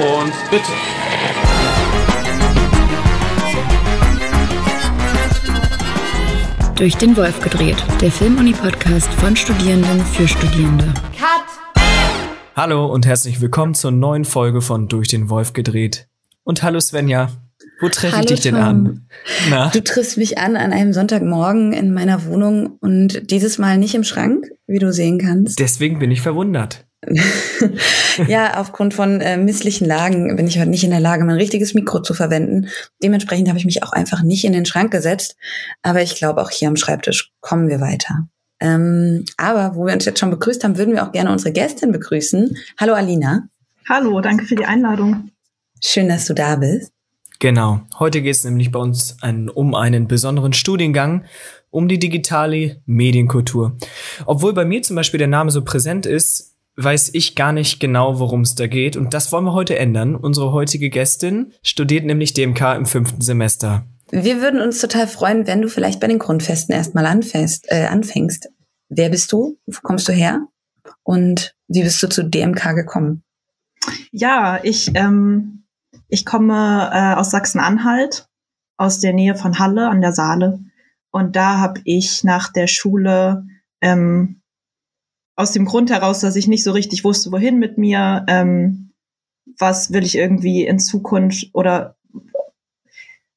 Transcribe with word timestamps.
Und 0.00 0.32
bitte. 0.50 0.72
Durch 6.74 6.96
den 6.96 7.16
Wolf 7.16 7.40
gedreht, 7.40 7.76
der 8.02 8.10
Filmuni-Podcast 8.10 9.08
von 9.14 9.34
Studierenden 9.36 10.04
für 10.04 10.28
Studierende. 10.28 10.92
Cut! 11.16 11.82
Hallo 12.56 12.86
und 12.86 13.06
herzlich 13.06 13.40
willkommen 13.40 13.74
zur 13.74 13.90
neuen 13.90 14.26
Folge 14.26 14.60
von 14.60 14.88
Durch 14.88 15.08
den 15.08 15.30
Wolf 15.30 15.54
gedreht. 15.54 16.08
Und 16.44 16.62
hallo 16.62 16.78
Svenja, 16.80 17.30
wo 17.80 17.88
treffe 17.88 18.20
ich 18.20 18.26
dich 18.26 18.40
denn 18.40 18.54
Tom. 18.54 18.62
an? 18.62 19.06
Na? 19.48 19.70
Du 19.70 19.82
triffst 19.82 20.16
mich 20.16 20.38
an 20.38 20.56
an 20.56 20.72
einem 20.72 20.92
Sonntagmorgen 20.92 21.72
in 21.72 21.92
meiner 21.92 22.26
Wohnung 22.26 22.78
und 22.80 23.30
dieses 23.30 23.58
Mal 23.58 23.78
nicht 23.78 23.94
im 23.94 24.04
Schrank, 24.04 24.50
wie 24.66 24.78
du 24.78 24.92
sehen 24.92 25.18
kannst. 25.18 25.58
Deswegen 25.58 25.98
bin 25.98 26.10
ich 26.10 26.20
verwundert. 26.20 26.86
ja, 28.28 28.58
aufgrund 28.58 28.92
von 28.92 29.22
äh, 29.22 29.38
misslichen 29.38 29.86
Lagen 29.86 30.36
bin 30.36 30.46
ich 30.46 30.58
heute 30.58 30.68
nicht 30.68 30.84
in 30.84 30.90
der 30.90 31.00
Lage, 31.00 31.24
mein 31.24 31.36
richtiges 31.36 31.72
Mikro 31.72 32.00
zu 32.00 32.12
verwenden. 32.12 32.68
Dementsprechend 33.02 33.48
habe 33.48 33.58
ich 33.58 33.64
mich 33.64 33.82
auch 33.82 33.92
einfach 33.92 34.22
nicht 34.22 34.44
in 34.44 34.52
den 34.52 34.66
Schrank 34.66 34.92
gesetzt. 34.92 35.36
Aber 35.82 36.02
ich 36.02 36.16
glaube, 36.16 36.42
auch 36.42 36.50
hier 36.50 36.68
am 36.68 36.76
Schreibtisch 36.76 37.32
kommen 37.40 37.68
wir 37.68 37.80
weiter. 37.80 38.28
Ähm, 38.60 39.24
aber 39.38 39.74
wo 39.74 39.86
wir 39.86 39.94
uns 39.94 40.04
jetzt 40.04 40.20
schon 40.20 40.30
begrüßt 40.30 40.62
haben, 40.62 40.76
würden 40.76 40.94
wir 40.94 41.06
auch 41.06 41.12
gerne 41.12 41.32
unsere 41.32 41.52
Gästin 41.52 41.92
begrüßen. 41.92 42.56
Hallo 42.78 42.92
Alina. 42.92 43.44
Hallo, 43.88 44.20
danke 44.20 44.44
für 44.44 44.54
die 44.54 44.66
Einladung. 44.66 45.30
Schön, 45.82 46.08
dass 46.08 46.26
du 46.26 46.34
da 46.34 46.56
bist. 46.56 46.92
Genau. 47.40 47.80
Heute 47.98 48.20
geht 48.20 48.36
es 48.36 48.44
nämlich 48.44 48.70
bei 48.70 48.78
uns 48.78 49.16
ein, 49.22 49.48
um 49.48 49.74
einen 49.74 50.06
besonderen 50.06 50.52
Studiengang, 50.52 51.24
um 51.70 51.88
die 51.88 51.98
digitale 51.98 52.82
Medienkultur. 52.84 53.76
Obwohl 54.26 54.52
bei 54.52 54.66
mir 54.66 54.82
zum 54.82 54.94
Beispiel 54.94 55.18
der 55.18 55.26
Name 55.26 55.50
so 55.50 55.64
präsent 55.64 56.04
ist, 56.04 56.58
weiß 56.76 57.10
ich 57.14 57.34
gar 57.36 57.52
nicht 57.52 57.80
genau, 57.80 58.18
worum 58.18 58.42
es 58.42 58.54
da 58.56 58.66
geht. 58.66 58.94
Und 58.96 59.14
das 59.14 59.32
wollen 59.32 59.46
wir 59.46 59.54
heute 59.54 59.78
ändern. 59.78 60.16
Unsere 60.16 60.52
heutige 60.52 60.90
Gästin 60.90 61.52
studiert 61.62 62.04
nämlich 62.04 62.34
DMK 62.34 62.76
im 62.76 62.84
fünften 62.84 63.22
Semester. 63.22 63.86
Wir 64.10 64.42
würden 64.42 64.60
uns 64.60 64.78
total 64.78 65.06
freuen, 65.06 65.46
wenn 65.46 65.62
du 65.62 65.68
vielleicht 65.68 65.98
bei 65.98 66.08
den 66.08 66.18
Grundfesten 66.18 66.74
erstmal 66.74 67.06
anfängst. 67.06 67.66
Äh, 67.68 67.86
anfängst. 67.86 68.50
Wer 68.90 69.08
bist 69.08 69.32
du? 69.32 69.58
Wo 69.66 69.78
kommst 69.82 70.08
du 70.08 70.12
her? 70.12 70.46
Und 71.04 71.54
wie 71.68 71.82
bist 71.82 72.02
du 72.02 72.08
zu 72.08 72.22
DMK 72.22 72.74
gekommen? 72.74 73.22
Ja, 74.10 74.60
ich, 74.62 74.90
ähm, 74.94 75.59
ich 76.10 76.26
komme 76.26 76.90
äh, 76.92 77.14
aus 77.14 77.30
Sachsen-Anhalt, 77.30 78.28
aus 78.76 78.98
der 78.98 79.12
Nähe 79.12 79.34
von 79.34 79.58
Halle 79.58 79.88
an 79.88 80.00
der 80.00 80.12
Saale. 80.12 80.60
Und 81.10 81.36
da 81.36 81.58
habe 81.58 81.80
ich 81.84 82.24
nach 82.24 82.52
der 82.52 82.66
Schule 82.66 83.46
ähm, 83.80 84.40
aus 85.36 85.52
dem 85.52 85.64
Grund 85.64 85.90
heraus, 85.90 86.20
dass 86.20 86.36
ich 86.36 86.48
nicht 86.48 86.64
so 86.64 86.72
richtig 86.72 87.04
wusste, 87.04 87.32
wohin 87.32 87.58
mit 87.58 87.78
mir, 87.78 88.24
ähm, 88.28 88.92
was 89.58 89.92
will 89.92 90.04
ich 90.04 90.16
irgendwie 90.16 90.64
in 90.66 90.78
Zukunft 90.78 91.50
oder 91.54 91.96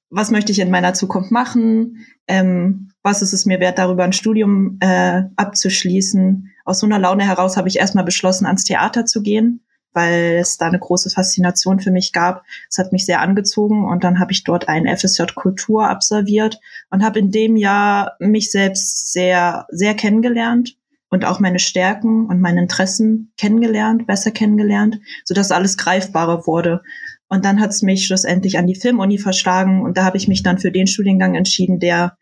was 0.10 0.30
möchte 0.30 0.52
ich 0.52 0.60
in 0.60 0.70
meiner 0.70 0.94
Zukunft 0.94 1.32
machen, 1.32 2.06
ähm, 2.28 2.92
was 3.02 3.22
ist 3.22 3.34
es 3.34 3.46
mir 3.46 3.60
wert, 3.60 3.80
darüber 3.80 4.04
ein 4.04 4.14
Studium 4.14 4.78
äh, 4.80 5.24
abzuschließen. 5.36 6.52
Aus 6.66 6.80
so 6.80 6.86
einer 6.86 7.00
Laune 7.00 7.26
heraus 7.26 7.58
habe 7.58 7.68
ich 7.68 7.80
erstmal 7.80 8.04
beschlossen, 8.04 8.46
ans 8.46 8.64
Theater 8.64 9.06
zu 9.06 9.24
gehen, 9.24 9.66
weil 9.94 10.38
es 10.42 10.58
da 10.58 10.68
eine 10.68 10.80
große 10.80 11.10
Faszination 11.10 11.80
für 11.80 11.92
mich 11.92 12.12
gab. 12.12 12.44
Es 12.70 12.78
hat 12.78 12.92
mich 12.92 13.06
sehr 13.06 13.22
angezogen 13.22 13.86
und 13.86 14.04
dann 14.04 14.20
habe 14.20 14.32
ich 14.32 14.44
dort 14.44 14.68
ein 14.68 14.88
FSJ 14.88 15.24
Kultur 15.36 15.88
absolviert 15.88 16.60
und 16.90 17.04
habe 17.04 17.20
in 17.20 17.32
dem 17.32 17.56
Jahr 17.56 18.16
mich 18.20 18.52
selbst 18.52 19.14
sehr, 19.14 19.66
sehr 19.70 19.94
kennengelernt 19.96 20.76
und 21.10 21.26
auch 21.26 21.40
meine 21.40 21.60
Stärken 21.60 22.26
und 22.26 22.42
meine 22.42 22.62
Interessen 22.62 23.32
kennengelernt, 23.38 24.08
besser 24.08 24.32
kennengelernt, 24.32 25.00
sodass 25.26 25.52
alles 25.52 25.78
greifbarer 25.78 26.48
wurde. 26.48 26.82
Und 27.28 27.46
dann 27.46 27.60
hat 27.62 27.70
es 27.70 27.84
mich 27.84 28.06
schlussendlich 28.06 28.58
an 28.58 28.68
die 28.68 28.76
Filmuni 28.76 29.20
verschlagen 29.20 29.84
und 29.84 29.98
da 29.98 30.06
habe 30.06 30.18
ich 30.18 30.28
mich 30.28 30.44
dann 30.44 30.58
für 30.58 30.72
den 30.72 30.88
Studiengang 30.88 31.36
entschieden, 31.36 31.80
der 31.80 32.18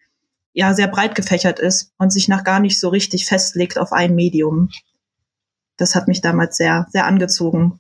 ja 0.53 0.73
sehr 0.73 0.87
breit 0.87 1.15
gefächert 1.15 1.59
ist 1.59 1.93
und 1.97 2.11
sich 2.11 2.27
nach 2.27 2.43
gar 2.43 2.59
nicht 2.59 2.79
so 2.79 2.89
richtig 2.89 3.25
festlegt 3.25 3.77
auf 3.77 3.93
ein 3.93 4.13
Medium. 4.13 4.69
Das 5.81 5.95
hat 5.95 6.07
mich 6.07 6.21
damals 6.21 6.57
sehr, 6.57 6.87
sehr 6.91 7.05
angezogen. 7.05 7.79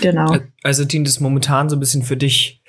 Genau. 0.00 0.36
Also 0.62 0.84
dient 0.84 1.08
es 1.08 1.20
momentan 1.20 1.68
so 1.68 1.76
ein 1.76 1.80
bisschen 1.80 2.02
für 2.02 2.16
dich, 2.16 2.62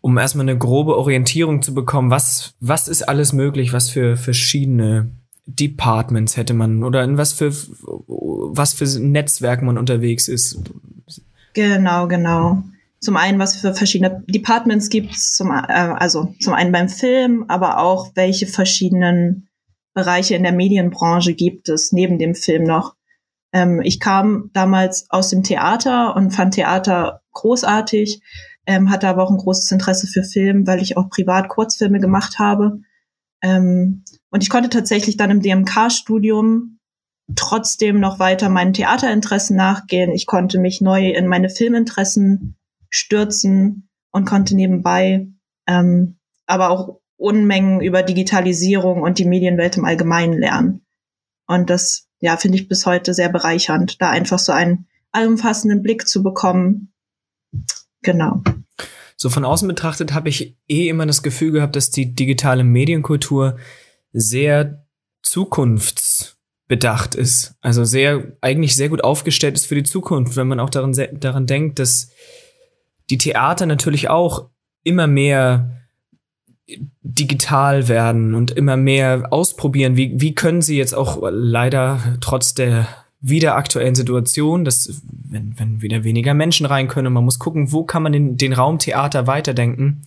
um 0.00 0.18
erstmal 0.18 0.48
eine 0.48 0.58
grobe 0.58 0.96
Orientierung 0.98 1.62
zu 1.62 1.74
bekommen, 1.74 2.10
was, 2.10 2.54
was 2.60 2.88
ist 2.88 3.02
alles 3.08 3.32
möglich, 3.32 3.72
was 3.72 3.88
für 3.88 4.16
verschiedene 4.16 5.10
Departments 5.46 6.36
hätte 6.36 6.54
man 6.54 6.84
oder 6.84 7.02
in 7.02 7.16
was 7.18 7.32
für 7.32 7.52
was 8.54 8.74
für 8.74 8.84
Netzwerken 9.00 9.66
man 9.66 9.78
unterwegs 9.78 10.28
ist. 10.28 10.58
Genau, 11.54 12.06
genau. 12.06 12.62
Zum 13.00 13.16
einen, 13.16 13.38
was 13.38 13.56
für 13.56 13.74
verschiedene 13.74 14.22
Departments 14.28 14.88
gibt 14.88 15.12
es, 15.12 15.34
zum, 15.34 15.50
äh, 15.50 15.72
also 15.72 16.34
zum 16.40 16.54
einen 16.54 16.70
beim 16.70 16.88
Film, 16.88 17.44
aber 17.48 17.78
auch 17.78 18.12
welche 18.14 18.46
verschiedenen 18.46 19.48
Bereiche 19.94 20.36
in 20.36 20.44
der 20.44 20.52
Medienbranche 20.52 21.34
gibt 21.34 21.68
es 21.68 21.92
neben 21.92 22.18
dem 22.18 22.34
Film 22.34 22.62
noch. 22.62 22.94
Ähm, 23.52 23.80
ich 23.82 24.00
kam 24.00 24.50
damals 24.52 25.06
aus 25.10 25.30
dem 25.30 25.42
Theater 25.42 26.16
und 26.16 26.30
fand 26.30 26.54
Theater 26.54 27.22
großartig, 27.32 28.22
ähm, 28.66 28.90
hatte 28.90 29.08
aber 29.08 29.22
auch 29.22 29.30
ein 29.30 29.36
großes 29.36 29.70
Interesse 29.72 30.06
für 30.06 30.22
Film, 30.22 30.66
weil 30.66 30.80
ich 30.80 30.96
auch 30.96 31.10
privat 31.10 31.48
Kurzfilme 31.48 32.00
gemacht 32.00 32.38
habe. 32.38 32.80
Ähm, 33.42 34.04
und 34.30 34.42
ich 34.42 34.50
konnte 34.50 34.70
tatsächlich 34.70 35.16
dann 35.16 35.30
im 35.30 35.42
DMK-Studium 35.42 36.78
trotzdem 37.34 38.00
noch 38.00 38.18
weiter 38.18 38.48
meinen 38.48 38.72
Theaterinteressen 38.72 39.56
nachgehen. 39.56 40.12
Ich 40.12 40.26
konnte 40.26 40.58
mich 40.58 40.80
neu 40.80 41.10
in 41.10 41.26
meine 41.26 41.50
Filminteressen 41.50 42.56
stürzen 42.88 43.88
und 44.10 44.26
konnte 44.26 44.54
nebenbei 44.54 45.28
ähm, 45.66 46.18
aber 46.46 46.70
auch 46.70 47.00
Unmengen 47.16 47.80
über 47.80 48.02
Digitalisierung 48.02 49.02
und 49.02 49.18
die 49.18 49.24
Medienwelt 49.24 49.76
im 49.76 49.84
Allgemeinen 49.84 50.38
lernen. 50.38 50.84
Und 51.46 51.70
das, 51.70 52.08
ja, 52.22 52.36
finde 52.36 52.56
ich 52.56 52.68
bis 52.68 52.86
heute 52.86 53.12
sehr 53.14 53.28
bereichernd, 53.28 54.00
da 54.00 54.08
einfach 54.08 54.38
so 54.38 54.52
einen 54.52 54.86
allumfassenden 55.10 55.82
Blick 55.82 56.06
zu 56.06 56.22
bekommen. 56.22 56.92
Genau. 58.02 58.42
So 59.16 59.28
von 59.28 59.44
außen 59.44 59.66
betrachtet 59.66 60.14
habe 60.14 60.28
ich 60.28 60.56
eh 60.68 60.88
immer 60.88 61.04
das 61.04 61.24
Gefühl 61.24 61.50
gehabt, 61.50 61.74
dass 61.74 61.90
die 61.90 62.14
digitale 62.14 62.62
Medienkultur 62.62 63.58
sehr 64.12 64.86
zukunftsbedacht 65.22 67.16
ist. 67.16 67.56
Also 67.60 67.84
sehr, 67.84 68.36
eigentlich 68.40 68.76
sehr 68.76 68.88
gut 68.88 69.02
aufgestellt 69.02 69.56
ist 69.56 69.66
für 69.66 69.74
die 69.74 69.82
Zukunft, 69.82 70.36
wenn 70.36 70.48
man 70.48 70.60
auch 70.60 70.70
daran, 70.70 70.92
daran 71.14 71.46
denkt, 71.46 71.80
dass 71.80 72.10
die 73.10 73.18
Theater 73.18 73.66
natürlich 73.66 74.08
auch 74.08 74.48
immer 74.84 75.08
mehr 75.08 75.81
digital 77.02 77.88
werden 77.88 78.34
und 78.34 78.50
immer 78.50 78.76
mehr 78.76 79.32
ausprobieren. 79.32 79.96
Wie, 79.96 80.20
wie 80.20 80.34
können 80.34 80.62
sie 80.62 80.76
jetzt 80.76 80.94
auch 80.94 81.22
leider 81.30 82.16
trotz 82.20 82.54
der 82.54 82.88
wieder 83.20 83.54
aktuellen 83.54 83.94
Situation, 83.94 84.64
dass 84.64 85.02
wenn, 85.04 85.58
wenn 85.58 85.80
wieder 85.80 86.04
weniger 86.04 86.34
Menschen 86.34 86.66
rein 86.66 86.88
können 86.88 87.06
und 87.06 87.12
man 87.12 87.24
muss 87.24 87.38
gucken, 87.38 87.70
wo 87.70 87.84
kann 87.84 88.02
man 88.02 88.12
den, 88.12 88.36
den 88.36 88.52
Raum 88.52 88.78
Theater 88.78 89.26
weiterdenken. 89.26 90.02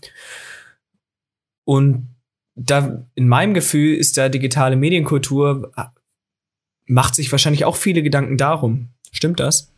Und 1.63 2.09
da 2.55 3.05
in 3.15 3.27
meinem 3.27 3.53
Gefühl 3.53 3.95
ist 3.95 4.17
da 4.17 4.29
digitale 4.29 4.75
Medienkultur 4.75 5.71
macht 6.85 7.15
sich 7.15 7.31
wahrscheinlich 7.31 7.65
auch 7.65 7.75
viele 7.75 8.03
Gedanken 8.03 8.37
darum. 8.37 8.89
Stimmt 9.11 9.39
das? 9.39 9.71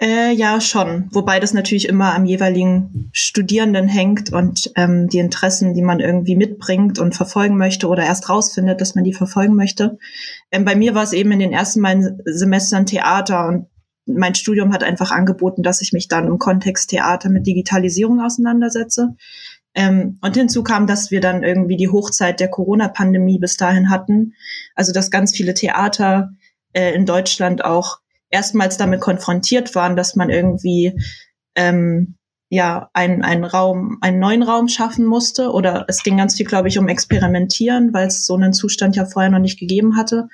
Äh, 0.00 0.32
ja, 0.32 0.60
schon. 0.60 1.08
Wobei 1.10 1.40
das 1.40 1.52
natürlich 1.54 1.88
immer 1.88 2.14
am 2.14 2.24
jeweiligen 2.24 3.10
Studierenden 3.12 3.88
hängt 3.88 4.32
und 4.32 4.70
ähm, 4.76 5.08
die 5.08 5.18
Interessen, 5.18 5.74
die 5.74 5.82
man 5.82 5.98
irgendwie 5.98 6.36
mitbringt 6.36 7.00
und 7.00 7.16
verfolgen 7.16 7.56
möchte 7.56 7.88
oder 7.88 8.04
erst 8.04 8.28
rausfindet, 8.28 8.80
dass 8.80 8.94
man 8.94 9.02
die 9.02 9.12
verfolgen 9.12 9.56
möchte. 9.56 9.98
Ähm, 10.52 10.64
bei 10.64 10.76
mir 10.76 10.94
war 10.94 11.02
es 11.02 11.12
eben 11.12 11.32
in 11.32 11.40
den 11.40 11.52
ersten 11.52 11.82
beiden 11.82 12.22
Semestern 12.26 12.86
Theater 12.86 13.48
und 13.48 13.66
mein 14.06 14.36
Studium 14.36 14.72
hat 14.72 14.84
einfach 14.84 15.10
angeboten, 15.10 15.64
dass 15.64 15.82
ich 15.82 15.92
mich 15.92 16.06
dann 16.06 16.28
im 16.28 16.38
Kontext 16.38 16.90
Theater 16.90 17.28
mit 17.28 17.46
Digitalisierung 17.46 18.20
auseinandersetze. 18.20 19.16
Ähm, 19.74 20.18
und 20.22 20.36
hinzu 20.36 20.62
kam, 20.62 20.86
dass 20.86 21.10
wir 21.10 21.20
dann 21.20 21.42
irgendwie 21.42 21.76
die 21.76 21.88
Hochzeit 21.88 22.38
der 22.38 22.48
Corona-Pandemie 22.48 23.40
bis 23.40 23.56
dahin 23.56 23.90
hatten. 23.90 24.34
Also 24.76 24.92
dass 24.92 25.10
ganz 25.10 25.36
viele 25.36 25.54
Theater 25.54 26.30
äh, 26.72 26.94
in 26.94 27.04
Deutschland 27.04 27.64
auch 27.64 27.98
erstmals 28.30 28.76
damit 28.76 29.00
konfrontiert 29.00 29.74
waren, 29.74 29.96
dass 29.96 30.16
man 30.16 30.30
irgendwie 30.30 30.98
ähm, 31.54 32.16
ja 32.50 32.90
einen, 32.92 33.22
einen 33.22 33.44
Raum, 33.44 33.98
einen 34.00 34.18
neuen 34.18 34.42
Raum 34.42 34.68
schaffen 34.68 35.04
musste. 35.04 35.50
Oder 35.52 35.84
es 35.88 36.02
ging 36.02 36.16
ganz 36.16 36.36
viel, 36.36 36.46
glaube 36.46 36.68
ich, 36.68 36.78
um 36.78 36.88
Experimentieren, 36.88 37.92
weil 37.92 38.08
es 38.08 38.26
so 38.26 38.34
einen 38.34 38.52
Zustand 38.52 38.96
ja 38.96 39.04
vorher 39.04 39.30
noch 39.30 39.38
nicht 39.38 39.58
gegeben 39.58 39.96
hatte. 39.96 40.28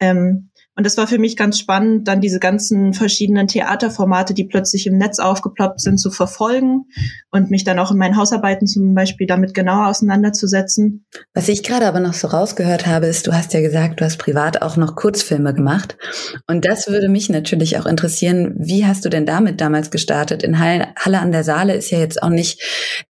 Ähm, 0.00 0.50
Und 0.74 0.86
das 0.86 0.96
war 0.96 1.06
für 1.06 1.18
mich 1.18 1.36
ganz 1.36 1.58
spannend, 1.58 2.08
dann 2.08 2.22
diese 2.22 2.38
ganzen 2.38 2.94
verschiedenen 2.94 3.46
Theaterformate, 3.46 4.32
die 4.32 4.44
plötzlich 4.44 4.86
im 4.86 4.96
Netz 4.96 5.18
aufgeploppt 5.18 5.80
sind, 5.80 5.98
zu 5.98 6.10
verfolgen 6.10 6.86
und 7.30 7.50
mich 7.50 7.64
dann 7.64 7.78
auch 7.78 7.90
in 7.90 7.98
meinen 7.98 8.16
Hausarbeiten 8.16 8.66
zum 8.66 8.94
Beispiel 8.94 9.26
damit 9.26 9.52
genauer 9.52 9.88
auseinanderzusetzen. 9.88 11.04
Was 11.34 11.48
ich 11.48 11.62
gerade 11.62 11.86
aber 11.86 12.00
noch 12.00 12.14
so 12.14 12.28
rausgehört 12.28 12.86
habe, 12.86 13.06
ist, 13.06 13.26
du 13.26 13.32
hast 13.32 13.52
ja 13.52 13.60
gesagt, 13.60 14.00
du 14.00 14.04
hast 14.06 14.16
privat 14.16 14.62
auch 14.62 14.78
noch 14.78 14.96
Kurzfilme 14.96 15.52
gemacht. 15.52 15.98
Und 16.46 16.64
das 16.64 16.88
würde 16.88 17.10
mich 17.10 17.28
natürlich 17.28 17.78
auch 17.78 17.86
interessieren. 17.86 18.54
Wie 18.56 18.86
hast 18.86 19.04
du 19.04 19.10
denn 19.10 19.26
damit 19.26 19.60
damals 19.60 19.90
gestartet? 19.90 20.42
In 20.42 20.58
Halle, 20.58 20.88
Halle 20.96 21.18
an 21.18 21.32
der 21.32 21.44
Saale 21.44 21.74
ist 21.74 21.90
ja 21.90 21.98
jetzt 21.98 22.22
auch 22.22 22.30
nicht 22.30 22.62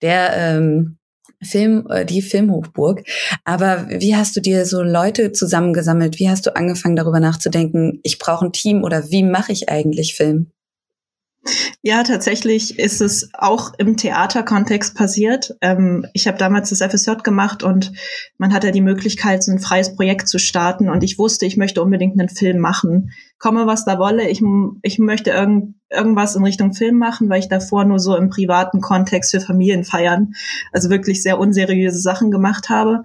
der 0.01 0.31
ähm, 0.35 0.97
Film, 1.43 1.87
äh, 1.89 2.05
die 2.05 2.21
Filmhochburg. 2.21 3.03
Aber 3.43 3.87
wie 3.89 4.15
hast 4.15 4.35
du 4.35 4.41
dir 4.41 4.65
so 4.65 4.81
Leute 4.81 5.31
zusammengesammelt? 5.31 6.19
Wie 6.19 6.29
hast 6.29 6.45
du 6.45 6.55
angefangen, 6.55 6.95
darüber 6.95 7.19
nachzudenken, 7.19 7.99
ich 8.03 8.19
brauche 8.19 8.45
ein 8.45 8.53
Team 8.53 8.83
oder 8.83 9.11
wie 9.11 9.23
mache 9.23 9.51
ich 9.51 9.69
eigentlich 9.69 10.15
Film? 10.15 10.51
Ja, 11.81 12.03
tatsächlich 12.03 12.77
ist 12.77 13.01
es 13.01 13.31
auch 13.33 13.73
im 13.79 13.97
Theaterkontext 13.97 14.93
passiert. 14.93 15.55
Ähm, 15.61 16.05
ich 16.13 16.27
habe 16.27 16.37
damals 16.37 16.69
das 16.69 16.81
FSJ 16.81 17.23
gemacht 17.23 17.63
und 17.63 17.93
man 18.37 18.53
hatte 18.53 18.71
die 18.71 18.81
Möglichkeit, 18.81 19.43
so 19.43 19.51
ein 19.51 19.57
freies 19.57 19.95
Projekt 19.95 20.27
zu 20.27 20.37
starten. 20.37 20.89
Und 20.89 21.03
ich 21.03 21.17
wusste, 21.17 21.47
ich 21.47 21.57
möchte 21.57 21.81
unbedingt 21.81 22.19
einen 22.19 22.29
Film 22.29 22.59
machen. 22.59 23.11
Komme, 23.39 23.65
was 23.65 23.85
da 23.85 23.97
wolle. 23.97 24.29
Ich, 24.29 24.43
ich 24.83 24.99
möchte 24.99 25.31
irgend, 25.31 25.75
irgendwas 25.89 26.35
in 26.35 26.43
Richtung 26.43 26.73
Film 26.73 26.97
machen, 26.99 27.27
weil 27.29 27.39
ich 27.39 27.49
davor 27.49 27.85
nur 27.85 27.99
so 27.99 28.15
im 28.15 28.29
privaten 28.29 28.79
Kontext 28.79 29.31
für 29.31 29.41
Familienfeiern, 29.41 30.33
also 30.71 30.91
wirklich 30.91 31.23
sehr 31.23 31.39
unseriöse 31.39 31.99
Sachen 31.99 32.29
gemacht 32.29 32.69
habe. 32.69 33.01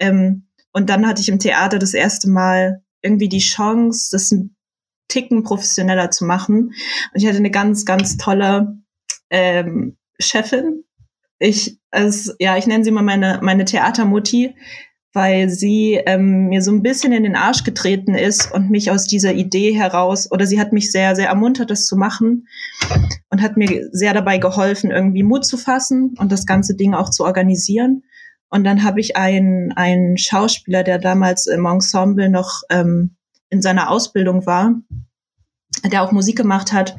Ähm, 0.00 0.48
und 0.72 0.90
dann 0.90 1.06
hatte 1.06 1.20
ich 1.20 1.28
im 1.28 1.38
Theater 1.38 1.78
das 1.78 1.94
erste 1.94 2.28
Mal 2.28 2.82
irgendwie 3.00 3.28
die 3.28 3.38
Chance, 3.38 4.08
das 4.10 4.32
ein 4.32 4.55
Ticken 5.08 5.42
professioneller 5.42 6.10
zu 6.10 6.24
machen. 6.24 6.66
Und 6.66 6.74
ich 7.14 7.26
hatte 7.26 7.38
eine 7.38 7.50
ganz, 7.50 7.84
ganz 7.84 8.16
tolle 8.16 8.78
ähm, 9.30 9.96
Chefin. 10.18 10.84
Ich, 11.38 11.78
also, 11.90 12.32
ja, 12.38 12.56
ich 12.56 12.66
nenne 12.66 12.84
sie 12.84 12.90
mal 12.90 13.02
meine, 13.02 13.40
meine 13.42 13.64
Theatermutti, 13.64 14.54
weil 15.12 15.48
sie 15.48 15.94
ähm, 16.06 16.48
mir 16.48 16.60
so 16.60 16.70
ein 16.70 16.82
bisschen 16.82 17.12
in 17.12 17.22
den 17.22 17.36
Arsch 17.36 17.64
getreten 17.64 18.14
ist 18.14 18.52
und 18.52 18.70
mich 18.70 18.90
aus 18.90 19.06
dieser 19.06 19.32
Idee 19.32 19.72
heraus, 19.72 20.30
oder 20.30 20.46
sie 20.46 20.60
hat 20.60 20.72
mich 20.72 20.92
sehr, 20.92 21.16
sehr 21.16 21.28
ermuntert, 21.28 21.70
das 21.70 21.86
zu 21.86 21.96
machen 21.96 22.46
und 23.30 23.40
hat 23.40 23.56
mir 23.56 23.88
sehr 23.92 24.12
dabei 24.12 24.38
geholfen, 24.38 24.90
irgendwie 24.90 25.22
Mut 25.22 25.46
zu 25.46 25.56
fassen 25.56 26.14
und 26.18 26.32
das 26.32 26.44
ganze 26.44 26.74
Ding 26.74 26.94
auch 26.94 27.10
zu 27.10 27.24
organisieren. 27.24 28.02
Und 28.50 28.64
dann 28.64 28.84
habe 28.84 29.00
ich 29.00 29.16
einen, 29.16 29.72
einen 29.72 30.18
Schauspieler, 30.18 30.82
der 30.82 30.98
damals 30.98 31.46
im 31.46 31.66
Ensemble 31.66 32.28
noch 32.28 32.62
ähm, 32.70 33.16
in 33.50 33.62
seiner 33.62 33.90
Ausbildung 33.90 34.46
war, 34.46 34.74
der 35.84 36.02
auch 36.02 36.12
Musik 36.12 36.36
gemacht 36.36 36.72
hat, 36.72 36.96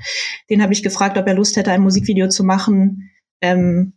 den 0.50 0.62
habe 0.62 0.74
ich 0.74 0.84
gefragt, 0.84 1.18
ob 1.18 1.28
er 1.28 1.34
Lust 1.34 1.56
hätte, 1.56 1.72
ein 1.72 1.82
Musikvideo 1.82 2.30
zu 2.30 2.44
machen 2.44 3.10
ähm, 3.42 3.94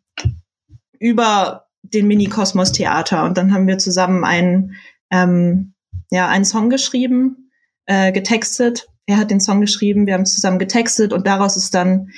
über 0.98 1.66
den 1.82 2.06
Mini-Kosmos 2.06 2.72
Theater. 2.72 3.24
Und 3.24 3.36
dann 3.36 3.52
haben 3.52 3.66
wir 3.66 3.78
zusammen 3.78 4.24
einen, 4.24 4.76
ähm, 5.10 5.74
ja, 6.10 6.28
einen 6.28 6.44
Song 6.44 6.70
geschrieben, 6.70 7.50
äh, 7.86 8.12
getextet. 8.12 8.88
Er 9.06 9.16
hat 9.16 9.30
den 9.30 9.40
Song 9.40 9.60
geschrieben, 9.60 10.06
wir 10.06 10.14
haben 10.14 10.26
zusammen 10.26 10.58
getextet 10.58 11.12
und 11.12 11.26
daraus 11.26 11.56
ist 11.56 11.74
dann 11.74 12.10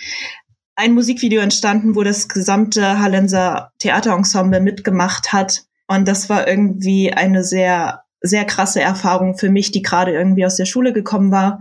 ein 0.75 0.95
Musikvideo 0.95 1.41
entstanden, 1.41 1.95
wo 1.95 2.03
das 2.03 2.29
gesamte 2.29 2.99
Hallenser 2.99 3.73
Theaterensemble 3.79 4.61
mitgemacht 4.61 5.33
hat. 5.33 5.65
Und 5.87 6.09
das 6.09 6.29
war 6.29 6.49
irgendwie 6.49 7.13
eine 7.13 7.45
sehr 7.45 8.03
sehr 8.23 8.45
krasse 8.45 8.81
Erfahrung 8.81 9.37
für 9.37 9.51
mich, 9.51 9.71
die 9.71 9.83
gerade 9.83 10.13
irgendwie 10.13 10.47
aus 10.47 10.57
der 10.57 10.67
Schule 10.67 10.93
gekommen 10.93 11.31
war 11.31 11.61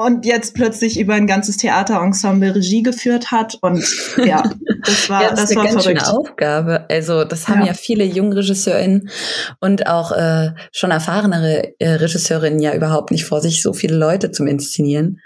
und 0.00 0.24
jetzt 0.24 0.54
plötzlich 0.54 1.00
über 1.00 1.14
ein 1.14 1.26
ganzes 1.26 1.56
Theaterensemble 1.56 2.54
Regie 2.54 2.84
geführt 2.84 3.32
hat 3.32 3.58
und 3.62 3.84
ja, 4.24 4.44
das 4.84 5.10
war 5.10 5.24
ja, 5.24 5.30
das, 5.30 5.40
das 5.40 5.56
war 5.56 5.64
eine 5.64 5.72
ganz 5.72 5.82
verrückt. 5.84 6.02
schöne 6.06 6.16
Aufgabe. 6.16 6.86
Also 6.88 7.24
das 7.24 7.48
haben 7.48 7.62
ja, 7.62 7.66
Ja. 7.68 7.74
viele 7.74 8.04
JungregisseurInnen 8.04 9.10
und 9.58 9.88
auch 9.88 10.12
äh, 10.12 10.52
schon 10.70 10.92
erfahrenere 10.92 11.72
äh, 11.80 11.94
Regisseurinnen 11.94 12.60
ja 12.60 12.74
überhaupt 12.74 13.10
nicht 13.10 13.24
vor 13.24 13.40
sich, 13.40 13.60
so 13.60 13.72
viele 13.72 13.96
Leute 13.96 14.30
zum 14.30 14.46
Inszenieren. 14.46 15.18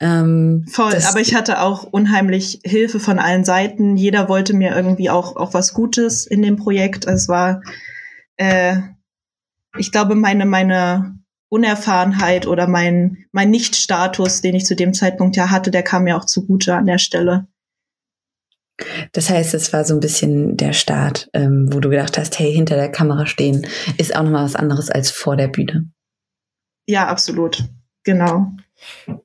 Ähm, 0.00 0.64
Voll, 0.72 0.94
aber 1.10 1.20
ich 1.20 1.34
hatte 1.34 1.60
auch 1.60 1.82
unheimlich 1.84 2.60
Hilfe 2.64 3.00
von 3.00 3.18
allen 3.18 3.44
Seiten. 3.44 3.98
Jeder 3.98 4.30
wollte 4.30 4.54
mir 4.54 4.74
irgendwie 4.74 5.10
auch, 5.10 5.36
auch 5.36 5.52
was 5.52 5.74
Gutes 5.74 6.26
in 6.26 6.40
dem 6.40 6.56
Projekt. 6.56 7.04
Es 7.06 7.28
war, 7.28 7.60
äh, 8.38 8.76
ich 9.78 9.92
glaube, 9.92 10.14
meine, 10.14 10.46
meine 10.46 11.18
Unerfahrenheit 11.48 12.46
oder 12.46 12.66
mein, 12.66 13.26
mein 13.32 13.50
Nicht-Status, 13.50 14.40
den 14.40 14.56
ich 14.56 14.66
zu 14.66 14.74
dem 14.74 14.92
Zeitpunkt 14.92 15.36
ja 15.36 15.50
hatte, 15.50 15.70
der 15.70 15.82
kam 15.82 16.04
mir 16.04 16.16
auch 16.16 16.24
zugute 16.24 16.74
an 16.74 16.86
der 16.86 16.98
Stelle. 16.98 17.46
Das 19.12 19.30
heißt, 19.30 19.54
es 19.54 19.72
war 19.72 19.84
so 19.84 19.94
ein 19.94 20.00
bisschen 20.00 20.56
der 20.56 20.74
Start, 20.74 21.30
ähm, 21.32 21.72
wo 21.72 21.80
du 21.80 21.88
gedacht 21.88 22.18
hast, 22.18 22.38
hey, 22.38 22.52
hinter 22.52 22.76
der 22.76 22.90
Kamera 22.90 23.26
stehen 23.26 23.66
ist 23.96 24.14
auch 24.14 24.22
nochmal 24.22 24.44
was 24.44 24.56
anderes 24.56 24.90
als 24.90 25.10
vor 25.10 25.36
der 25.36 25.48
Bühne. 25.48 25.90
Ja, 26.86 27.06
absolut. 27.06 27.64
Genau. 28.04 28.52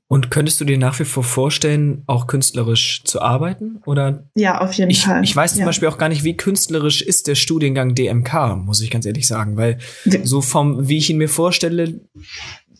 Und 0.07 0.31
könntest 0.31 0.59
du 0.61 0.65
dir 0.65 0.77
nach 0.77 0.99
wie 0.99 1.05
vor 1.05 1.23
vorstellen, 1.23 2.03
auch 2.07 2.27
künstlerisch 2.27 3.03
zu 3.03 3.21
arbeiten? 3.21 3.81
Oder 3.85 4.29
Ja, 4.35 4.61
auf 4.61 4.73
jeden 4.73 4.91
ich, 4.91 5.03
Fall. 5.03 5.23
ich 5.23 5.35
weiß 5.35 5.53
zum 5.53 5.61
ja. 5.61 5.65
Beispiel 5.65 5.87
auch 5.87 5.97
gar 5.97 6.09
nicht, 6.09 6.23
wie 6.23 6.37
künstlerisch 6.37 7.01
ist 7.01 7.27
der 7.27 7.35
Studiengang 7.35 7.95
DMK, 7.95 8.55
muss 8.57 8.81
ich 8.81 8.91
ganz 8.91 9.05
ehrlich 9.05 9.27
sagen, 9.27 9.57
weil 9.57 9.79
so 10.23 10.41
vom, 10.41 10.87
wie 10.87 10.97
ich 10.97 11.09
ihn 11.09 11.17
mir 11.17 11.29
vorstelle, 11.29 12.01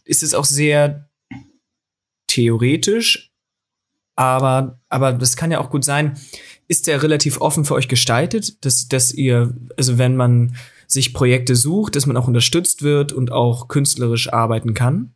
ist 0.05 0.23
es 0.23 0.33
auch 0.33 0.45
sehr 0.45 1.09
theoretisch, 2.27 3.31
aber, 4.15 4.79
aber 4.89 5.13
das 5.13 5.35
kann 5.35 5.51
ja 5.51 5.59
auch 5.59 5.69
gut 5.69 5.83
sein. 5.83 6.17
Ist 6.67 6.87
der 6.87 7.03
relativ 7.03 7.41
offen 7.41 7.65
für 7.65 7.73
euch 7.73 7.87
gestaltet, 7.87 8.63
dass, 8.65 8.87
dass 8.87 9.13
ihr, 9.13 9.55
also 9.77 9.97
wenn 9.97 10.15
man 10.15 10.55
sich 10.87 11.13
Projekte 11.13 11.55
sucht, 11.55 11.95
dass 11.95 12.05
man 12.05 12.17
auch 12.17 12.27
unterstützt 12.27 12.81
wird 12.81 13.13
und 13.13 13.31
auch 13.31 13.67
künstlerisch 13.67 14.31
arbeiten 14.31 14.73
kann? 14.73 15.13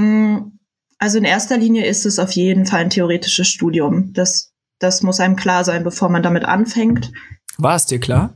Mm, 0.00 0.58
Also 0.98 1.18
in 1.18 1.24
erster 1.24 1.56
Linie 1.56 1.86
ist 1.86 2.04
es 2.04 2.18
auf 2.18 2.32
jeden 2.32 2.66
Fall 2.66 2.80
ein 2.80 2.90
theoretisches 2.90 3.48
Studium. 3.48 4.12
Das, 4.12 4.52
das 4.78 5.02
muss 5.02 5.20
einem 5.20 5.36
klar 5.36 5.64
sein, 5.64 5.82
bevor 5.82 6.08
man 6.10 6.22
damit 6.22 6.44
anfängt. 6.44 7.10
War 7.56 7.76
es 7.76 7.86
dir 7.86 8.00
klar? 8.00 8.34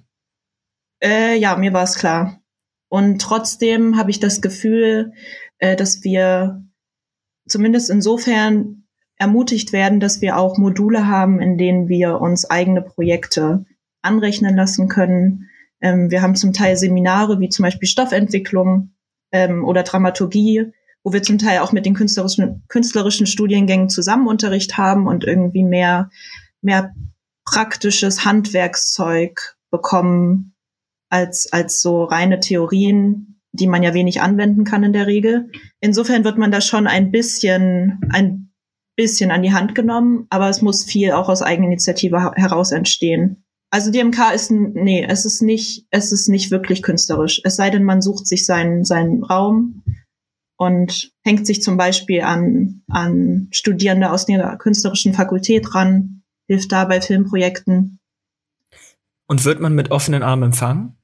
Äh, 1.03 1.37
ja, 1.39 1.57
mir 1.57 1.73
war 1.73 1.85
es 1.85 1.97
klar. 1.97 2.41
Und 2.89 3.21
trotzdem 3.21 3.97
habe 3.97 4.11
ich 4.11 4.21
das 4.21 4.41
Gefühl, 4.41 5.13
äh, 5.59 5.77
dass 5.77 6.05
wir 6.05 6.63
zumindest 7.47 7.91
insofern 7.91 8.85
ermutigt 9.17 9.73
werden, 9.73 10.01
dass 10.01 10.21
wir 10.21 10.37
auch 10.39 10.57
Module 10.59 11.07
haben, 11.07 11.41
in 11.41 11.59
denen 11.59 11.89
wir 11.89 12.21
uns 12.21 12.49
eigene 12.49 12.83
Projekte 12.83 13.65
anrechnen 14.03 14.57
lassen 14.57 14.89
können. 14.89 15.51
Ähm, 15.81 16.11
wir 16.11 16.23
haben 16.23 16.35
zum 16.35 16.53
Teil 16.53 16.77
Seminare 16.77 17.41
wie 17.41 17.49
zum 17.49 17.63
Beispiel 17.63 17.89
Stoffentwicklung 17.89 18.95
ähm, 19.33 19.65
oder 19.65 19.83
Dramaturgie, 19.83 20.73
wo 21.05 21.13
wir 21.13 21.23
zum 21.23 21.39
Teil 21.39 21.59
auch 21.61 21.73
mit 21.73 21.87
den 21.87 21.95
künstlerischen, 21.95 22.65
künstlerischen 22.69 23.27
Studiengängen 23.27 23.89
zusammen 23.91 24.27
Unterricht 24.27 24.77
haben 24.79 25.07
und 25.07 25.23
irgendwie 25.25 25.63
mehr, 25.63 26.09
mehr 26.63 26.93
praktisches 27.45 28.25
Handwerkszeug 28.25 29.57
bekommen 29.71 30.55
als, 31.11 31.53
als 31.53 31.83
so 31.83 32.05
reine 32.05 32.41
Theorien, 32.41 33.41
die 33.53 33.67
man 33.67 33.83
ja 33.83 33.95
wenig 33.95 34.21
anwenden 34.23 34.65
kann 34.65 34.83
in 34.83 34.93
der 34.93 35.07
Regel. 35.07 35.51
Insofern 35.81 36.25
wird 36.25 36.39
man 36.39 36.51
da 36.51 36.61
schon 36.61 36.87
ein 36.87 37.11
bisschen, 37.13 38.01
ein 38.11 38.51
bisschen 38.97 39.31
an 39.31 39.43
die 39.43 39.53
Hand 39.53 39.75
genommen, 39.75 40.27
aber 40.31 40.49
es 40.49 40.63
muss 40.63 40.85
viel 40.85 41.13
auch 41.13 41.29
aus 41.29 41.43
Eigeninitiative 41.43 42.33
heraus 42.35 42.73
entstehen. 42.73 43.45
Also 43.71 43.91
DMK 43.91 44.33
ist, 44.35 44.51
n- 44.51 44.73
nee, 44.75 45.05
es 45.09 45.25
ist 45.25 45.43
nicht, 45.43 45.87
es 45.91 46.13
ist 46.13 46.29
nicht 46.29 46.51
wirklich 46.51 46.83
künstlerisch. 46.83 47.41
Es 47.45 47.57
sei 47.57 47.71
denn, 47.71 47.85
man 47.85 48.01
sucht 48.03 48.27
sich 48.27 48.47
seinen, 48.47 48.85
seinen 48.85 49.23
Raum 49.23 49.83
und 50.57 51.13
hängt 51.23 51.47
sich 51.47 51.63
zum 51.63 51.77
Beispiel 51.77 52.23
an, 52.23 52.83
an 52.89 53.49
Studierende 53.51 54.11
aus 54.11 54.27
der 54.27 54.57
künstlerischen 54.57 55.15
Fakultät 55.15 55.75
ran, 55.75 56.23
hilft 56.47 56.73
da 56.73 56.85
bei 56.85 57.01
Filmprojekten. 57.01 57.99
Und 59.27 59.45
wird 59.45 59.61
man 59.61 59.75
mit 59.75 59.91
offenen 59.91 60.23
Armen 60.23 60.45
empfangen? 60.45 60.97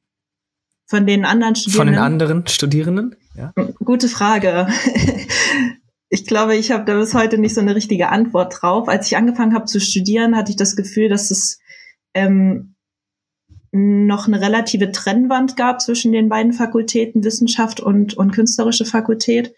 Von 0.87 1.07
den 1.07 1.25
anderen 1.25 1.55
Von 1.55 1.63
Studierenden. 1.63 1.95
den 1.95 2.03
anderen 2.03 2.47
Studierenden? 2.47 3.17
Ja. 3.35 3.53
Gute 3.85 4.09
Frage. 4.09 4.69
Ich 6.13 6.27
glaube, 6.27 6.57
ich 6.57 6.73
habe 6.73 6.85
da 6.85 6.99
bis 6.99 7.15
heute 7.15 7.39
nicht 7.39 7.55
so 7.55 7.61
eine 7.61 7.77
richtige 7.77 8.09
Antwort 8.09 8.61
drauf. 8.61 8.89
Als 8.89 9.07
ich 9.07 9.17
angefangen 9.17 9.55
habe 9.55 9.67
zu 9.67 9.81
studieren, 9.81 10.37
hatte 10.37 10.51
ich 10.51 10.57
das 10.57 10.75
Gefühl, 10.75 11.09
dass 11.09 11.31
es 11.31 11.61
ähm, 12.15 12.75
noch 13.73 14.27
eine 14.27 14.41
relative 14.41 14.91
Trennwand 14.91 15.57
gab 15.57 15.81
zwischen 15.81 16.13
den 16.13 16.29
beiden 16.29 16.53
Fakultäten, 16.53 17.25
Wissenschaft 17.25 17.81
und, 17.81 18.15
und 18.15 18.33
künstlerische 18.33 18.85
Fakultät. 18.85 19.55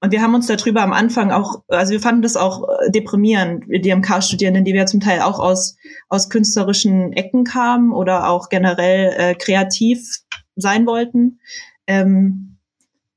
Und 0.00 0.10
wir 0.10 0.20
haben 0.20 0.34
uns 0.34 0.48
darüber 0.48 0.82
am 0.82 0.92
Anfang 0.92 1.30
auch, 1.30 1.62
also 1.68 1.92
wir 1.92 2.00
fanden 2.00 2.22
das 2.22 2.36
auch 2.36 2.68
äh, 2.68 2.90
deprimierend, 2.90 3.68
wir 3.68 3.80
DMK-Studierenden, 3.80 4.64
die 4.64 4.74
wir 4.74 4.86
zum 4.86 4.98
Teil 4.98 5.20
auch 5.20 5.38
aus, 5.38 5.76
aus 6.08 6.28
künstlerischen 6.28 7.12
Ecken 7.12 7.44
kamen 7.44 7.92
oder 7.92 8.28
auch 8.28 8.48
generell 8.48 9.14
äh, 9.16 9.34
kreativ 9.36 10.22
sein 10.56 10.86
wollten. 10.86 11.38
Ähm, 11.86 12.58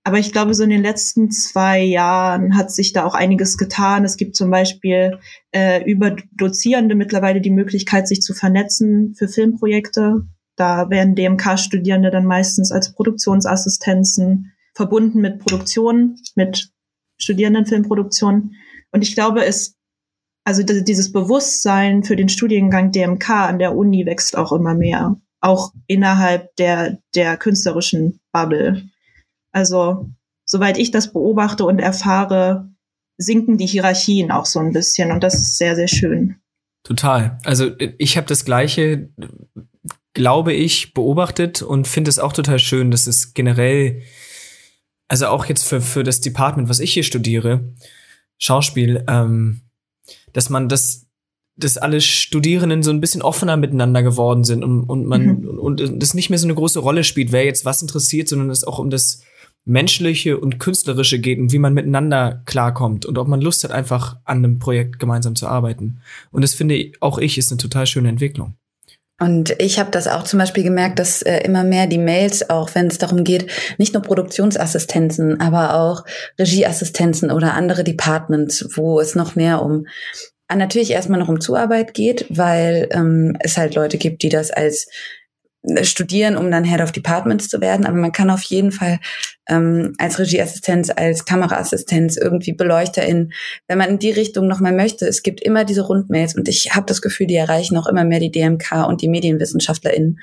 aber 0.04 0.20
ich 0.20 0.32
glaube, 0.32 0.54
so 0.54 0.64
in 0.64 0.70
den 0.70 0.84
letzten 0.84 1.32
zwei 1.32 1.82
Jahren 1.82 2.56
hat 2.56 2.70
sich 2.70 2.94
da 2.94 3.06
auch 3.06 3.16
einiges 3.16 3.58
getan. 3.58 4.06
Es 4.06 4.18
gibt 4.18 4.36
zum 4.36 4.52
Beispiel 4.52 5.18
äh, 5.52 5.84
über 5.90 6.16
Dozierende 6.34 6.94
mittlerweile 6.94 7.42
die 7.42 7.50
Möglichkeit, 7.50 8.08
sich 8.08 8.22
zu 8.22 8.36
vernetzen 8.36 9.16
für 9.18 9.28
Filmprojekte. 9.28 10.28
Da 10.56 10.90
werden 10.90 11.16
DMK-Studierende 11.16 12.12
dann 12.12 12.26
meistens 12.26 12.72
als 12.72 12.94
Produktionsassistenzen 12.94 14.54
verbunden 14.74 15.22
mit 15.22 15.40
Produktionen, 15.40 16.18
mit 16.36 16.72
Studierendenfilmproduktionen. 17.18 18.56
Und 18.92 19.02
ich 19.02 19.16
glaube, 19.16 19.46
es, 19.46 19.78
also 20.46 20.64
dieses 20.64 21.12
Bewusstsein 21.12 22.04
für 22.04 22.16
den 22.16 22.30
Studiengang 22.30 22.92
DMK 22.92 23.30
an 23.30 23.60
der 23.60 23.76
Uni 23.76 24.06
wächst 24.06 24.38
auch 24.38 24.52
immer 24.52 24.76
mehr. 24.76 25.16
Auch 25.42 25.74
innerhalb 25.88 26.56
der, 26.56 27.00
der 27.14 27.38
künstlerischen 27.38 28.20
Bubble. 28.32 28.90
Also, 29.52 30.10
soweit 30.46 30.78
ich 30.78 30.92
das 30.92 31.14
beobachte 31.14 31.66
und 31.66 31.80
erfahre, 31.80 32.70
sinken 33.18 33.58
die 33.58 33.68
Hierarchien 33.68 34.32
auch 34.32 34.46
so 34.46 34.60
ein 34.60 34.74
bisschen 34.74 35.12
und 35.12 35.24
das 35.24 35.36
ist 35.36 35.58
sehr, 35.58 35.76
sehr 35.76 35.88
schön. 35.88 36.36
Total. 36.84 37.40
Also 37.44 37.72
ich 37.98 38.18
habe 38.18 38.28
das 38.28 38.46
gleiche, 38.46 39.10
glaube 40.16 40.54
ich, 40.54 40.94
beobachtet 40.94 41.62
und 41.62 41.88
finde 41.88 42.10
es 42.10 42.20
auch 42.20 42.34
total 42.34 42.58
schön, 42.58 42.90
dass 42.90 43.06
es 43.06 43.36
generell, 43.36 44.02
also 45.08 45.28
auch 45.28 45.46
jetzt 45.46 45.68
für, 45.68 45.82
für 45.82 46.04
das 46.04 46.22
Department, 46.22 46.70
was 46.70 46.80
ich 46.80 46.94
hier 46.94 47.04
studiere, 47.04 47.76
Schauspiel, 48.40 49.04
ähm, 49.08 49.62
dass 50.34 50.50
man 50.50 50.70
das, 50.70 51.06
dass 51.58 51.78
alle 51.78 52.02
Studierenden 52.02 52.82
so 52.82 52.92
ein 52.92 53.02
bisschen 53.02 53.22
offener 53.22 53.58
miteinander 53.58 54.04
geworden 54.04 54.46
sind 54.46 54.64
und, 54.64 54.84
und 54.84 55.06
man 55.06 55.42
mhm. 55.42 55.48
und, 55.60 55.82
und 55.82 56.00
das 56.02 56.14
nicht 56.14 56.30
mehr 56.30 56.40
so 56.40 56.48
eine 56.48 56.56
große 56.56 56.80
Rolle 56.80 57.04
spielt, 57.04 57.32
wer 57.32 57.46
jetzt 57.46 57.66
was 57.66 57.82
interessiert, 57.82 58.30
sondern 58.30 58.50
es 58.50 58.64
auch 58.64 58.80
um 58.80 58.90
das 58.90 59.22
Menschliche 59.66 60.38
und 60.38 60.60
Künstlerische 60.60 61.20
geht 61.20 61.40
und 61.40 61.52
wie 61.52 61.60
man 61.60 61.74
miteinander 61.74 62.42
klarkommt 62.46 63.06
und 63.06 63.18
ob 63.18 63.28
man 63.28 63.42
Lust 63.42 63.64
hat, 63.64 63.72
einfach 63.72 64.18
an 64.24 64.38
einem 64.38 64.60
Projekt 64.60 65.00
gemeinsam 65.00 65.36
zu 65.36 65.48
arbeiten. 65.48 66.02
Und 66.32 66.42
das 66.42 66.54
finde 66.54 66.76
ich, 66.76 67.02
auch 67.02 67.18
ich 67.18 67.38
ist 67.38 67.52
eine 67.52 67.58
total 67.58 67.86
schöne 67.86 68.10
Entwicklung. 68.10 68.56
Und 69.20 69.56
ich 69.60 69.80
habe 69.80 69.92
das 69.92 70.10
auch 70.10 70.24
zum 70.24 70.40
Beispiel 70.40 70.64
gemerkt, 70.64 71.00
dass 71.00 71.22
äh, 71.22 71.38
immer 71.40 71.64
mehr 71.64 71.88
die 71.88 71.98
Mails, 71.98 72.50
auch 72.50 72.76
wenn 72.76 72.88
es 72.88 72.98
darum 72.98 73.24
geht, 73.24 73.50
nicht 73.78 73.94
nur 73.94 74.04
Produktionsassistenzen, 74.04 75.40
aber 75.40 75.76
auch 75.76 76.04
Regieassistenzen 76.38 77.32
oder 77.32 77.54
andere 77.54 77.86
Departments, 77.86 78.68
wo 78.76 79.00
es 79.00 79.16
noch 79.16 79.36
mehr 79.36 79.62
um 79.62 79.86
natürlich 80.54 80.92
erstmal 80.92 81.20
noch 81.20 81.30
um 81.30 81.42
Zuarbeit 81.42 81.94
geht, 81.94 82.26
weil 82.30 82.88
ähm, 82.92 83.36
es 83.40 83.58
halt 83.58 83.74
Leute 83.74 83.98
gibt, 83.98 84.22
die 84.22 84.30
das 84.30 84.52
als 84.52 84.88
studieren, 85.84 86.38
um 86.38 86.52
dann 86.52 86.64
Head 86.64 86.82
of 86.82 86.92
Departments 86.92 87.50
zu 87.50 87.62
werden, 87.62 87.86
aber 87.86 87.98
man 87.98 88.12
kann 88.12 88.30
auf 88.30 88.44
jeden 88.44 88.72
Fall 88.72 89.00
ähm, 89.48 89.94
als 89.98 90.20
Regieassistenz, 90.20 90.92
als 90.96 91.26
Kameraassistenz, 91.26 92.18
irgendwie 92.18 92.54
Beleuchterin, 92.54 93.32
wenn 93.68 93.78
man 93.78 93.90
in 93.90 94.00
die 94.00 94.12
Richtung 94.12 94.48
nochmal 94.48 94.74
möchte. 94.74 95.08
Es 95.08 95.24
gibt 95.24 95.42
immer 95.42 95.66
diese 95.66 95.82
Rundmails 95.82 96.36
und 96.36 96.48
ich 96.48 96.76
habe 96.76 96.86
das 96.86 97.02
Gefühl, 97.02 97.28
die 97.28 97.36
erreichen 97.36 97.78
auch 97.78 97.88
immer 97.88 98.04
mehr 98.04 98.20
die 98.20 98.32
DMK 98.32 98.88
und 98.88 99.02
die 99.02 99.10
MedienwissenschaftlerInnen, 99.10 100.20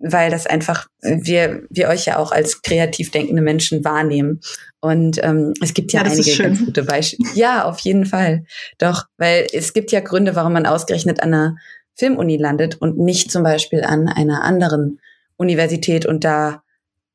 weil 0.00 0.30
das 0.30 0.46
einfach, 0.46 0.88
wir, 1.02 1.62
wir 1.70 1.88
euch 1.88 2.06
ja 2.06 2.18
auch 2.18 2.32
als 2.32 2.62
kreativ 2.62 3.10
denkende 3.10 3.42
Menschen 3.42 3.84
wahrnehmen. 3.84 4.40
Und 4.80 5.22
ähm, 5.22 5.54
es 5.62 5.74
gibt 5.74 5.92
ja, 5.92 6.04
ja 6.04 6.10
einige 6.10 6.36
ganz 6.36 6.64
gute 6.64 6.84
Beispiele. 6.84 7.30
Ja, 7.34 7.64
auf 7.64 7.78
jeden 7.80 8.04
Fall. 8.04 8.44
Doch, 8.78 9.04
weil 9.16 9.46
es 9.52 9.72
gibt 9.72 9.90
ja 9.90 10.00
Gründe, 10.00 10.36
warum 10.36 10.52
man 10.52 10.66
ausgerechnet 10.66 11.22
an 11.22 11.34
einer 11.34 11.56
Filmuni 11.96 12.36
landet 12.36 12.80
und 12.80 12.98
nicht 12.98 13.30
zum 13.30 13.42
Beispiel 13.42 13.82
an 13.82 14.08
einer 14.08 14.42
anderen 14.42 15.00
Universität 15.36 16.06
und 16.06 16.24
da 16.24 16.62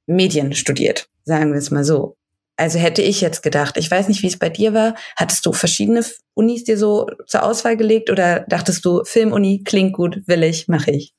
Medien 0.08 0.54
studiert, 0.54 1.10
sagen 1.24 1.52
wir 1.52 1.60
es 1.60 1.72
mal 1.72 1.84
so. 1.84 2.18
Also 2.58 2.78
hätte 2.78 3.02
ich 3.02 3.22
jetzt 3.22 3.42
gedacht, 3.42 3.78
ich 3.78 3.90
weiß 3.90 4.08
nicht, 4.08 4.22
wie 4.22 4.28
es 4.28 4.38
bei 4.38 4.50
dir 4.50 4.74
war. 4.74 4.96
Hattest 5.16 5.46
du 5.46 5.54
verschiedene 5.54 6.06
Unis 6.34 6.64
dir 6.64 6.78
so 6.78 7.08
zur 7.26 7.44
Auswahl 7.44 7.78
gelegt 7.78 8.10
oder 8.10 8.42
dachtest 8.42 8.86
du, 8.86 9.04
Filmuni 9.04 9.64
klingt 9.64 9.94
gut, 9.94 10.22
will 10.28 10.44
ich, 10.44 10.68
mache 10.68 10.92
ich? 10.92 11.16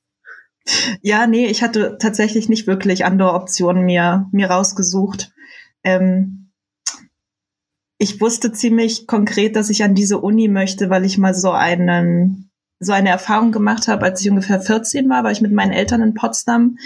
Ja, 1.01 1.27
nee, 1.27 1.47
ich 1.47 1.63
hatte 1.63 1.97
tatsächlich 1.99 2.49
nicht 2.49 2.67
wirklich 2.67 3.05
andere 3.05 3.33
Optionen 3.33 3.85
mir, 3.85 4.29
mir 4.31 4.51
rausgesucht. 4.51 5.33
Ähm, 5.83 6.51
ich 7.99 8.21
wusste 8.21 8.53
ziemlich 8.53 9.07
konkret, 9.07 9.57
dass 9.57 9.71
ich 9.71 9.83
an 9.83 9.95
diese 9.95 10.19
Uni 10.19 10.49
möchte, 10.49 10.91
weil 10.91 11.05
ich 11.05 11.19
mal 11.19 11.35
so 11.35 11.51
einen 11.51 12.42
so 12.85 12.93
eine 12.93 13.09
Erfahrung 13.09 13.53
gemacht 13.53 13.89
habe, 13.89 14.05
als 14.05 14.21
ich 14.21 14.31
ungefähr 14.31 14.61
14 14.61 15.09
war, 15.09 15.25
war 15.25 15.31
ich 15.31 15.41
mit 15.41 15.53
meinen 15.53 15.73
Eltern 15.73 16.03
in 16.03 16.13
Potsdam 16.15 16.77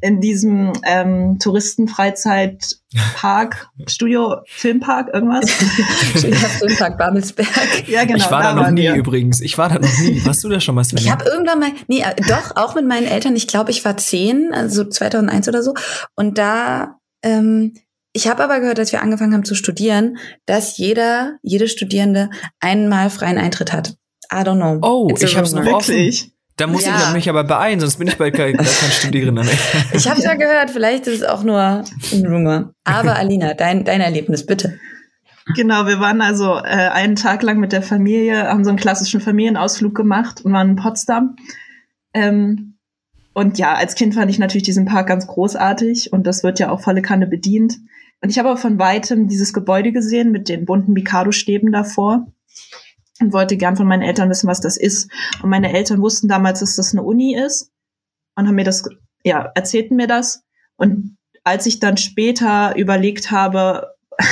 in 0.00 0.20
diesem 0.20 0.72
ähm, 0.84 1.38
Touristenfreizeitpark, 1.38 3.68
Studio 3.88 4.38
Filmpark, 4.46 5.10
irgendwas. 5.12 5.50
Studio 5.50 6.36
Filmpark 6.58 6.98
Babelsberg. 6.98 7.48
Ja, 7.86 8.04
genau. 8.04 8.18
Ich 8.18 8.30
war 8.30 8.42
da, 8.42 8.54
da 8.54 8.62
noch 8.62 8.70
nie 8.70 8.82
wir. 8.82 8.94
übrigens. 8.94 9.40
Ich 9.40 9.58
war 9.58 9.68
da 9.68 9.78
noch 9.78 9.98
nie. 9.98 10.24
Warst 10.24 10.42
du 10.44 10.48
da 10.48 10.60
schon 10.60 10.74
mal, 10.74 10.84
Sven? 10.84 10.98
Ich 10.98 11.10
habe 11.10 11.24
irgendwann 11.24 11.58
mal, 11.58 11.72
nee, 11.88 12.00
äh, 12.00 12.14
doch, 12.28 12.56
auch 12.56 12.74
mit 12.74 12.86
meinen 12.86 13.06
Eltern. 13.06 13.36
Ich 13.36 13.46
glaube, 13.46 13.70
ich 13.70 13.84
war 13.84 13.96
10, 13.96 14.54
also 14.54 14.84
2001 14.84 15.48
oder 15.48 15.62
so. 15.62 15.74
Und 16.14 16.38
da 16.38 16.98
ähm, 17.22 17.74
ich 18.14 18.28
habe 18.28 18.44
aber 18.44 18.60
gehört, 18.60 18.78
als 18.78 18.92
wir 18.92 19.02
angefangen 19.02 19.32
haben 19.32 19.44
zu 19.44 19.54
studieren, 19.54 20.18
dass 20.44 20.76
jeder, 20.76 21.38
jede 21.42 21.66
Studierende 21.66 22.28
einmal 22.60 23.08
freien 23.08 23.38
Eintritt 23.38 23.72
hat. 23.72 23.96
I 24.32 24.42
don't 24.42 24.56
know. 24.56 24.78
Oh, 24.82 25.08
It's 25.10 25.22
ich 25.22 25.36
hab's 25.36 25.52
noch 25.52 25.64
Wirklich? 25.64 26.22
offen. 26.22 26.32
Da 26.56 26.66
muss 26.66 26.84
ja. 26.84 26.96
ich 27.08 27.14
mich 27.14 27.28
aber 27.28 27.44
beeilen, 27.44 27.80
sonst 27.80 27.96
bin 27.96 28.08
ich 28.08 28.18
bald 28.18 28.34
gar 28.34 28.50
kein 28.50 28.64
Studierender 28.64 29.42
mehr. 29.42 29.54
Ich 29.94 30.08
habe 30.08 30.20
ja 30.20 30.34
gehört, 30.34 30.70
vielleicht 30.70 31.06
ist 31.06 31.22
es 31.22 31.24
auch 31.24 31.42
nur 31.42 31.58
ein 31.60 32.26
Rumor. 32.26 32.74
Aber 32.84 33.16
Alina, 33.16 33.54
dein, 33.54 33.84
dein 33.84 34.00
Erlebnis, 34.00 34.44
bitte. 34.44 34.78
Genau, 35.56 35.86
wir 35.86 35.98
waren 35.98 36.20
also 36.20 36.56
äh, 36.56 36.90
einen 36.90 37.16
Tag 37.16 37.42
lang 37.42 37.58
mit 37.58 37.72
der 37.72 37.82
Familie, 37.82 38.44
haben 38.44 38.64
so 38.64 38.70
einen 38.70 38.78
klassischen 38.78 39.20
Familienausflug 39.20 39.94
gemacht 39.94 40.44
und 40.44 40.52
waren 40.52 40.70
in 40.70 40.76
Potsdam. 40.76 41.36
Ähm, 42.14 42.74
und 43.32 43.58
ja, 43.58 43.74
als 43.74 43.94
Kind 43.94 44.14
fand 44.14 44.30
ich 44.30 44.38
natürlich 44.38 44.62
diesen 44.62 44.84
Park 44.84 45.08
ganz 45.08 45.26
großartig 45.26 46.12
und 46.12 46.26
das 46.26 46.44
wird 46.44 46.58
ja 46.58 46.70
auch 46.70 46.80
volle 46.80 47.02
Kanne 47.02 47.26
bedient. 47.26 47.78
Und 48.20 48.28
ich 48.28 48.38
habe 48.38 48.50
aber 48.50 48.58
von 48.58 48.78
weitem 48.78 49.26
dieses 49.26 49.52
Gebäude 49.52 49.90
gesehen 49.90 50.30
mit 50.30 50.48
den 50.48 50.66
bunten 50.66 50.92
Mikado-Stäben 50.92 51.72
davor 51.72 52.26
und 53.22 53.32
wollte 53.32 53.56
gern 53.56 53.76
von 53.76 53.86
meinen 53.86 54.02
Eltern 54.02 54.28
wissen, 54.28 54.48
was 54.48 54.60
das 54.60 54.76
ist. 54.76 55.10
Und 55.42 55.50
meine 55.50 55.72
Eltern 55.72 56.02
wussten 56.02 56.28
damals, 56.28 56.60
dass 56.60 56.76
das 56.76 56.92
eine 56.92 57.02
Uni 57.02 57.36
ist 57.36 57.70
und 58.36 58.46
haben 58.46 58.54
mir 58.54 58.64
das, 58.64 58.84
ja, 59.24 59.50
erzählten 59.54 59.96
mir 59.96 60.06
das. 60.06 60.42
Und 60.76 61.16
als 61.44 61.66
ich 61.66 61.78
dann 61.78 61.96
später 61.96 62.76
überlegt 62.76 63.30
habe, 63.30 63.94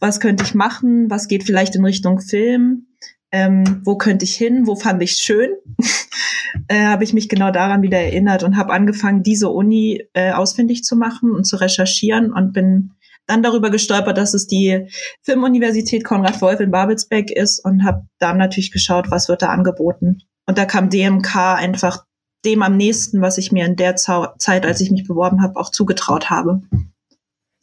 was 0.00 0.20
könnte 0.20 0.44
ich 0.44 0.54
machen, 0.54 1.10
was 1.10 1.28
geht 1.28 1.44
vielleicht 1.44 1.76
in 1.76 1.84
Richtung 1.84 2.20
Film, 2.20 2.86
ähm, 3.30 3.80
wo 3.84 3.96
könnte 3.96 4.24
ich 4.24 4.34
hin, 4.34 4.66
wo 4.66 4.76
fand 4.76 5.02
ich 5.02 5.12
schön, 5.12 5.50
äh, 6.68 6.84
habe 6.84 7.04
ich 7.04 7.14
mich 7.14 7.28
genau 7.28 7.50
daran 7.50 7.82
wieder 7.82 7.98
erinnert 7.98 8.42
und 8.42 8.56
habe 8.56 8.72
angefangen, 8.72 9.22
diese 9.22 9.48
Uni 9.48 10.04
äh, 10.12 10.32
ausfindig 10.32 10.84
zu 10.84 10.96
machen 10.96 11.30
und 11.32 11.44
zu 11.44 11.56
recherchieren 11.56 12.32
und 12.32 12.52
bin 12.52 12.92
dann 13.26 13.42
darüber 13.42 13.70
gestolpert, 13.70 14.18
dass 14.18 14.34
es 14.34 14.46
die 14.46 14.88
Filmuniversität 15.22 16.04
Konrad 16.04 16.40
Wolf 16.40 16.60
in 16.60 16.70
Babelsberg 16.70 17.30
ist 17.30 17.64
und 17.64 17.84
habe 17.84 18.06
dann 18.18 18.38
natürlich 18.38 18.72
geschaut, 18.72 19.10
was 19.10 19.28
wird 19.28 19.42
da 19.42 19.48
angeboten. 19.48 20.22
Und 20.46 20.58
da 20.58 20.64
kam 20.64 20.90
DMK 20.90 21.36
einfach 21.36 22.04
dem 22.44 22.62
am 22.62 22.76
nächsten, 22.76 23.20
was 23.20 23.38
ich 23.38 23.52
mir 23.52 23.64
in 23.64 23.76
der 23.76 23.96
Zeit, 23.96 24.66
als 24.66 24.80
ich 24.80 24.90
mich 24.90 25.06
beworben 25.06 25.42
habe, 25.42 25.56
auch 25.56 25.70
zugetraut 25.70 26.30
habe. 26.30 26.60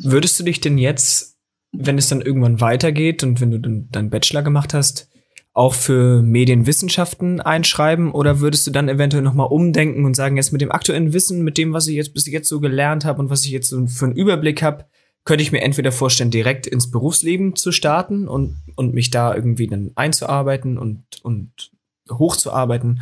Würdest 0.02 0.40
du 0.40 0.44
dich 0.44 0.62
denn 0.62 0.78
jetzt, 0.78 1.38
wenn 1.74 1.98
es 1.98 2.08
dann 2.08 2.22
irgendwann 2.22 2.62
weitergeht 2.62 3.24
und 3.24 3.42
wenn 3.42 3.52
du 3.52 3.60
dann 3.60 3.90
deinen 3.92 4.10
Bachelor 4.10 4.42
gemacht 4.42 4.74
hast, 4.74 5.10
auch 5.54 5.74
für 5.74 6.22
Medienwissenschaften 6.22 7.42
einschreiben 7.42 8.12
oder 8.12 8.40
würdest 8.40 8.66
du 8.66 8.72
dann 8.72 8.88
eventuell 8.88 9.24
nochmal 9.24 9.48
umdenken 9.48 10.06
und 10.06 10.16
sagen, 10.16 10.38
jetzt 10.38 10.54
mit 10.54 10.62
dem 10.62 10.72
aktuellen 10.72 11.12
Wissen, 11.12 11.44
mit 11.44 11.58
dem, 11.58 11.74
was 11.74 11.88
ich 11.88 11.96
jetzt 11.96 12.14
bis 12.14 12.28
jetzt 12.28 12.48
so 12.48 12.62
gelernt 12.62 13.04
habe 13.04 13.20
und 13.22 13.30
was 13.30 13.44
ich 13.44 13.52
jetzt 13.52 13.70
so 13.70 13.86
für 13.88 14.06
einen 14.06 14.16
Überblick 14.16 14.62
habe, 14.62 14.86
könnte 15.26 15.44
ich 15.44 15.52
mir 15.52 15.62
entweder 15.62 15.92
vorstellen, 15.92 16.32
direkt 16.32 16.66
ins 16.68 16.90
Berufsleben 16.90 17.56
zu 17.56 17.72
starten 17.72 18.28
und, 18.28 18.58
und 18.76 18.94
mich 18.94 19.12
da 19.12 19.36
irgendwie 19.36 19.68
dann 19.68 19.92
einzuarbeiten 19.96 20.78
und, 20.78 21.04
und 21.24 21.72
hochzuarbeiten 22.10 23.02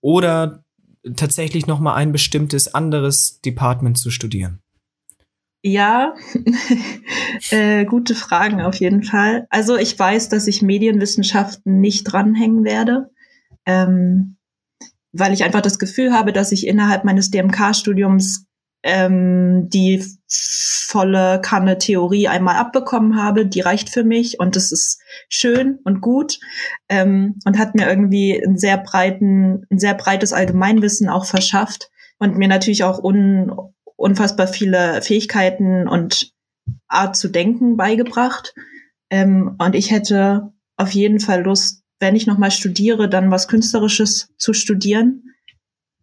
oder 0.00 0.64
tatsächlich 1.16 1.66
noch 1.66 1.80
mal 1.80 1.94
ein 1.94 2.12
bestimmtes 2.12 2.74
anderes 2.74 3.40
Department 3.42 3.98
zu 3.98 4.10
studieren? 4.10 4.60
Ja, 5.62 6.14
äh, 7.50 7.84
gute 7.84 8.14
Fragen 8.14 8.60
auf 8.60 8.76
jeden 8.76 9.02
Fall. 9.02 9.46
Also 9.50 9.76
ich 9.76 9.98
weiß, 9.98 10.28
dass 10.28 10.46
ich 10.46 10.62
Medienwissenschaften 10.62 11.80
nicht 11.80 12.04
dranhängen 12.04 12.64
werde, 12.64 13.10
ähm, 13.64 14.36
weil 15.12 15.32
ich 15.32 15.42
einfach 15.44 15.62
das 15.62 15.78
Gefühl 15.78 16.12
habe, 16.12 16.32
dass 16.32 16.52
ich 16.52 16.66
innerhalb 16.66 17.04
meines 17.04 17.30
DMK-Studiums 17.30 18.46
ähm, 18.82 19.68
die 19.68 20.04
volle 20.28 21.40
Kanne 21.40 21.78
Theorie 21.78 22.28
einmal 22.28 22.56
abbekommen 22.56 23.20
habe, 23.20 23.46
die 23.46 23.60
reicht 23.60 23.88
für 23.88 24.04
mich 24.04 24.38
und 24.38 24.56
das 24.56 24.72
ist 24.72 25.00
schön 25.28 25.78
und 25.84 26.00
gut 26.00 26.38
ähm, 26.88 27.38
und 27.44 27.58
hat 27.58 27.74
mir 27.74 27.88
irgendwie 27.88 28.40
ein 28.44 28.56
sehr 28.56 28.78
breiten, 28.78 29.66
ein 29.70 29.78
sehr 29.78 29.94
breites 29.94 30.32
Allgemeinwissen 30.32 31.08
auch 31.08 31.24
verschafft 31.24 31.90
und 32.18 32.36
mir 32.36 32.48
natürlich 32.48 32.84
auch 32.84 33.02
un, 33.02 33.52
unfassbar 33.96 34.46
viele 34.46 35.02
Fähigkeiten 35.02 35.88
und 35.88 36.32
Art 36.88 37.16
zu 37.16 37.28
denken 37.28 37.76
beigebracht. 37.76 38.54
Ähm, 39.10 39.56
und 39.58 39.74
ich 39.74 39.90
hätte 39.90 40.52
auf 40.76 40.90
jeden 40.90 41.20
Fall 41.20 41.42
Lust, 41.42 41.82
wenn 41.98 42.16
ich 42.16 42.26
nochmal 42.26 42.50
studiere, 42.50 43.08
dann 43.08 43.30
was 43.30 43.48
Künstlerisches 43.48 44.28
zu 44.36 44.52
studieren. 44.52 45.22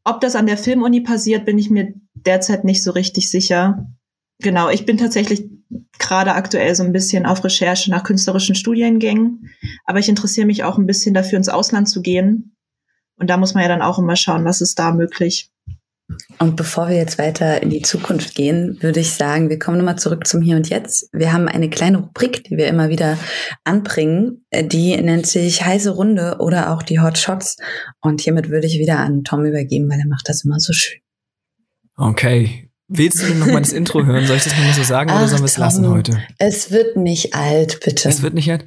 Ob 0.03 0.19
das 0.21 0.35
an 0.35 0.47
der 0.47 0.57
Filmuni 0.57 1.01
passiert, 1.01 1.45
bin 1.45 1.57
ich 1.57 1.69
mir 1.69 1.93
derzeit 2.13 2.63
nicht 2.63 2.83
so 2.83 2.91
richtig 2.91 3.29
sicher. 3.29 3.87
Genau, 4.39 4.69
ich 4.69 4.85
bin 4.85 4.97
tatsächlich 4.97 5.49
gerade 5.97 6.33
aktuell 6.33 6.75
so 6.75 6.83
ein 6.83 6.91
bisschen 6.91 7.25
auf 7.25 7.43
Recherche 7.43 7.89
nach 7.89 8.03
künstlerischen 8.03 8.55
Studiengängen, 8.55 9.49
aber 9.85 9.99
ich 9.99 10.09
interessiere 10.09 10.47
mich 10.47 10.63
auch 10.63 10.77
ein 10.77 10.85
bisschen 10.85 11.13
dafür, 11.13 11.37
ins 11.37 11.49
Ausland 11.49 11.89
zu 11.89 12.01
gehen. 12.01 12.55
Und 13.17 13.29
da 13.29 13.37
muss 13.37 13.53
man 13.53 13.63
ja 13.63 13.69
dann 13.69 13.81
auch 13.81 13.99
immer 13.99 14.15
schauen, 14.15 14.43
was 14.43 14.61
ist 14.61 14.79
da 14.79 14.91
möglich. 14.91 15.52
Und 16.39 16.55
bevor 16.55 16.89
wir 16.89 16.95
jetzt 16.95 17.17
weiter 17.17 17.63
in 17.63 17.69
die 17.69 17.81
Zukunft 17.81 18.35
gehen, 18.35 18.77
würde 18.81 18.99
ich 18.99 19.13
sagen, 19.13 19.49
wir 19.49 19.57
kommen 19.57 19.77
nochmal 19.77 19.97
zurück 19.97 20.27
zum 20.27 20.41
Hier 20.41 20.57
und 20.57 20.69
Jetzt. 20.69 21.09
Wir 21.13 21.31
haben 21.31 21.47
eine 21.47 21.69
kleine 21.69 21.99
Rubrik, 21.99 22.43
die 22.43 22.57
wir 22.57 22.67
immer 22.67 22.89
wieder 22.89 23.17
anbringen. 23.63 24.45
Die 24.53 24.95
nennt 24.97 25.25
sich 25.27 25.63
heiße 25.63 25.91
Runde 25.91 26.37
oder 26.39 26.71
auch 26.71 26.83
die 26.83 26.99
Hot 26.99 27.17
Shots. 27.17 27.57
Und 28.01 28.21
hiermit 28.21 28.49
würde 28.49 28.67
ich 28.67 28.79
wieder 28.79 28.99
an 28.99 29.23
Tom 29.23 29.45
übergeben, 29.45 29.89
weil 29.89 29.99
er 29.99 30.07
macht 30.07 30.27
das 30.27 30.43
immer 30.43 30.59
so 30.59 30.73
schön. 30.73 30.99
Okay. 31.95 32.69
Willst 32.89 33.21
du 33.21 33.27
denn 33.27 33.39
nochmal 33.39 33.61
das 33.61 33.71
Intro 33.71 34.03
hören? 34.05 34.27
Soll 34.27 34.37
ich 34.37 34.43
das 34.43 34.55
nochmal 34.55 34.73
so 34.73 34.83
sagen 34.83 35.09
Ach, 35.09 35.19
oder 35.19 35.27
sollen 35.29 35.41
wir 35.41 35.45
es 35.45 35.57
lassen 35.57 35.87
heute? 35.87 36.21
Es 36.37 36.69
wird 36.69 36.97
nicht 36.97 37.33
alt, 37.33 37.79
bitte. 37.83 38.09
Es 38.09 38.21
wird 38.21 38.33
nicht 38.33 38.51
alt. 38.51 38.65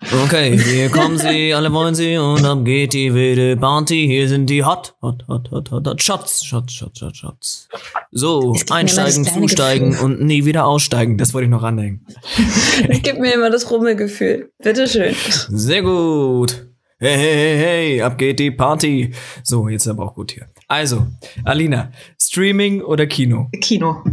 Okay, 0.00 0.56
hier 0.56 0.90
kommen 0.90 1.18
sie, 1.18 1.52
alle 1.52 1.72
wollen 1.72 1.94
sie 1.94 2.16
und 2.16 2.44
ab 2.44 2.64
geht 2.64 2.92
die 2.92 3.12
wilde 3.14 3.56
Party. 3.56 4.06
Hier 4.06 4.28
sind 4.28 4.46
die 4.46 4.64
Hot, 4.64 4.94
Hot, 5.02 5.26
Hot, 5.26 5.50
Hot, 5.50 5.72
Hot, 5.72 5.86
Hot 5.88 6.02
Shots, 6.02 6.44
Shots, 6.44 6.72
Shots, 6.72 7.00
Shots, 7.00 7.18
Shots. 7.18 7.68
So, 8.12 8.54
einsteigen, 8.70 9.24
zusteigen 9.24 9.90
Gefühl. 9.90 10.04
und 10.04 10.22
nie 10.22 10.44
wieder 10.44 10.66
aussteigen. 10.66 11.18
Das 11.18 11.34
wollte 11.34 11.46
ich 11.46 11.50
noch 11.50 11.62
ranhängen. 11.64 12.06
Es 12.88 13.02
gibt 13.02 13.18
mir 13.18 13.34
immer 13.34 13.50
das 13.50 13.68
Rummelgefühl. 13.70 14.52
Bitteschön. 14.62 15.16
Sehr 15.48 15.82
gut. 15.82 16.68
Hey, 17.00 17.16
hey, 17.16 17.34
hey, 17.34 17.58
hey, 17.58 18.02
ab 18.02 18.18
geht 18.18 18.38
die 18.38 18.52
Party. 18.52 19.12
So, 19.42 19.68
jetzt 19.68 19.88
aber 19.88 20.04
auch 20.04 20.14
gut 20.14 20.30
hier. 20.30 20.46
Also, 20.68 21.08
Alina, 21.44 21.90
Streaming 22.20 22.82
oder 22.82 23.06
Kino? 23.06 23.50
Kino. 23.60 24.04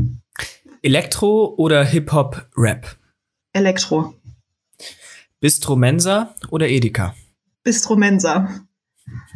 Elektro 0.82 1.54
oder 1.58 1.84
Hip-Hop-Rap? 1.86 2.96
Elektro. 3.54 4.16
Bistro 5.46 5.76
Mensa 5.76 6.34
oder 6.50 6.68
Edeka? 6.68 7.16
Bistro 7.62 7.96
Mensa. 7.96 8.66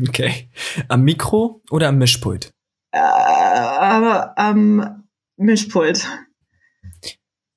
Okay. 0.02 0.50
Am 0.88 1.04
Mikro 1.04 1.62
oder 1.70 1.90
am 1.90 2.00
Mischpult? 2.00 2.50
Äh, 2.90 2.98
aber 2.98 4.36
am 4.36 5.04
Mischpult. 5.38 6.08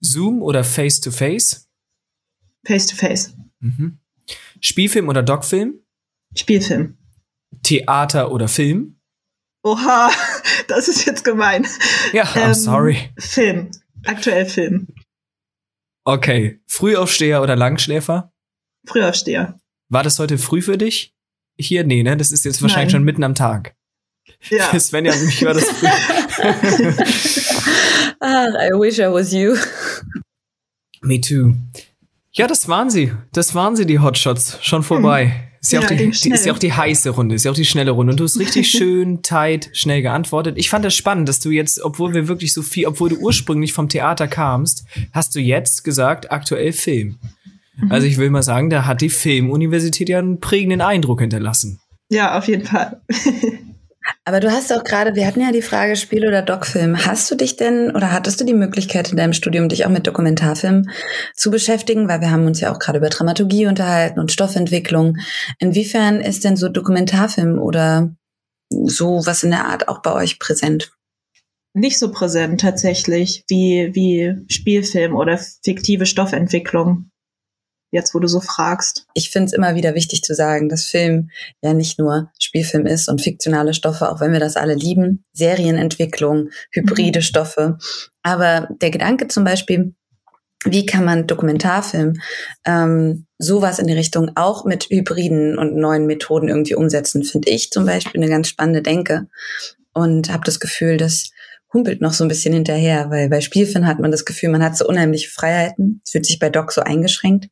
Zoom 0.01 0.43
oder 0.43 0.65
Face-to-Face? 0.65 1.67
Face-to-Face. 2.67 3.39
Mhm. 3.61 4.01
Spielfilm 4.61 5.09
oder 5.09 5.23
Doc-Film? 5.23 5.81
Spielfilm. 6.37 6.99
Theater 7.63 8.33
oder 8.33 8.49
Film? 8.49 9.01
Oha, 9.63 10.11
das 10.69 10.89
ist 10.89 11.07
jetzt 11.07 11.25
gemein. 11.25 11.67
Ja, 12.13 12.25
I'm 12.25 12.49
ähm, 12.49 12.53
sorry. 12.55 13.15
Film. 13.19 13.71
Aktuell 14.05 14.45
Film. 14.45 14.89
Okay. 16.05 16.61
Frühaufsteher 16.67 17.41
oder 17.41 17.57
Langschläfer? 17.57 18.32
Frühaufsteher. 18.87 19.59
War 19.89 20.03
das 20.03 20.19
heute 20.19 20.39
früh 20.39 20.63
für 20.63 20.79
dich? 20.79 21.15
Hier? 21.59 21.85
Nee, 21.85 22.03
ne? 22.03 22.17
Das 22.17 22.33
ist 22.33 22.45
jetzt 22.45 22.63
wahrscheinlich 22.63 22.93
Nein. 22.93 23.01
schon 23.01 23.05
mitten 23.05 23.25
am 23.25 23.35
Tag. 23.35 23.75
Ja. 24.51 24.65
Für 24.71 24.81
Svenja 24.81 25.13
und 25.13 25.25
mich 25.25 25.45
war 25.45 25.55
das 25.55 25.65
früh. 25.65 25.87
ah, 28.21 28.47
I 28.47 28.71
wish 28.71 28.99
I 28.99 29.13
was 29.13 29.33
you. 29.33 29.57
Me 31.03 31.21
too. 31.21 31.55
Ja, 32.33 32.47
das 32.47 32.69
waren 32.69 32.89
sie. 32.89 33.13
Das 33.33 33.55
waren 33.55 33.77
sie, 33.77 33.85
die 33.85 33.99
Hotshots. 33.99 34.59
Schon 34.63 34.83
vorbei. 34.83 35.27
Hm. 35.27 35.33
Ist 35.61 35.73
ja, 35.73 35.79
ja, 35.79 35.87
auch 35.87 35.91
die, 35.91 36.11
die, 36.11 36.31
ist 36.31 36.45
ja 36.45 36.53
auch 36.53 36.59
die 36.59 36.73
heiße 36.73 37.11
Runde, 37.11 37.37
ist 37.37 37.45
ja 37.45 37.53
auch 37.53 37.57
die 37.57 37.65
schnelle 37.65 37.93
Runde. 37.93 38.13
Und 38.13 38.19
du 38.19 38.25
hast 38.25 38.41
richtig 38.41 38.69
schön, 38.71 39.23
tight, 39.23 39.71
schnell 39.73 40.03
geantwortet. 40.03 40.59
Ich 40.59 40.69
fand 40.69 40.85
das 40.85 40.95
spannend, 40.95 41.29
dass 41.29 41.39
du 41.39 41.51
jetzt, 41.51 41.81
obwohl 41.83 42.15
wir 42.15 42.27
wirklich 42.27 42.53
so 42.53 42.63
viel, 42.63 42.87
obwohl 42.87 43.11
du 43.11 43.17
ursprünglich 43.19 43.73
vom 43.73 43.89
Theater 43.89 44.27
kamst, 44.27 44.85
hast 45.13 45.37
du 45.37 45.41
jetzt 45.41 45.85
gesagt, 45.85 46.33
aktuell 46.33 46.73
Film. 46.73 47.19
Mhm. 47.77 47.93
Also 47.93 48.07
ich 48.07 48.19
will 48.19 48.31
mal 48.31 48.43
sagen, 48.43 48.71
da 48.71 48.87
hat 48.87 49.01
die 49.01 49.11
Filmuniversität 49.11 50.09
ja 50.09 50.19
einen 50.19 50.41
prägenden 50.41 50.81
Eindruck 50.81 51.21
hinterlassen. 51.21 51.81
Ja, 52.11 52.37
auf 52.39 52.47
jeden 52.49 52.67
Fall. 52.67 53.01
Aber 54.25 54.41
du 54.41 54.51
hast 54.51 54.73
auch 54.73 54.85
gerade, 54.85 55.15
wir 55.15 55.27
hatten 55.27 55.41
ja 55.41 55.53
die 55.53 55.63
Frage 55.63 55.97
Spiel 55.97 56.27
oder 56.27 56.43
Doc-Film. 56.43 57.07
Hast 57.07 57.31
du 57.31 57.35
dich 57.35 57.57
denn 57.57 57.95
oder 57.95 58.13
hattest 58.13 58.41
du 58.41 58.45
die 58.45 58.55
Möglichkeit 58.55 59.11
in 59.11 59.17
deinem 59.17 59.33
Studium, 59.33 59.69
dich 59.69 59.87
auch 59.87 59.91
mit 59.91 60.07
Dokumentarfilm 60.07 60.89
zu 61.35 61.51
beschäftigen? 61.51 62.09
Weil 62.09 62.21
wir 62.21 62.31
haben 62.31 62.47
uns 62.47 62.61
ja 62.61 62.73
auch 62.73 62.79
gerade 62.79 62.99
über 62.99 63.09
Dramaturgie 63.09 63.67
unterhalten 63.67 64.21
und 64.21 64.33
Stoffentwicklung. 64.33 65.19
Inwiefern 65.59 66.21
ist 66.21 66.45
denn 66.45 66.57
so 66.57 66.69
Dokumentarfilm 66.69 67.59
oder 67.59 68.15
so 68.71 69.23
was 69.25 69.43
in 69.43 69.51
der 69.51 69.67
Art 69.67 69.89
auch 69.89 70.03
bei 70.03 70.13
euch 70.13 70.39
präsent? 70.39 70.93
Nicht 71.75 71.99
so 71.99 72.11
präsent 72.11 72.61
tatsächlich 72.61 73.45
wie, 73.49 73.91
wie 73.95 74.35
Spielfilm 74.53 75.15
oder 75.17 75.39
fiktive 75.65 76.07
Stoffentwicklung 76.07 77.12
jetzt 77.93 78.15
wo 78.15 78.19
du 78.19 78.27
so 78.27 78.41
fragst? 78.41 79.07
Ich 79.15 79.31
finde 79.31 79.47
es 79.47 79.53
immer 79.53 79.77
wieder 79.77 79.95
wichtig 79.95 80.23
zu 80.23 80.35
sagen, 80.35 80.69
dass 80.69 80.87
Film 80.87 81.31
ja 81.61 81.75
nicht 81.75 81.99
nur 81.99 82.33
Spielfilm 82.41 82.87
ist 82.87 83.09
und 83.09 83.23
fiktionale 83.23 83.75
Stoffe, 83.75 84.11
auch 84.11 84.21
wenn 84.21 84.33
wir 84.33 84.41
das 84.41 84.57
alle 84.57 84.75
lieben, 84.75 85.25
Serienentwicklung, 85.33 86.49
hybride 86.73 87.21
mhm. 87.21 87.23
Stoffe. 87.23 87.79
Aber 88.23 88.69
der 88.81 88.91
Gedanke 88.91 89.29
zum 89.29 89.45
Beispiel, 89.45 89.95
wie 90.65 90.87
kann 90.87 91.05
man 91.05 91.27
Dokumentarfilm 91.27 92.21
ähm, 92.65 93.27
sowas 93.39 93.79
in 93.79 93.87
die 93.87 93.95
Richtung 93.95 94.31
auch 94.37 94.65
mit 94.65 94.89
hybriden 94.91 95.59
und 95.59 95.77
neuen 95.77 96.07
Methoden 96.07 96.49
irgendwie 96.49 96.75
umsetzen, 96.75 97.25
finde 97.25 97.51
ich 97.51 97.71
zum 97.71 97.85
Beispiel 97.85 98.21
eine 98.21 98.31
ganz 98.31 98.49
spannende 98.49 98.83
Denke 98.83 99.27
und 99.93 100.33
habe 100.33 100.45
das 100.45 100.61
Gefühl, 100.61 100.97
dass 100.97 101.31
humpelt 101.73 102.01
noch 102.01 102.13
so 102.13 102.25
ein 102.25 102.29
bisschen 102.29 102.55
hinterher, 102.55 103.11
weil 103.11 103.29
bei 103.29 103.41
Spielfilm 103.41 103.87
hat 103.87 103.99
man 103.99 104.11
das 104.11 104.25
Gefühl, 104.25 104.51
man 104.51 104.63
hat 104.63 104.77
so 104.77 104.87
unheimliche 104.87 105.31
Freiheiten. 105.31 106.01
Es 106.05 106.13
fühlt 106.13 106.27
sich 106.27 106.39
bei 106.39 106.51
Doc 106.51 106.73
so 106.73 106.83
eingeschränkt. 106.83 107.49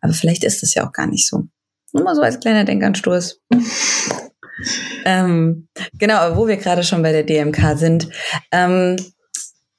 Aber 0.00 0.12
vielleicht 0.12 0.44
ist 0.44 0.62
es 0.62 0.74
ja 0.74 0.86
auch 0.86 0.92
gar 0.92 1.06
nicht 1.06 1.26
so. 1.26 1.44
Nur 1.92 2.04
mal 2.04 2.14
so 2.14 2.22
als 2.22 2.40
kleiner 2.40 2.64
Denkanstoß. 2.64 3.40
ähm, 5.04 5.68
genau, 5.98 6.16
aber 6.16 6.36
wo 6.36 6.46
wir 6.46 6.56
gerade 6.56 6.82
schon 6.82 7.02
bei 7.02 7.12
der 7.12 7.24
DMK 7.24 7.76
sind. 7.76 8.08
Ähm, 8.52 8.96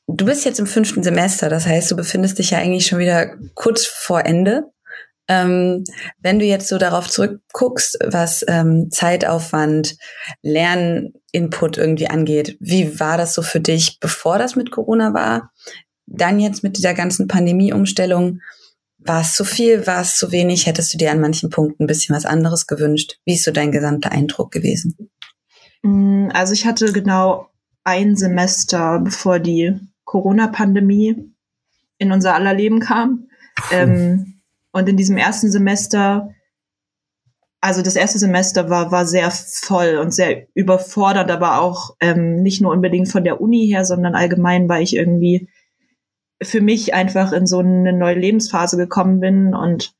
du 0.08 0.26
bist 0.26 0.46
jetzt 0.46 0.60
im 0.60 0.68
fünften 0.68 1.04
Semester, 1.04 1.50
das 1.50 1.66
heißt, 1.66 1.92
du 1.92 1.96
befindest 1.96 2.40
dich 2.40 2.52
ja 2.52 2.60
eigentlich 2.60 2.88
schon 2.88 3.00
wieder 3.00 3.36
kurz 3.54 3.86
vor 3.86 4.26
Ende. 4.26 4.72
Ähm, 5.28 5.84
wenn 6.20 6.40
du 6.40 6.46
jetzt 6.46 6.68
so 6.68 6.78
darauf 6.78 7.10
zurückguckst, 7.10 7.98
was 8.06 8.46
ähm, 8.48 8.90
Zeitaufwand, 8.92 9.98
Lerninput 10.44 11.78
irgendwie 11.78 12.08
angeht, 12.08 12.58
wie 12.60 13.00
war 13.00 13.18
das 13.18 13.34
so 13.34 13.42
für 13.42 13.60
dich, 13.60 14.00
bevor 14.00 14.38
das 14.38 14.56
mit 14.56 14.72
Corona 14.72 15.14
war? 15.14 15.52
Dann 16.06 16.40
jetzt 16.40 16.62
mit 16.62 16.78
dieser 16.78 16.94
ganzen 16.94 17.28
Pandemieumstellung, 17.28 18.40
war 19.00 19.22
es 19.22 19.36
zu 19.36 19.46
viel, 19.46 19.86
war 19.88 20.02
es 20.02 20.16
zu 20.18 20.32
wenig? 20.32 20.66
Hättest 20.66 20.94
du 20.94 20.98
dir 20.98 21.12
an 21.12 21.22
manchen 21.22 21.50
Punkten 21.50 21.84
ein 21.84 21.88
bisschen 21.88 22.16
was 22.16 22.26
anderes 22.26 22.68
gewünscht? 22.68 23.20
Wie 23.26 23.34
ist 23.34 23.44
so 23.44 23.52
dein 23.52 23.72
gesamter 23.72 24.12
Eindruck 24.12 24.52
gewesen? 24.52 25.10
Mm, 25.84 26.30
also 26.34 26.54
ich 26.54 26.66
hatte 26.66 26.92
genau 26.92 27.50
ein 27.84 28.16
Semester, 28.16 29.00
bevor 29.00 29.40
die 29.40 29.80
Corona-Pandemie 30.06 31.32
in 31.98 32.12
unser 32.12 32.36
aller 32.36 32.54
Leben 32.54 32.80
kam. 32.80 33.28
Ähm, 33.72 34.35
und 34.76 34.90
in 34.90 34.98
diesem 34.98 35.16
ersten 35.16 35.50
Semester, 35.50 36.32
also 37.62 37.82
das 37.82 37.96
erste 37.96 38.20
Semester 38.20 38.70
war, 38.70 38.92
war 38.92 39.06
sehr 39.06 39.32
voll 39.32 39.96
und 39.96 40.14
sehr 40.14 40.48
überfordert, 40.54 41.32
aber 41.32 41.62
auch 41.62 41.96
ähm, 42.02 42.42
nicht 42.44 42.62
nur 42.62 42.74
unbedingt 42.74 43.08
von 43.08 43.24
der 43.24 43.40
Uni 43.40 43.68
her, 43.68 43.86
sondern 43.86 44.16
allgemein, 44.16 44.68
weil 44.68 44.84
ich 44.84 44.94
irgendwie 44.94 45.48
für 46.44 46.60
mich 46.60 46.94
einfach 46.94 47.32
in 47.32 47.48
so 47.48 47.60
eine 47.60 47.94
neue 47.94 48.20
Lebensphase 48.20 48.76
gekommen 48.76 49.22
bin 49.22 49.56
und 49.56 49.94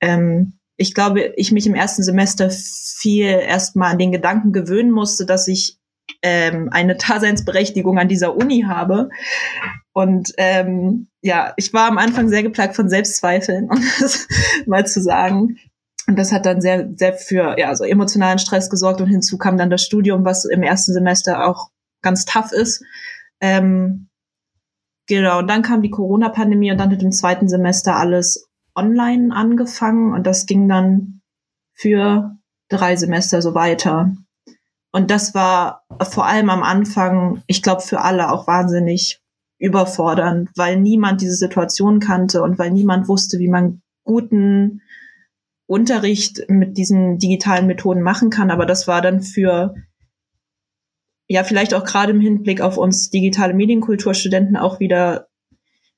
ähm, 0.00 0.54
ich 0.78 0.94
glaube, 0.94 1.34
ich 1.36 1.52
mich 1.52 1.66
im 1.66 1.74
ersten 1.74 2.02
Semester 2.02 2.48
viel 2.48 3.26
erstmal 3.26 3.92
an 3.92 3.98
den 3.98 4.12
Gedanken 4.12 4.54
gewöhnen 4.54 4.92
musste, 4.92 5.26
dass 5.26 5.46
ich 5.46 5.78
ähm, 6.22 6.70
eine 6.72 6.96
Daseinsberechtigung 6.96 7.98
an 7.98 8.08
dieser 8.08 8.34
Uni 8.34 8.64
habe. 8.66 9.10
Und 9.94 10.32
ähm, 10.38 11.08
ja, 11.20 11.52
ich 11.56 11.72
war 11.72 11.88
am 11.88 11.98
Anfang 11.98 12.28
sehr 12.28 12.42
geplagt 12.42 12.76
von 12.76 12.88
Selbstzweifeln, 12.88 13.64
um 13.70 13.82
das 14.00 14.26
mal 14.66 14.86
zu 14.86 15.02
sagen. 15.02 15.58
Und 16.06 16.18
das 16.18 16.32
hat 16.32 16.46
dann 16.46 16.60
sehr, 16.60 16.90
sehr 16.96 17.14
für 17.14 17.58
ja, 17.58 17.74
so 17.74 17.84
emotionalen 17.84 18.38
Stress 18.38 18.70
gesorgt 18.70 19.00
und 19.00 19.06
hinzu 19.06 19.38
kam 19.38 19.56
dann 19.56 19.70
das 19.70 19.82
Studium, 19.82 20.24
was 20.24 20.44
im 20.44 20.62
ersten 20.62 20.92
Semester 20.92 21.46
auch 21.46 21.70
ganz 22.02 22.24
tough 22.24 22.52
ist. 22.52 22.82
Ähm, 23.40 24.08
genau, 25.06 25.38
und 25.38 25.48
dann 25.48 25.62
kam 25.62 25.82
die 25.82 25.90
Corona-Pandemie 25.90 26.72
und 26.72 26.78
dann 26.78 26.90
hat 26.90 27.02
im 27.02 27.12
zweiten 27.12 27.48
Semester 27.48 27.96
alles 27.96 28.48
online 28.74 29.34
angefangen 29.34 30.12
und 30.12 30.26
das 30.26 30.46
ging 30.46 30.68
dann 30.68 31.20
für 31.74 32.36
drei 32.68 32.96
Semester 32.96 33.40
so 33.40 33.54
weiter. 33.54 34.16
Und 34.92 35.10
das 35.10 35.34
war 35.34 35.84
vor 36.02 36.26
allem 36.26 36.50
am 36.50 36.62
Anfang, 36.62 37.42
ich 37.46 37.62
glaube, 37.62 37.82
für 37.82 38.00
alle 38.00 38.30
auch 38.30 38.46
wahnsinnig 38.46 39.21
überfordernd, 39.62 40.50
weil 40.56 40.78
niemand 40.78 41.20
diese 41.20 41.36
Situation 41.36 42.00
kannte 42.00 42.42
und 42.42 42.58
weil 42.58 42.72
niemand 42.72 43.06
wusste, 43.06 43.38
wie 43.38 43.48
man 43.48 43.80
guten 44.02 44.82
Unterricht 45.66 46.42
mit 46.48 46.76
diesen 46.76 47.18
digitalen 47.18 47.68
Methoden 47.68 48.02
machen 48.02 48.28
kann. 48.28 48.50
Aber 48.50 48.66
das 48.66 48.88
war 48.88 49.00
dann 49.00 49.22
für, 49.22 49.74
ja, 51.28 51.44
vielleicht 51.44 51.74
auch 51.74 51.84
gerade 51.84 52.10
im 52.10 52.20
Hinblick 52.20 52.60
auf 52.60 52.76
uns 52.76 53.10
digitale 53.10 53.54
Medienkulturstudenten 53.54 54.56
auch 54.56 54.80
wieder 54.80 55.28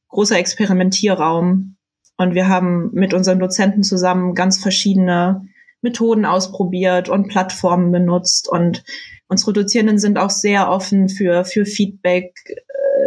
großer 0.08 0.38
Experimentierraum. 0.38 1.76
Und 2.18 2.34
wir 2.34 2.48
haben 2.48 2.90
mit 2.92 3.14
unseren 3.14 3.38
Dozenten 3.38 3.82
zusammen 3.82 4.34
ganz 4.34 4.58
verschiedene 4.58 5.48
Methoden 5.80 6.26
ausprobiert 6.26 7.08
und 7.08 7.28
Plattformen 7.28 7.92
benutzt 7.92 8.48
und 8.48 8.84
unsere 9.26 9.52
Dozierenden 9.52 9.98
sind 9.98 10.18
auch 10.18 10.30
sehr 10.30 10.70
offen 10.70 11.08
für, 11.08 11.44
für 11.44 11.66
Feedback 11.66 12.34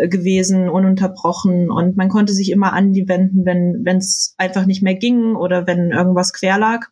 gewesen, 0.07 0.69
ununterbrochen 0.69 1.71
und 1.71 1.97
man 1.97 2.09
konnte 2.09 2.33
sich 2.33 2.51
immer 2.51 2.73
an 2.73 2.93
die 2.93 3.07
wenden, 3.07 3.45
wenn 3.45 3.97
es 3.97 4.35
einfach 4.37 4.65
nicht 4.65 4.83
mehr 4.83 4.95
ging 4.95 5.35
oder 5.35 5.67
wenn 5.67 5.91
irgendwas 5.91 6.33
quer 6.33 6.57
lag. 6.57 6.87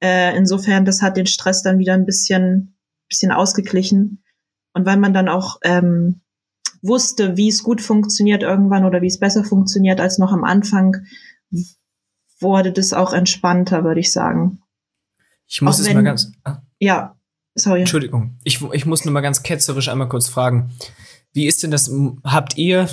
Äh, 0.00 0.36
insofern, 0.36 0.84
das 0.84 1.02
hat 1.02 1.16
den 1.16 1.26
Stress 1.26 1.62
dann 1.62 1.78
wieder 1.78 1.94
ein 1.94 2.06
bisschen, 2.06 2.76
bisschen 3.08 3.32
ausgeglichen. 3.32 4.22
Und 4.72 4.86
weil 4.86 4.96
man 4.96 5.12
dann 5.12 5.28
auch 5.28 5.58
ähm, 5.62 6.20
wusste, 6.82 7.36
wie 7.36 7.48
es 7.48 7.62
gut 7.62 7.80
funktioniert 7.80 8.42
irgendwann 8.42 8.84
oder 8.84 9.02
wie 9.02 9.08
es 9.08 9.18
besser 9.18 9.44
funktioniert 9.44 10.00
als 10.00 10.18
noch 10.18 10.32
am 10.32 10.44
Anfang, 10.44 10.96
wurde 12.40 12.72
das 12.72 12.92
auch 12.92 13.12
entspannter, 13.12 13.84
würde 13.84 14.00
ich 14.00 14.12
sagen. 14.12 14.60
Ich 15.46 15.62
muss 15.62 15.78
es 15.78 15.92
mal 15.92 16.04
ganz. 16.04 16.30
Ah. 16.44 16.58
Ja, 16.78 17.16
sorry. 17.54 17.80
Entschuldigung. 17.80 18.36
Ich, 18.44 18.62
ich 18.72 18.86
muss 18.86 19.04
nur 19.04 19.12
mal 19.12 19.22
ganz 19.22 19.42
ketzerisch 19.42 19.88
einmal 19.88 20.08
kurz 20.08 20.28
fragen. 20.28 20.70
Wie 21.38 21.46
ist 21.46 21.62
denn 21.62 21.70
das? 21.70 21.88
Habt 22.24 22.58
ihr, 22.58 22.88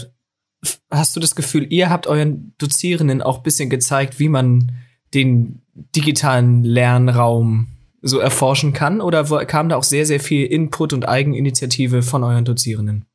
hast 0.91 1.15
du 1.15 1.19
das 1.19 1.36
Gefühl, 1.36 1.65
ihr 1.73 1.89
habt 1.89 2.05
euren 2.05 2.53
Dozierenden 2.60 3.23
auch 3.23 3.39
bisschen 3.39 3.71
gezeigt, 3.71 4.19
wie 4.19 4.29
man 4.29 4.71
den 5.15 5.63
digitalen 5.95 6.63
Lernraum 6.63 7.69
so 8.03 8.19
erforschen 8.19 8.71
kann? 8.71 9.01
Oder 9.01 9.23
kam 9.47 9.67
da 9.67 9.77
auch 9.77 9.84
sehr, 9.84 10.05
sehr 10.05 10.19
viel 10.19 10.45
Input 10.45 10.93
und 10.93 11.10
Eigeninitiative 11.10 12.03
von 12.03 12.23
euren 12.23 12.45
Dozierenden? 12.45 13.05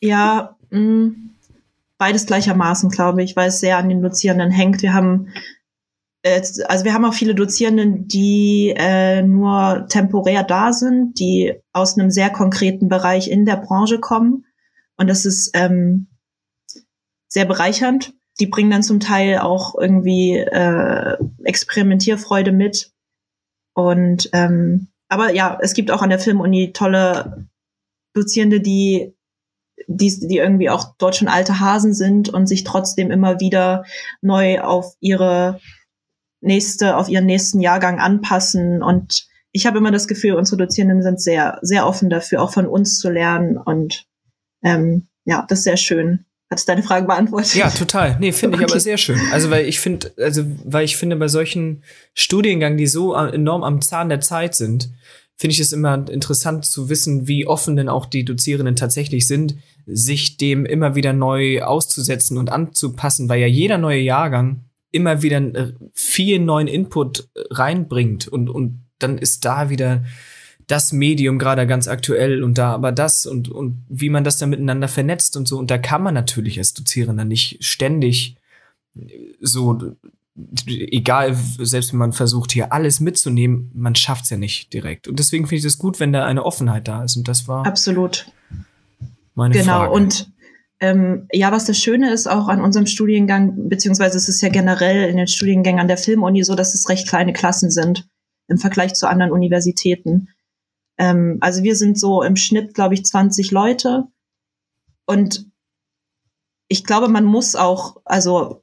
Ja, 0.00 0.56
mh, 0.70 0.80
mm, 0.80 1.30
beides 1.96 2.26
gleichermaßen, 2.26 2.90
glaube 2.90 3.22
ich, 3.22 3.36
weil 3.36 3.50
es 3.50 3.60
sehr 3.60 3.78
an 3.78 3.88
den 3.88 4.02
Dozierenden 4.02 4.50
hängt. 4.50 4.82
Wir 4.82 4.94
haben 4.94 5.28
also 6.22 6.84
wir 6.84 6.92
haben 6.92 7.04
auch 7.04 7.14
viele 7.14 7.34
Dozierenden, 7.34 8.06
die 8.06 8.74
äh, 8.76 9.22
nur 9.22 9.86
temporär 9.88 10.42
da 10.42 10.72
sind, 10.72 11.18
die 11.18 11.54
aus 11.72 11.96
einem 11.96 12.10
sehr 12.10 12.30
konkreten 12.30 12.88
Bereich 12.88 13.30
in 13.30 13.46
der 13.46 13.56
Branche 13.56 13.98
kommen. 13.98 14.44
Und 14.96 15.08
das 15.08 15.24
ist 15.24 15.50
ähm, 15.54 16.08
sehr 17.28 17.46
bereichernd. 17.46 18.12
Die 18.38 18.46
bringen 18.46 18.70
dann 18.70 18.82
zum 18.82 19.00
Teil 19.00 19.38
auch 19.38 19.74
irgendwie 19.78 20.36
äh, 20.36 21.16
Experimentierfreude 21.44 22.52
mit. 22.52 22.92
Und 23.74 24.28
ähm, 24.32 24.88
aber 25.08 25.32
ja, 25.32 25.58
es 25.60 25.74
gibt 25.74 25.90
auch 25.90 26.02
an 26.02 26.10
der 26.10 26.18
Filmuni 26.18 26.72
tolle 26.72 27.48
Dozierende, 28.14 28.60
die 28.60 29.14
die, 29.86 30.28
die 30.28 30.36
irgendwie 30.36 30.70
auch 30.70 30.94
dort 30.98 31.16
schon 31.16 31.28
alte 31.28 31.58
Hasen 31.58 31.94
sind 31.94 32.28
und 32.28 32.46
sich 32.46 32.64
trotzdem 32.64 33.10
immer 33.10 33.40
wieder 33.40 33.84
neu 34.20 34.60
auf 34.60 34.94
ihre 35.00 35.60
nächste, 36.40 36.96
auf 36.96 37.08
ihren 37.08 37.26
nächsten 37.26 37.60
Jahrgang 37.60 37.98
anpassen. 37.98 38.82
Und 38.82 39.26
ich 39.52 39.66
habe 39.66 39.78
immer 39.78 39.90
das 39.90 40.08
Gefühl, 40.08 40.34
unsere 40.34 40.56
Dozierenden 40.58 41.02
sind 41.02 41.20
sehr, 41.20 41.58
sehr 41.62 41.86
offen 41.86 42.10
dafür, 42.10 42.42
auch 42.42 42.52
von 42.52 42.66
uns 42.66 42.98
zu 42.98 43.10
lernen. 43.10 43.58
Und 43.58 44.06
ähm, 44.62 45.08
ja, 45.24 45.44
das 45.48 45.60
ist 45.60 45.64
sehr 45.64 45.76
schön. 45.76 46.24
Hat 46.50 46.68
deine 46.68 46.82
Frage 46.82 47.06
beantwortet? 47.06 47.54
Ja, 47.54 47.70
total. 47.70 48.16
Nee, 48.18 48.32
finde 48.32 48.56
okay. 48.56 48.66
ich 48.66 48.72
aber 48.72 48.80
sehr 48.80 48.96
schön. 48.96 49.20
Also, 49.30 49.50
weil 49.50 49.66
ich 49.66 49.78
finde, 49.78 50.12
also, 50.16 50.42
weil 50.64 50.84
ich 50.84 50.96
finde, 50.96 51.14
bei 51.14 51.28
solchen 51.28 51.84
Studiengängen, 52.14 52.76
die 52.76 52.88
so 52.88 53.14
enorm 53.14 53.62
am 53.62 53.80
Zahn 53.80 54.08
der 54.08 54.20
Zeit 54.20 54.56
sind, 54.56 54.90
finde 55.36 55.52
ich 55.54 55.60
es 55.60 55.72
immer 55.72 56.06
interessant 56.10 56.64
zu 56.64 56.88
wissen, 56.88 57.28
wie 57.28 57.46
offen 57.46 57.76
denn 57.76 57.88
auch 57.88 58.04
die 58.04 58.24
Dozierenden 58.24 58.74
tatsächlich 58.74 59.28
sind, 59.28 59.54
sich 59.86 60.38
dem 60.38 60.66
immer 60.66 60.96
wieder 60.96 61.12
neu 61.12 61.62
auszusetzen 61.62 62.36
und 62.36 62.50
anzupassen, 62.50 63.28
weil 63.28 63.40
ja 63.40 63.46
jeder 63.46 63.78
neue 63.78 64.00
Jahrgang 64.00 64.64
immer 64.90 65.22
wieder 65.22 65.38
äh, 65.38 65.72
viel 65.92 66.38
neuen 66.38 66.68
Input 66.68 67.28
äh, 67.34 67.42
reinbringt 67.50 68.28
und, 68.28 68.48
und 68.48 68.84
dann 68.98 69.18
ist 69.18 69.44
da 69.44 69.70
wieder 69.70 70.04
das 70.66 70.92
Medium 70.92 71.38
gerade 71.38 71.66
ganz 71.66 71.88
aktuell 71.88 72.44
und 72.44 72.56
da 72.58 72.72
aber 72.72 72.92
das 72.92 73.26
und, 73.26 73.48
und 73.48 73.84
wie 73.88 74.08
man 74.08 74.22
das 74.22 74.38
dann 74.38 74.50
miteinander 74.50 74.88
vernetzt 74.88 75.36
und 75.36 75.48
so. 75.48 75.58
Und 75.58 75.70
da 75.70 75.78
kann 75.78 76.02
man 76.02 76.14
natürlich 76.14 76.58
als 76.58 76.74
Dozierender 76.74 77.24
nicht 77.24 77.64
ständig 77.64 78.36
äh, 78.96 79.34
so, 79.40 79.96
egal, 80.66 81.34
selbst 81.34 81.92
wenn 81.92 81.98
man 81.98 82.12
versucht, 82.12 82.52
hier 82.52 82.72
alles 82.72 83.00
mitzunehmen, 83.00 83.70
man 83.74 83.94
schafft 83.94 84.24
es 84.24 84.30
ja 84.30 84.36
nicht 84.36 84.72
direkt. 84.72 85.08
Und 85.08 85.18
deswegen 85.18 85.46
finde 85.46 85.58
ich 85.60 85.64
es 85.64 85.78
gut, 85.78 85.98
wenn 85.98 86.12
da 86.12 86.24
eine 86.24 86.44
Offenheit 86.44 86.86
da 86.86 87.02
ist. 87.02 87.16
Und 87.16 87.26
das 87.26 87.48
war. 87.48 87.66
Absolut. 87.66 88.26
Meine 89.34 89.54
genau. 89.54 89.78
Frage. 89.78 89.92
Und 89.92 90.30
ähm, 90.80 91.28
ja, 91.30 91.52
was 91.52 91.66
das 91.66 91.78
Schöne 91.78 92.12
ist 92.12 92.26
auch 92.26 92.48
an 92.48 92.62
unserem 92.62 92.86
Studiengang, 92.86 93.68
beziehungsweise 93.68 94.16
es 94.16 94.28
ist 94.28 94.40
ja 94.40 94.48
generell 94.48 95.10
in 95.10 95.18
den 95.18 95.26
Studiengängen 95.26 95.80
an 95.80 95.88
der 95.88 95.98
Filmuni 95.98 96.42
so, 96.42 96.54
dass 96.54 96.74
es 96.74 96.88
recht 96.88 97.06
kleine 97.06 97.34
Klassen 97.34 97.70
sind 97.70 98.08
im 98.48 98.56
Vergleich 98.56 98.94
zu 98.94 99.06
anderen 99.06 99.32
Universitäten. 99.32 100.28
Ähm, 100.98 101.36
also 101.40 101.62
wir 101.62 101.76
sind 101.76 101.98
so 101.98 102.22
im 102.22 102.36
Schnitt, 102.36 102.74
glaube 102.74 102.94
ich, 102.94 103.04
20 103.04 103.50
Leute. 103.50 104.04
Und 105.06 105.46
ich 106.68 106.84
glaube, 106.84 107.08
man 107.08 107.24
muss 107.24 107.56
auch, 107.56 107.96
also 108.04 108.62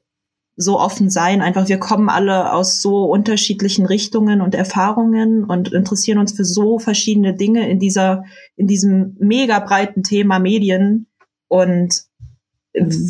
so 0.56 0.80
offen 0.80 1.08
sein. 1.08 1.40
Einfach, 1.40 1.68
wir 1.68 1.78
kommen 1.78 2.08
alle 2.08 2.52
aus 2.52 2.82
so 2.82 3.04
unterschiedlichen 3.04 3.86
Richtungen 3.86 4.40
und 4.40 4.56
Erfahrungen 4.56 5.44
und 5.44 5.72
interessieren 5.72 6.18
uns 6.18 6.32
für 6.32 6.44
so 6.44 6.80
verschiedene 6.80 7.34
Dinge 7.34 7.70
in 7.70 7.78
dieser, 7.78 8.24
in 8.56 8.66
diesem 8.66 9.16
mega 9.20 9.60
breiten 9.60 10.02
Thema 10.02 10.40
Medien. 10.40 11.06
Und 11.46 12.07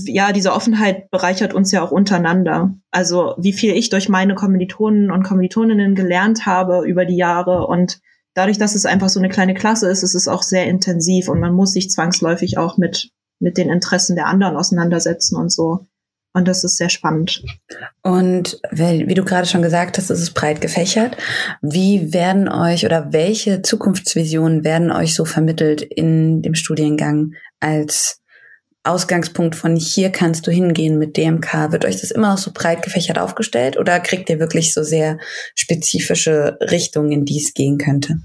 ja, 0.07 0.33
diese 0.33 0.53
Offenheit 0.53 1.11
bereichert 1.11 1.55
uns 1.55 1.73
ja 1.73 1.83
auch 1.83 1.91
untereinander. 1.91 2.75
Also 2.91 3.35
wie 3.39 3.53
viel 3.53 3.75
ich 3.75 3.91
durch 3.91 4.09
meine 4.09 4.35
Kommilitonen 4.35 5.11
und 5.11 5.23
Kommilitoninnen 5.23 5.95
gelernt 5.95 6.47
habe 6.47 6.87
über 6.87 7.05
die 7.05 7.17
Jahre 7.17 7.67
und 7.67 8.01
dadurch, 8.35 8.59
dass 8.59 8.75
es 8.75 8.87
einfach 8.87 9.09
so 9.09 9.21
eine 9.21 9.29
kleine 9.29 9.55
Klasse 9.55 9.91
ist, 9.91 10.03
ist 10.03 10.15
es 10.15 10.29
auch 10.29 10.43
sehr 10.43 10.67
intensiv 10.67 11.29
und 11.29 11.41
man 11.41 11.53
muss 11.53 11.73
sich 11.73 11.91
zwangsläufig 11.91 12.59
auch 12.59 12.79
mit, 12.79 13.11
mit 13.41 13.59
den 13.59 13.71
Interessen 13.71 14.17
der 14.17 14.27
anderen 14.27 14.57
auseinandersetzen 14.57 15.37
und 15.37 15.53
so. 15.53 15.87
Und 16.35 16.47
das 16.47 16.63
ist 16.63 16.77
sehr 16.77 16.91
spannend. 16.91 17.43
Und 18.03 18.61
wie 18.71 19.15
du 19.15 19.25
gerade 19.25 19.49
schon 19.49 19.63
gesagt 19.63 19.99
hast, 19.99 20.11
ist 20.11 20.21
es 20.21 20.31
breit 20.33 20.61
gefächert. 20.61 21.17
Wie 21.63 22.13
werden 22.13 22.49
euch 22.49 22.85
oder 22.85 23.13
welche 23.13 23.63
Zukunftsvisionen 23.63 24.63
werden 24.63 24.93
euch 24.93 25.15
so 25.15 25.25
vermittelt 25.25 25.83
in 25.83 26.43
dem 26.43 26.55
Studiengang 26.55 27.33
als 27.61 28.23
Ausgangspunkt 28.89 29.55
von 29.55 29.77
hier 29.77 30.11
kannst 30.11 30.47
du 30.47 30.51
hingehen 30.51 30.99
mit 30.99 31.17
DMK? 31.17 31.73
Wird 31.73 31.85
euch 31.85 32.01
das 32.01 32.11
immer 32.11 32.33
noch 32.33 32.39
so 32.39 32.51
breit 32.53 32.83
gefächert 32.83 33.19
aufgestellt 33.19 33.77
oder 33.77 34.01
kriegt 34.01 34.31
ihr 34.31 34.41
wirklich 34.41 34.75
so 34.75 34.83
sehr 34.83 35.19
spezifische 35.55 36.59
Richtungen, 36.61 37.13
in 37.13 37.25
die 37.25 37.39
es 37.39 37.55
gehen 37.55 37.79
könnte? 37.79 38.21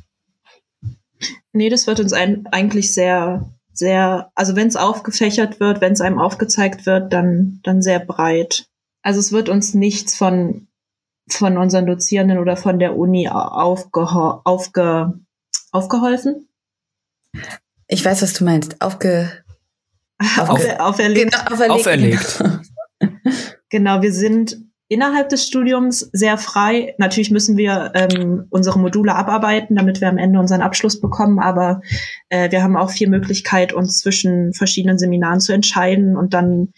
Nee, 1.51 1.69
das 1.69 1.87
wird 1.87 1.99
uns 1.99 2.13
ein, 2.13 2.47
eigentlich 2.47 2.93
sehr, 2.93 3.49
sehr, 3.73 4.31
also 4.35 4.55
wenn 4.55 4.67
es 4.67 4.75
aufgefächert 4.75 5.59
wird, 5.59 5.81
wenn 5.81 5.93
es 5.93 6.01
einem 6.01 6.19
aufgezeigt 6.19 6.85
wird, 6.85 7.13
dann, 7.13 7.59
dann 7.63 7.81
sehr 7.81 7.99
breit. 7.99 8.67
Also 9.01 9.19
es 9.19 9.31
wird 9.31 9.49
uns 9.49 9.73
nichts 9.73 10.15
von, 10.15 10.67
von 11.29 11.57
unseren 11.57 11.85
Dozierenden 11.85 12.39
oder 12.39 12.57
von 12.57 12.79
der 12.79 12.97
Uni 12.97 13.29
aufgeho 13.29 14.41
aufge 14.43 15.13
aufgeholfen. 15.71 16.47
Ich 17.87 18.05
weiß, 18.05 18.21
was 18.21 18.33
du 18.33 18.45
meinst. 18.45 18.81
Aufge 18.81 19.42
auf, 20.37 20.79
auferlegt. 20.79 21.31
Genau, 21.31 21.53
auferlegt. 21.53 21.79
auferlegt. 21.79 22.43
genau, 23.69 24.01
wir 24.01 24.13
sind 24.13 24.57
innerhalb 24.87 25.29
des 25.29 25.47
Studiums 25.47 25.99
sehr 26.13 26.37
frei. 26.37 26.93
Natürlich 26.97 27.31
müssen 27.31 27.57
wir 27.57 27.91
ähm, 27.95 28.45
unsere 28.49 28.79
Module 28.79 29.15
abarbeiten, 29.15 29.75
damit 29.75 30.01
wir 30.01 30.09
am 30.09 30.17
Ende 30.17 30.39
unseren 30.39 30.61
Abschluss 30.61 31.01
bekommen, 31.01 31.39
aber 31.39 31.81
äh, 32.29 32.51
wir 32.51 32.61
haben 32.61 32.77
auch 32.77 32.91
viel 32.91 33.09
Möglichkeit, 33.09 33.73
uns 33.73 33.99
zwischen 33.99 34.53
verschiedenen 34.53 34.99
Seminaren 34.99 35.39
zu 35.39 35.53
entscheiden 35.53 36.15
und 36.15 36.33
dann 36.33 36.73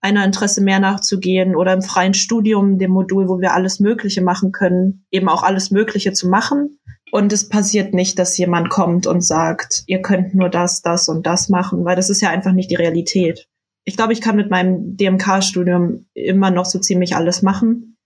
einer 0.00 0.24
Interesse 0.24 0.60
mehr 0.60 0.80
nachzugehen 0.80 1.56
oder 1.56 1.72
im 1.72 1.80
freien 1.80 2.12
Studium, 2.12 2.78
dem 2.78 2.90
Modul, 2.90 3.28
wo 3.28 3.40
wir 3.40 3.54
alles 3.54 3.80
Mögliche 3.80 4.20
machen 4.20 4.52
können, 4.52 5.06
eben 5.10 5.30
auch 5.30 5.42
alles 5.42 5.70
Mögliche 5.70 6.12
zu 6.12 6.28
machen 6.28 6.78
und 7.14 7.32
es 7.32 7.48
passiert 7.48 7.94
nicht, 7.94 8.18
dass 8.18 8.36
jemand 8.38 8.70
kommt 8.70 9.06
und 9.06 9.24
sagt, 9.24 9.84
ihr 9.86 10.02
könnt 10.02 10.34
nur 10.34 10.48
das, 10.48 10.82
das 10.82 11.08
und 11.08 11.24
das 11.24 11.48
machen, 11.48 11.84
weil 11.84 11.94
das 11.94 12.10
ist 12.10 12.20
ja 12.20 12.30
einfach 12.30 12.50
nicht 12.50 12.72
die 12.72 12.74
Realität. 12.74 13.46
Ich 13.84 13.96
glaube, 13.96 14.12
ich 14.12 14.20
kann 14.20 14.34
mit 14.34 14.50
meinem 14.50 14.96
DMK-Studium 14.96 16.06
immer 16.12 16.50
noch 16.50 16.64
so 16.64 16.80
ziemlich 16.80 17.14
alles 17.14 17.40
machen. 17.40 17.98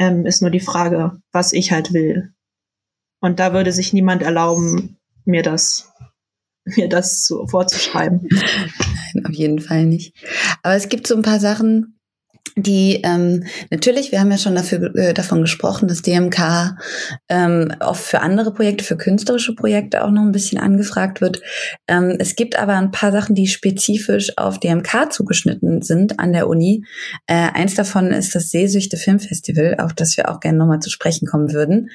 Ähm, 0.00 0.26
ist 0.26 0.42
nur 0.42 0.50
die 0.50 0.58
Frage, 0.58 1.20
was 1.30 1.52
ich 1.52 1.70
halt 1.70 1.92
will. 1.92 2.34
Und 3.20 3.38
da 3.38 3.52
würde 3.52 3.70
sich 3.70 3.92
niemand 3.92 4.20
erlauben, 4.20 4.98
mir 5.24 5.44
das, 5.44 5.92
mir 6.64 6.88
das 6.88 7.24
so 7.24 7.46
vorzuschreiben. 7.46 8.28
auf 9.28 9.32
jeden 9.32 9.60
Fall 9.60 9.86
nicht. 9.86 10.12
Aber 10.64 10.74
es 10.74 10.88
gibt 10.88 11.06
so 11.06 11.14
ein 11.14 11.22
paar 11.22 11.38
Sachen, 11.38 11.99
die 12.56 13.00
ähm, 13.04 13.44
natürlich, 13.70 14.12
wir 14.12 14.20
haben 14.20 14.30
ja 14.30 14.38
schon 14.38 14.54
dafür, 14.54 14.94
äh, 14.96 15.14
davon 15.14 15.40
gesprochen, 15.40 15.88
dass 15.88 16.02
DMK 16.02 16.76
ähm, 17.28 17.72
oft 17.80 18.02
für 18.02 18.20
andere 18.20 18.52
Projekte, 18.52 18.84
für 18.84 18.96
künstlerische 18.96 19.54
Projekte 19.54 20.04
auch 20.04 20.10
noch 20.10 20.22
ein 20.22 20.32
bisschen 20.32 20.58
angefragt 20.58 21.20
wird. 21.20 21.40
Ähm, 21.86 22.16
es 22.18 22.36
gibt 22.36 22.58
aber 22.58 22.74
ein 22.74 22.90
paar 22.90 23.12
Sachen, 23.12 23.34
die 23.34 23.46
spezifisch 23.46 24.36
auf 24.36 24.58
DMK 24.58 25.12
zugeschnitten 25.12 25.82
sind 25.82 26.18
an 26.18 26.32
der 26.32 26.48
Uni. 26.48 26.84
Äh, 27.26 27.50
eins 27.52 27.74
davon 27.74 28.12
ist 28.12 28.34
das 28.34 28.50
Sehsüchte 28.50 28.96
Filmfestival, 28.96 29.76
auf 29.78 29.92
das 29.94 30.16
wir 30.16 30.30
auch 30.30 30.40
gerne 30.40 30.58
nochmal 30.58 30.80
zu 30.80 30.90
sprechen 30.90 31.26
kommen 31.26 31.52
würden. 31.52 31.90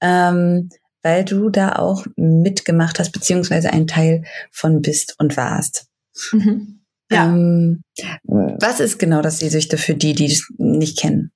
Ähm, 0.00 0.70
weil 1.02 1.24
du 1.24 1.48
da 1.48 1.76
auch 1.76 2.04
mitgemacht 2.16 2.98
hast, 2.98 3.12
beziehungsweise 3.12 3.72
ein 3.72 3.86
Teil 3.86 4.24
von 4.50 4.82
bist 4.82 5.14
und 5.18 5.36
warst. 5.36 5.86
Mhm. 6.32 6.79
Ja. 7.10 7.26
Ähm, 7.26 7.82
was 8.24 8.80
ist 8.80 8.98
genau 8.98 9.20
das 9.22 9.38
Sehsüchte 9.38 9.78
für 9.78 9.94
die, 9.94 10.14
die 10.14 10.26
es 10.26 10.48
nicht 10.58 10.98
kennen? 10.98 11.32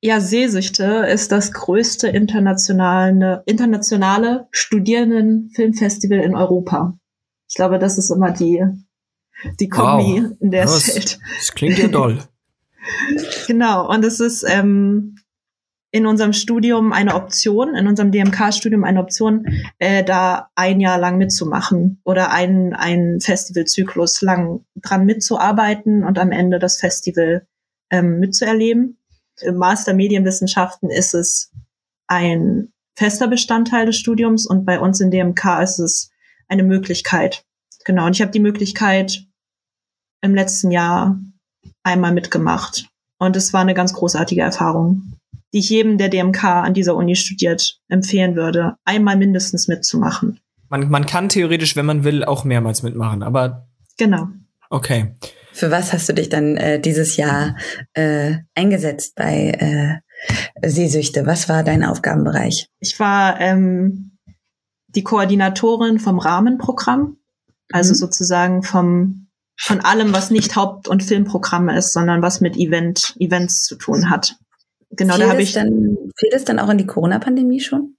Ja, 0.00 0.20
Sehsüchte 0.20 1.06
ist 1.08 1.32
das 1.32 1.52
größte 1.52 2.08
internationale, 2.08 3.42
internationale 3.46 4.48
Studierendenfilmfestival 4.50 6.18
in 6.18 6.34
Europa. 6.34 6.98
Ich 7.48 7.54
glaube, 7.54 7.78
das 7.78 7.96
ist 7.96 8.10
immer 8.10 8.32
die, 8.32 8.62
die 9.60 9.68
Kombi, 9.68 10.22
wow. 10.22 10.36
in 10.40 10.50
der 10.50 10.64
es 10.64 10.82
fällt. 10.82 11.18
Das 11.38 11.52
klingt 11.52 11.78
ja 11.78 11.88
doll. 11.88 12.22
genau, 13.46 13.88
und 13.88 14.04
es 14.04 14.20
ist 14.20 14.44
ähm, 14.48 15.16
in 15.96 16.04
unserem 16.04 16.34
Studium 16.34 16.92
eine 16.92 17.14
Option, 17.14 17.74
in 17.74 17.86
unserem 17.86 18.12
DMK-Studium 18.12 18.84
eine 18.84 19.00
Option, 19.00 19.46
äh, 19.78 20.04
da 20.04 20.50
ein 20.54 20.78
Jahr 20.78 20.98
lang 20.98 21.16
mitzumachen 21.16 22.02
oder 22.04 22.32
einen, 22.32 22.74
einen 22.74 23.22
Festivalzyklus 23.22 24.20
lang 24.20 24.66
dran 24.76 25.06
mitzuarbeiten 25.06 26.04
und 26.04 26.18
am 26.18 26.32
Ende 26.32 26.58
das 26.58 26.76
Festival 26.76 27.46
ähm, 27.88 28.18
mitzuerleben. 28.18 28.98
Im 29.40 29.56
Master 29.56 29.94
Medienwissenschaften 29.94 30.90
ist 30.90 31.14
es 31.14 31.50
ein 32.08 32.74
fester 32.94 33.26
Bestandteil 33.26 33.86
des 33.86 33.96
Studiums 33.96 34.46
und 34.46 34.66
bei 34.66 34.78
uns 34.78 35.00
in 35.00 35.10
DMK 35.10 35.62
ist 35.62 35.78
es 35.78 36.10
eine 36.46 36.62
Möglichkeit. 36.62 37.46
Genau, 37.86 38.04
und 38.04 38.14
ich 38.14 38.20
habe 38.20 38.32
die 38.32 38.40
Möglichkeit 38.40 39.24
im 40.20 40.34
letzten 40.34 40.70
Jahr 40.70 41.18
einmal 41.82 42.12
mitgemacht. 42.12 42.86
Und 43.18 43.34
es 43.34 43.54
war 43.54 43.62
eine 43.62 43.72
ganz 43.72 43.94
großartige 43.94 44.42
Erfahrung 44.42 45.14
die 45.52 45.58
ich 45.58 45.70
jedem, 45.70 45.98
der 45.98 46.08
DMK 46.08 46.44
an 46.44 46.74
dieser 46.74 46.96
Uni 46.96 47.16
studiert, 47.16 47.78
empfehlen 47.88 48.36
würde, 48.36 48.74
einmal 48.84 49.16
mindestens 49.16 49.68
mitzumachen. 49.68 50.40
Man, 50.68 50.90
man 50.90 51.06
kann 51.06 51.28
theoretisch, 51.28 51.76
wenn 51.76 51.86
man 51.86 52.04
will, 52.04 52.24
auch 52.24 52.44
mehrmals 52.44 52.82
mitmachen, 52.82 53.22
aber. 53.22 53.68
Genau. 53.96 54.28
Okay. 54.68 55.14
Für 55.52 55.70
was 55.70 55.92
hast 55.92 56.08
du 56.08 56.12
dich 56.12 56.28
dann 56.28 56.56
äh, 56.56 56.80
dieses 56.80 57.16
Jahr 57.16 57.56
äh, 57.94 58.34
eingesetzt 58.54 59.14
bei 59.14 60.02
äh, 60.60 60.68
Sehsüchte? 60.68 61.24
Was 61.24 61.48
war 61.48 61.62
dein 61.62 61.84
Aufgabenbereich? 61.84 62.68
Ich 62.80 62.98
war 62.98 63.40
ähm, 63.40 64.18
die 64.88 65.04
Koordinatorin 65.04 65.98
vom 65.98 66.18
Rahmenprogramm, 66.18 67.16
also 67.72 67.92
mhm. 67.92 67.96
sozusagen 67.96 68.62
vom 68.62 69.22
von 69.58 69.80
allem, 69.80 70.12
was 70.12 70.30
nicht 70.30 70.54
Haupt- 70.54 70.86
und 70.86 71.02
Filmprogramm 71.02 71.70
ist, 71.70 71.94
sondern 71.94 72.20
was 72.20 72.42
mit 72.42 72.56
Event, 72.56 73.14
Events 73.18 73.64
zu 73.64 73.76
tun 73.76 74.10
hat. 74.10 74.36
Genau, 74.96 75.14
fiel 75.14 75.24
da 75.24 75.30
habe 75.30 75.42
ich. 75.42 75.52
Dann, 75.52 75.96
fiel 76.16 76.30
es 76.32 76.44
dann 76.44 76.58
auch 76.58 76.68
in 76.68 76.78
die 76.78 76.86
Corona-Pandemie 76.86 77.60
schon? 77.60 77.96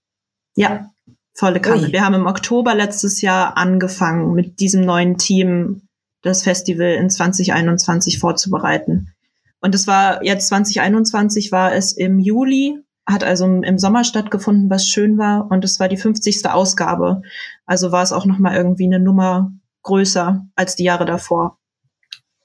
Ja, 0.56 0.92
volle 1.34 1.60
Kanne. 1.60 1.92
Wir 1.92 2.04
haben 2.04 2.16
im 2.16 2.26
Oktober 2.26 2.74
letztes 2.76 3.22
Jahr 3.22 3.58
angefangen, 3.58 4.34
mit 4.34 4.60
diesem 4.60 4.82
neuen 4.82 5.18
Team 5.18 5.84
das 6.24 6.44
Festival 6.44 6.96
in 6.96 7.10
2021 7.10 8.20
vorzubereiten. 8.20 9.14
Und 9.60 9.76
es 9.76 9.88
war 9.88 10.24
jetzt 10.24 10.48
2021 10.48 11.52
war 11.52 11.74
es 11.74 11.94
im 11.94 12.20
Juli, 12.20 12.80
hat 13.06 13.24
also 13.24 13.46
im 13.46 13.80
Sommer 13.80 14.04
stattgefunden, 14.04 14.70
was 14.70 14.88
schön 14.88 15.18
war. 15.18 15.50
Und 15.50 15.64
es 15.64 15.80
war 15.80 15.88
die 15.88 15.98
50. 15.98 16.50
Ausgabe. 16.50 17.22
Also 17.66 17.92
war 17.92 18.04
es 18.04 18.12
auch 18.12 18.26
nochmal 18.26 18.56
irgendwie 18.56 18.86
eine 18.86 19.00
Nummer 19.00 19.52
größer 19.84 20.46
als 20.56 20.76
die 20.76 20.84
Jahre 20.84 21.06
davor. 21.06 21.58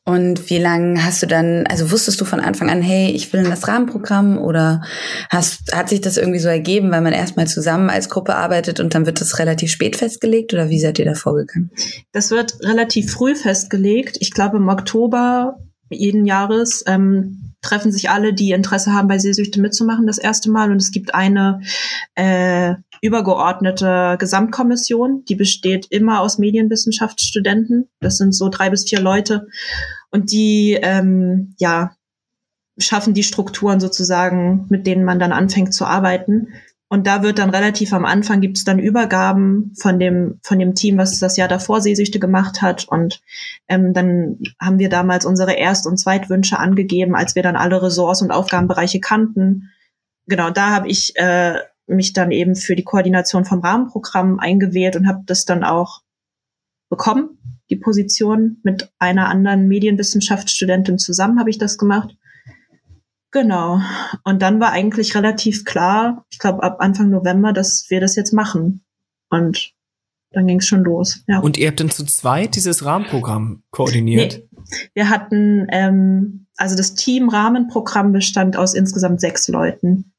Und 0.04 0.50
wie 0.50 0.58
lange 0.58 1.04
hast 1.04 1.22
du 1.22 1.26
dann, 1.26 1.64
also 1.68 1.92
wusstest 1.92 2.20
du 2.20 2.24
von 2.24 2.40
Anfang 2.40 2.68
an, 2.70 2.82
hey, 2.82 3.12
ich 3.12 3.32
will 3.32 3.44
in 3.44 3.50
das 3.50 3.68
Rahmenprogramm 3.68 4.36
oder 4.36 4.82
hast, 5.30 5.72
hat 5.72 5.90
sich 5.90 6.00
das 6.00 6.16
irgendwie 6.16 6.40
so 6.40 6.48
ergeben, 6.48 6.90
weil 6.90 7.02
man 7.02 7.12
erstmal 7.12 7.46
zusammen 7.46 7.88
als 7.88 8.08
Gruppe 8.08 8.34
arbeitet 8.34 8.80
und 8.80 8.96
dann 8.96 9.06
wird 9.06 9.20
das 9.20 9.38
relativ 9.38 9.70
spät 9.70 9.94
festgelegt 9.94 10.52
oder 10.54 10.70
wie 10.70 10.80
seid 10.80 10.98
ihr 10.98 11.04
da 11.04 11.14
vorgegangen? 11.14 11.70
Das 12.10 12.32
wird 12.32 12.58
relativ 12.64 13.12
früh 13.12 13.36
festgelegt. 13.36 14.16
Ich 14.18 14.32
glaube 14.32 14.56
im 14.56 14.68
Oktober 14.68 15.58
jeden 15.88 16.26
Jahres 16.26 16.82
ähm, 16.88 17.51
treffen 17.62 17.92
sich 17.92 18.10
alle, 18.10 18.34
die 18.34 18.50
Interesse 18.50 18.92
haben, 18.92 19.08
bei 19.08 19.18
Sehsüchte 19.18 19.60
mitzumachen, 19.60 20.06
das 20.06 20.18
erste 20.18 20.50
Mal. 20.50 20.70
Und 20.70 20.76
es 20.82 20.90
gibt 20.90 21.14
eine 21.14 21.62
äh, 22.14 22.74
übergeordnete 23.00 24.16
Gesamtkommission, 24.18 25.24
die 25.24 25.36
besteht 25.36 25.86
immer 25.90 26.20
aus 26.20 26.38
Medienwissenschaftsstudenten. 26.38 27.88
Das 28.00 28.18
sind 28.18 28.34
so 28.34 28.48
drei 28.48 28.68
bis 28.68 28.88
vier 28.88 29.00
Leute. 29.00 29.46
Und 30.10 30.32
die, 30.32 30.78
ähm, 30.82 31.54
ja, 31.58 31.96
schaffen 32.78 33.14
die 33.14 33.22
Strukturen 33.22 33.80
sozusagen, 33.80 34.66
mit 34.68 34.86
denen 34.86 35.04
man 35.04 35.18
dann 35.18 35.32
anfängt 35.32 35.74
zu 35.74 35.84
arbeiten. 35.84 36.48
Und 36.92 37.06
da 37.06 37.22
wird 37.22 37.38
dann 37.38 37.48
relativ 37.48 37.94
am 37.94 38.04
Anfang 38.04 38.42
gibt 38.42 38.58
es 38.58 38.64
dann 38.64 38.78
Übergaben 38.78 39.72
von 39.80 39.98
dem, 39.98 40.38
von 40.42 40.58
dem 40.58 40.74
Team, 40.74 40.98
was 40.98 41.18
das 41.18 41.38
Jahr 41.38 41.48
davor 41.48 41.80
Sehsüchte 41.80 42.20
gemacht 42.20 42.60
hat. 42.60 42.84
Und 42.86 43.22
ähm, 43.66 43.94
dann 43.94 44.40
haben 44.60 44.78
wir 44.78 44.90
damals 44.90 45.24
unsere 45.24 45.54
Erst- 45.54 45.86
und 45.86 45.96
Zweitwünsche 45.96 46.58
angegeben, 46.58 47.14
als 47.14 47.34
wir 47.34 47.42
dann 47.42 47.56
alle 47.56 47.82
Ressorts 47.82 48.20
und 48.20 48.30
Aufgabenbereiche 48.30 49.00
kannten. 49.00 49.70
Genau, 50.26 50.50
da 50.50 50.68
habe 50.68 50.88
ich 50.88 51.16
äh, 51.16 51.60
mich 51.86 52.12
dann 52.12 52.30
eben 52.30 52.56
für 52.56 52.76
die 52.76 52.84
Koordination 52.84 53.46
vom 53.46 53.60
Rahmenprogramm 53.60 54.38
eingewählt 54.38 54.94
und 54.94 55.08
habe 55.08 55.22
das 55.24 55.46
dann 55.46 55.64
auch 55.64 56.02
bekommen, 56.90 57.38
die 57.70 57.76
Position 57.76 58.58
mit 58.64 58.92
einer 58.98 59.30
anderen 59.30 59.66
Medienwissenschaftsstudentin 59.66 60.98
zusammen 60.98 61.40
habe 61.40 61.48
ich 61.48 61.56
das 61.56 61.78
gemacht. 61.78 62.14
Genau. 63.32 63.80
Und 64.24 64.42
dann 64.42 64.60
war 64.60 64.70
eigentlich 64.70 65.16
relativ 65.16 65.64
klar, 65.64 66.24
ich 66.30 66.38
glaube 66.38 66.62
ab 66.62 66.76
Anfang 66.80 67.10
November, 67.10 67.52
dass 67.52 67.86
wir 67.88 68.00
das 68.00 68.14
jetzt 68.14 68.32
machen. 68.32 68.84
Und 69.30 69.72
dann 70.30 70.46
ging 70.46 70.58
es 70.58 70.66
schon 70.66 70.84
los. 70.84 71.24
Ja. 71.26 71.40
Und 71.40 71.56
ihr 71.56 71.68
habt 71.68 71.80
dann 71.80 71.90
zu 71.90 72.04
zweit 72.04 72.56
dieses 72.56 72.84
Rahmenprogramm 72.84 73.62
koordiniert? 73.70 74.42
Nee. 74.52 74.88
Wir 74.94 75.08
hatten, 75.08 75.66
ähm, 75.70 76.46
also 76.56 76.76
das 76.76 76.94
Team 76.94 77.28
Rahmenprogramm 77.28 78.12
bestand 78.12 78.56
aus 78.56 78.74
insgesamt 78.74 79.20
sechs 79.20 79.48
Leuten. 79.48 80.12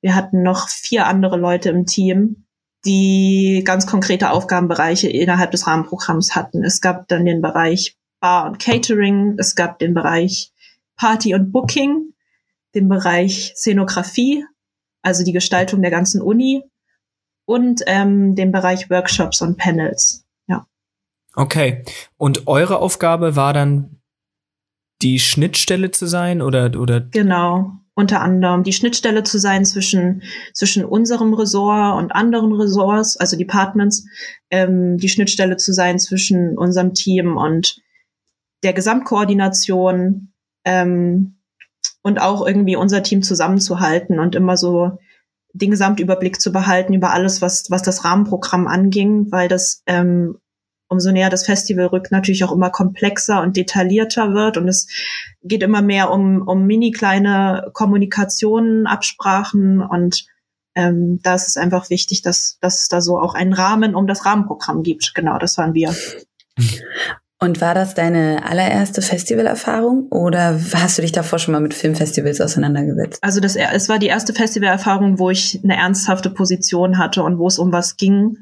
Wir 0.00 0.14
hatten 0.14 0.42
noch 0.42 0.68
vier 0.68 1.06
andere 1.06 1.36
Leute 1.36 1.70
im 1.70 1.84
Team, 1.84 2.46
die 2.86 3.62
ganz 3.64 3.86
konkrete 3.86 4.30
Aufgabenbereiche 4.30 5.08
innerhalb 5.08 5.50
des 5.50 5.66
Rahmenprogramms 5.66 6.34
hatten. 6.34 6.64
Es 6.64 6.80
gab 6.80 7.08
dann 7.08 7.24
den 7.24 7.42
Bereich 7.42 7.96
Bar 8.20 8.46
und 8.46 8.58
Catering, 8.58 9.36
es 9.38 9.54
gab 9.54 9.78
den 9.78 9.92
Bereich 9.92 10.52
Party 10.96 11.34
und 11.34 11.52
Booking, 11.52 12.12
den 12.76 12.88
Bereich 12.88 13.54
Szenografie, 13.56 14.44
also 15.02 15.24
die 15.24 15.32
Gestaltung 15.32 15.82
der 15.82 15.90
ganzen 15.90 16.22
Uni 16.22 16.62
und 17.46 17.82
ähm, 17.86 18.36
den 18.36 18.52
Bereich 18.52 18.90
Workshops 18.90 19.40
und 19.40 19.56
Panels. 19.56 20.24
Ja. 20.46 20.66
Okay. 21.34 21.84
Und 22.16 22.46
eure 22.46 22.78
Aufgabe 22.78 23.34
war 23.34 23.52
dann 23.52 24.00
die 25.02 25.18
Schnittstelle 25.18 25.90
zu 25.90 26.06
sein 26.06 26.40
oder 26.40 26.78
oder 26.78 27.00
genau 27.00 27.72
unter 27.94 28.20
anderem 28.20 28.62
die 28.62 28.74
Schnittstelle 28.74 29.22
zu 29.24 29.38
sein 29.38 29.64
zwischen, 29.64 30.22
zwischen 30.52 30.84
unserem 30.84 31.32
Ressort 31.32 31.98
und 31.98 32.12
anderen 32.12 32.52
Ressorts, 32.52 33.16
also 33.16 33.38
Departments, 33.38 34.06
ähm, 34.50 34.98
die 34.98 35.08
Schnittstelle 35.08 35.56
zu 35.56 35.72
sein 35.72 35.98
zwischen 35.98 36.58
unserem 36.58 36.92
Team 36.92 37.38
und 37.38 37.80
der 38.62 38.74
Gesamtkoordination 38.74 40.32
ähm, 40.64 41.35
und 42.06 42.20
auch 42.20 42.46
irgendwie 42.46 42.76
unser 42.76 43.02
Team 43.02 43.22
zusammenzuhalten 43.22 44.20
und 44.20 44.36
immer 44.36 44.56
so 44.56 44.92
den 45.52 45.72
Gesamtüberblick 45.72 46.40
zu 46.40 46.52
behalten 46.52 46.94
über 46.94 47.10
alles, 47.10 47.42
was, 47.42 47.68
was 47.68 47.82
das 47.82 48.04
Rahmenprogramm 48.04 48.68
anging, 48.68 49.32
weil 49.32 49.48
das 49.48 49.82
ähm, 49.86 50.38
umso 50.86 51.10
näher 51.10 51.30
das 51.30 51.44
Festival 51.44 51.86
rückt, 51.86 52.12
natürlich 52.12 52.44
auch 52.44 52.52
immer 52.52 52.70
komplexer 52.70 53.42
und 53.42 53.56
detaillierter 53.56 54.34
wird. 54.34 54.56
Und 54.56 54.68
es 54.68 54.86
geht 55.42 55.64
immer 55.64 55.82
mehr 55.82 56.12
um, 56.12 56.46
um 56.46 56.64
mini 56.64 56.92
kleine 56.92 57.70
Kommunikationen, 57.72 58.86
Absprachen. 58.86 59.80
Und 59.80 60.26
ähm, 60.76 61.18
da 61.24 61.34
ist 61.34 61.48
es 61.48 61.56
einfach 61.56 61.90
wichtig, 61.90 62.22
dass, 62.22 62.56
dass 62.60 62.82
es 62.82 62.88
da 62.88 63.00
so 63.00 63.18
auch 63.18 63.34
einen 63.34 63.52
Rahmen 63.52 63.96
um 63.96 64.06
das 64.06 64.24
Rahmenprogramm 64.24 64.84
gibt. 64.84 65.12
Genau, 65.16 65.38
das 65.38 65.58
waren 65.58 65.74
wir. 65.74 65.92
Und 67.46 67.60
war 67.60 67.76
das 67.76 67.94
deine 67.94 68.44
allererste 68.44 69.00
Festivalerfahrung 69.02 70.08
oder 70.08 70.58
hast 70.74 70.98
du 70.98 71.02
dich 71.02 71.12
davor 71.12 71.38
schon 71.38 71.52
mal 71.52 71.60
mit 71.60 71.74
Filmfestivals 71.74 72.40
auseinandergesetzt? 72.40 73.22
Also 73.22 73.38
das, 73.38 73.54
es 73.54 73.88
war 73.88 74.00
die 74.00 74.08
erste 74.08 74.34
Festivalerfahrung, 74.34 75.20
wo 75.20 75.30
ich 75.30 75.60
eine 75.62 75.76
ernsthafte 75.76 76.28
Position 76.28 76.98
hatte 76.98 77.22
und 77.22 77.38
wo 77.38 77.46
es 77.46 77.60
um 77.60 77.70
was 77.70 77.96
ging, 77.96 78.38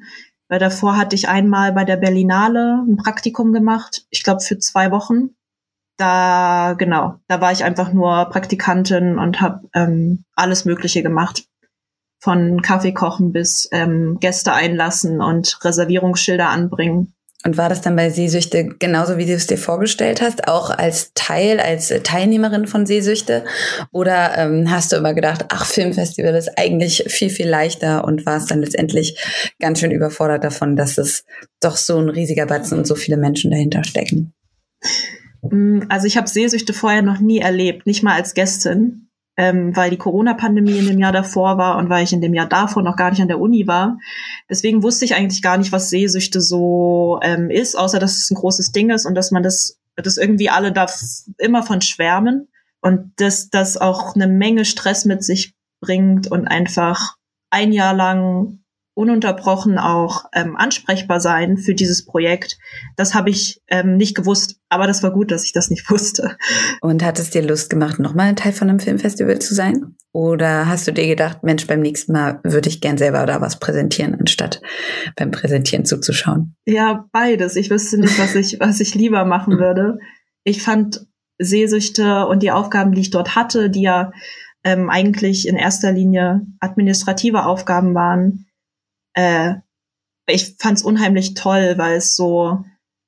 Weil 0.49 0.59
davor 0.59 0.97
hatte 0.97 1.17
ich 1.17 1.29
einmal 1.29 1.73
bei 1.73 1.85
der 1.85 1.99
Berlinale 1.99 2.83
ein 2.89 2.97
Praktikum 2.97 3.53
gemacht, 3.53 4.07
ich 4.09 4.23
glaube 4.23 4.41
für 4.41 4.59
zwei 4.59 4.91
Wochen. 4.91 5.31
Da, 5.99 6.75
genau, 6.79 7.17
da 7.29 7.43
war 7.43 7.53
ich 7.53 7.63
einfach 7.63 7.93
nur 7.93 8.31
Praktikantin 8.31 9.19
und 9.19 9.43
habe 9.43 9.69
ähm, 9.75 10.25
alles 10.35 10.65
Mögliche 10.65 11.03
gemacht. 11.03 11.45
Von 12.23 12.63
Kaffee 12.63 12.95
kochen 12.95 13.33
bis 13.33 13.69
ähm, 13.71 14.17
Gäste 14.19 14.55
einlassen 14.55 15.21
und 15.21 15.59
Reservierungsschilder 15.63 16.49
anbringen. 16.49 17.14
Und 17.47 17.59
war 17.59 17.69
das 17.69 17.83
dann 17.83 17.95
bei 17.95 18.09
Sehsüchte 18.09 18.65
genauso, 18.65 19.19
wie 19.19 19.27
du 19.27 19.35
es 19.35 19.47
dir 19.47 19.59
vorgestellt 19.59 20.23
hast, 20.23 20.49
auch 20.49 20.71
als 20.71 21.13
Teil, 21.13 21.61
als 21.61 21.89
Teilnehmerin 22.03 22.67
von 22.67 22.87
Sehsüchte? 22.87 23.45
Oder 23.93 24.39
ähm, 24.39 24.71
hast 24.71 24.93
du 24.93 24.97
immer 24.97 25.13
gedacht, 25.13 25.45
ach, 25.51 25.67
Filmfestival 25.67 26.35
ist 26.35 26.59
eigentlich 26.59 27.05
viel, 27.09 27.29
viel 27.29 27.49
leichter 27.49 28.05
und 28.05 28.25
war 28.25 28.39
es 28.39 28.47
dann 28.47 28.61
letztendlich 28.61 29.19
ganz 29.61 29.81
schön 29.81 29.91
überfordert 29.91 30.43
davon, 30.43 30.75
dass 30.75 30.97
es 30.97 31.27
doch 31.61 31.77
so 31.77 31.99
ein 31.99 32.09
riesiger 32.09 32.47
Batzen 32.47 32.79
und 32.79 32.87
so 32.87 32.95
viele 32.95 33.19
Menschen 33.19 33.51
dahinter 33.51 33.85
stecken? 33.85 34.33
Mm, 35.43 35.81
also 35.91 36.07
ich 36.07 36.17
habe 36.17 36.29
Sehsüchte 36.29 36.73
vorher 36.73 37.03
noch 37.03 37.21
nie 37.21 37.41
erlebt, 37.41 37.87
nicht 37.87 38.03
mal 38.03 38.15
als 38.15 38.33
Gästin 38.33 39.04
ähm, 39.37 39.75
weil 39.77 39.91
die 39.91 39.97
Corona-Pandemie 39.97 40.79
in 40.79 40.87
dem 40.87 40.99
Jahr 40.99 41.13
davor 41.13 41.59
war 41.59 41.77
und 41.77 41.89
weil 41.89 42.05
ich 42.05 42.13
in 42.13 42.21
dem 42.21 42.35
Jahr 42.35 42.49
davor 42.49 42.83
noch 42.83 42.97
gar 42.97 43.11
nicht 43.11 43.21
an 43.21 43.29
der 43.29 43.41
Uni 43.41 43.67
war. 43.67 43.99
Deswegen 44.49 44.83
wusste 44.83 45.05
ich 45.05 45.15
eigentlich 45.15 45.43
gar 45.43 45.59
nicht, 45.59 45.73
was 45.73 45.91
Sehsüchte 45.91 46.41
so 46.41 47.19
ähm, 47.23 47.51
ist, 47.51 47.77
außer 47.77 47.99
dass 47.99 48.17
es 48.17 48.31
ein 48.31 48.37
großes 48.37 48.73
Ding 48.73 48.91
ist 48.91 49.07
und 49.07 49.15
dass 49.15 49.31
man 49.31 49.43
das, 49.43 49.79
dass 49.97 50.17
irgendwie 50.17 50.51
alle 50.51 50.73
da 50.73 50.87
immer 51.39 51.63
von 51.63 51.81
schwärmen 51.81 52.49
und 52.81 53.13
dass 53.17 53.51
das 53.51 53.77
auch 53.77 54.15
eine 54.15 54.29
Menge 54.29 54.65
Stress 54.65 55.05
mit 55.05 55.25
sich 55.25 55.55
bringt 55.81 56.31
und 56.31 56.47
einfach 56.47 57.17
ein 57.51 57.73
Jahr 57.73 57.95
lang 57.95 58.64
ununterbrochen 58.95 59.79
auch 59.79 60.25
ähm, 60.33 60.57
ansprechbar 60.57 61.21
sein 61.21 61.59
für 61.59 61.75
dieses 61.75 62.05
Projekt. 62.05 62.59
Das 62.97 63.15
habe 63.15 63.31
ich 63.31 63.61
ähm, 63.69 63.97
nicht 63.97 64.15
gewusst, 64.15 64.61
aber 64.69 64.87
das 64.87 65.03
war 65.03 65.11
gut, 65.11 65.31
dass 65.31 65.45
ich 65.45 65.53
das 65.53 65.69
nicht 65.69 65.91
wusste. 65.91 66.37
Und 66.81 67.05
hat 67.05 67.19
es 67.19 67.31
dir 67.31 67.43
Lust 67.43 67.71
gemacht, 67.71 67.99
nochmal 67.99 68.29
ein 68.29 68.37
Teil 68.37 68.53
von 68.53 68.69
einem 68.69 68.81
Filmfestival 68.81 69.41
zu 69.41 69.55
sein? 69.55 69.97
Oder 70.13 70.69
hast 70.69 70.87
du 70.87 70.93
dir 70.93 71.09
gedacht, 71.09 71.43
Mensch, 71.43 71.67
beim 71.67 71.81
nächsten 71.81 72.13
Mal 72.13 72.39
würde 72.45 72.69
ich 72.69 72.81
gern 72.81 72.97
selber 72.97 73.27
da 73.27 73.41
was 73.41 73.59
präsentieren, 73.59 74.15
anstatt 74.15 74.63
beim 75.17 75.33
Präsentieren 75.33 75.85
zuzuschauen? 75.85 76.55
Ja, 76.67 77.07
beides. 77.11 77.57
Ich 77.57 77.69
wüsste 77.69 77.99
nicht, 77.99 78.17
was 78.19 78.37
ich, 78.37 78.61
was 78.61 78.79
ich 78.79 78.95
lieber 78.95 79.25
machen 79.25 79.59
würde. 79.59 79.99
Ich 80.45 80.63
fand 80.63 81.05
Sehsüchte 81.39 82.27
und 82.27 82.45
die 82.45 82.53
Aufgaben, 82.53 82.93
die 82.93 83.01
ich 83.01 83.11
dort 83.11 83.35
hatte, 83.35 83.71
die 83.71 83.83
ja 83.83 84.13
ähm, 84.63 84.89
eigentlich 84.89 85.49
in 85.49 85.57
erster 85.57 85.91
Linie 85.91 86.47
administrative 86.61 87.45
Aufgaben 87.45 87.95
waren, 87.95 88.44
äh, 89.15 89.55
ich 90.27 90.57
fand 90.59 90.79
es 90.79 90.85
unheimlich 90.85 91.35
toll, 91.35 91.75
weil 91.77 91.97
es 91.97 92.17
so, 92.17 92.65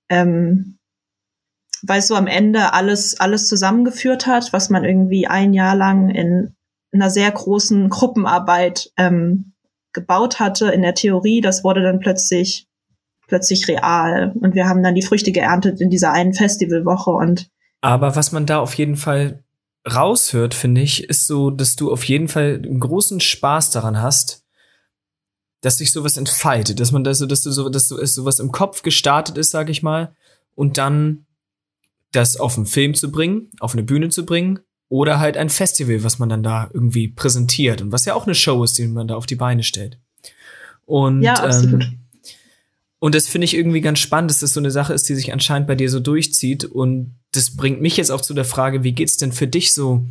ähm, 0.09 0.79
weil 1.83 2.01
es 2.01 2.09
so 2.09 2.15
am 2.15 2.27
Ende 2.27 2.73
alles, 2.73 3.21
alles 3.21 3.49
zusammengeführt 3.49 4.27
hat, 4.27 4.53
was 4.53 4.71
man 4.71 4.85
irgendwie 4.85 5.27
ein 5.27 5.55
Jahr 5.55 5.77
lang 5.77 6.11
in, 6.11 6.57
einer 6.93 7.11
sehr 7.11 7.31
großen 7.31 7.91
Gruppenarbeit 7.91 8.91
ähm, 8.97 9.53
gebaut 9.93 10.41
hatte 10.41 10.71
in 10.71 10.81
der 10.83 10.95
Theorie. 10.95 11.43
Das 11.43 11.63
wurde 11.63 11.83
dann 11.83 12.01
plötzlich, 12.01 12.69
plötzlich 13.27 13.69
real. 13.69 14.33
Und 14.41 14.55
wir 14.55 14.67
haben 14.67 14.83
dann 14.83 14.95
die 14.95 15.03
Früchte 15.03 15.31
geerntet 15.33 15.81
in 15.81 15.91
dieser 15.91 16.13
einen 16.13 16.33
Festivalwoche 16.33 17.11
und 17.11 17.51
aber 17.83 18.17
was 18.17 18.33
man 18.33 18.47
da 18.47 18.59
auf 18.59 18.75
jeden 18.75 18.97
Fall 18.97 19.45
raushört, 19.89 20.55
finde 20.55 20.81
ich, 20.81 21.09
ist 21.09 21.27
so, 21.27 21.51
dass 21.51 21.77
du 21.77 21.93
auf 21.93 22.03
jeden 22.05 22.27
Fall 22.27 22.61
einen 22.65 22.81
großen 22.81 23.21
Spaß 23.21 23.71
daran 23.71 24.03
hast, 24.03 24.46
dass 25.61 25.79
sich 25.79 25.93
sowas 25.93 26.17
entfaltet, 26.17 26.81
dass 26.81 26.93
man 26.93 27.05
da 27.05 27.15
so, 27.15 27.27
dass 27.27 27.41
du 27.41 27.51
so, 27.51 27.69
dass 27.69 27.89
so, 27.89 27.99
dass 27.99 28.15
sowas 28.15 28.39
im 28.39 28.53
Kopf 28.53 28.83
gestartet 28.83 29.39
ist, 29.39 29.51
sag 29.51 29.69
ich 29.69 29.83
mal, 29.83 30.15
und 30.55 30.79
dann 30.79 31.27
das 32.13 32.37
auf 32.37 32.57
einen 32.57 32.67
Film 32.67 32.95
zu 32.95 33.11
bringen, 33.11 33.51
auf 33.61 33.73
eine 33.73 33.83
Bühne 33.83 34.09
zu 34.09 34.25
bringen 34.25 34.61
oder 34.89 35.19
halt 35.19 35.37
ein 35.37 35.51
Festival, 35.51 36.05
was 36.05 36.19
man 36.19 36.29
dann 36.29 36.43
da 36.43 36.71
irgendwie 36.73 37.09
präsentiert 37.09 37.83
und 37.83 37.93
was 37.93 38.05
ja 38.05 38.15
auch 38.15 38.27
eine 38.27 38.35
Show 38.35 38.63
ist, 38.65 38.79
die 38.79 38.87
man 38.87 39.09
da 39.09 39.17
auf 39.17 39.27
die 39.27 39.35
Beine 39.35 39.63
stellt. 39.63 39.99
Und 40.85 41.23
ja, 41.23 41.35
absolut. 41.35 41.83
Ähm, 41.83 42.07
und 42.99 43.15
das 43.15 43.29
finde 43.29 43.45
ich 43.45 43.55
irgendwie 43.55 43.83
ganz 43.83 43.99
spannend, 43.99 44.31
dass 44.31 44.41
das 44.41 44.55
so 44.55 44.61
eine 44.61 44.71
Sache 44.71 44.95
ist, 44.95 45.09
die 45.09 45.15
sich 45.15 45.33
anscheinend 45.33 45.69
bei 45.69 45.75
dir 45.75 45.91
so 45.91 46.01
durchzieht. 46.01 46.65
Und 46.65 47.17
das 47.33 47.55
bringt 47.55 47.81
mich 47.81 47.97
jetzt 47.99 48.11
auch 48.11 48.23
zu 48.23 48.33
der 48.33 48.45
Frage, 48.45 48.85
wie 48.85 48.93
geht's 48.93 49.19
denn 49.19 49.33
für 49.33 49.47
dich 49.47 49.75
so 49.75 50.07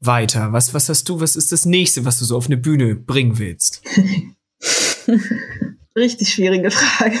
weiter? 0.00 0.52
Was, 0.52 0.74
was 0.74 0.88
hast 0.88 1.08
du, 1.08 1.20
was 1.20 1.36
ist 1.36 1.52
das 1.52 1.66
nächste, 1.66 2.04
was 2.04 2.18
du 2.18 2.24
so 2.24 2.36
auf 2.36 2.46
eine 2.46 2.56
Bühne 2.56 2.96
bringen 2.96 3.38
willst? 3.38 3.82
Richtig 5.96 6.28
schwierige 6.28 6.70
Frage. 6.70 7.16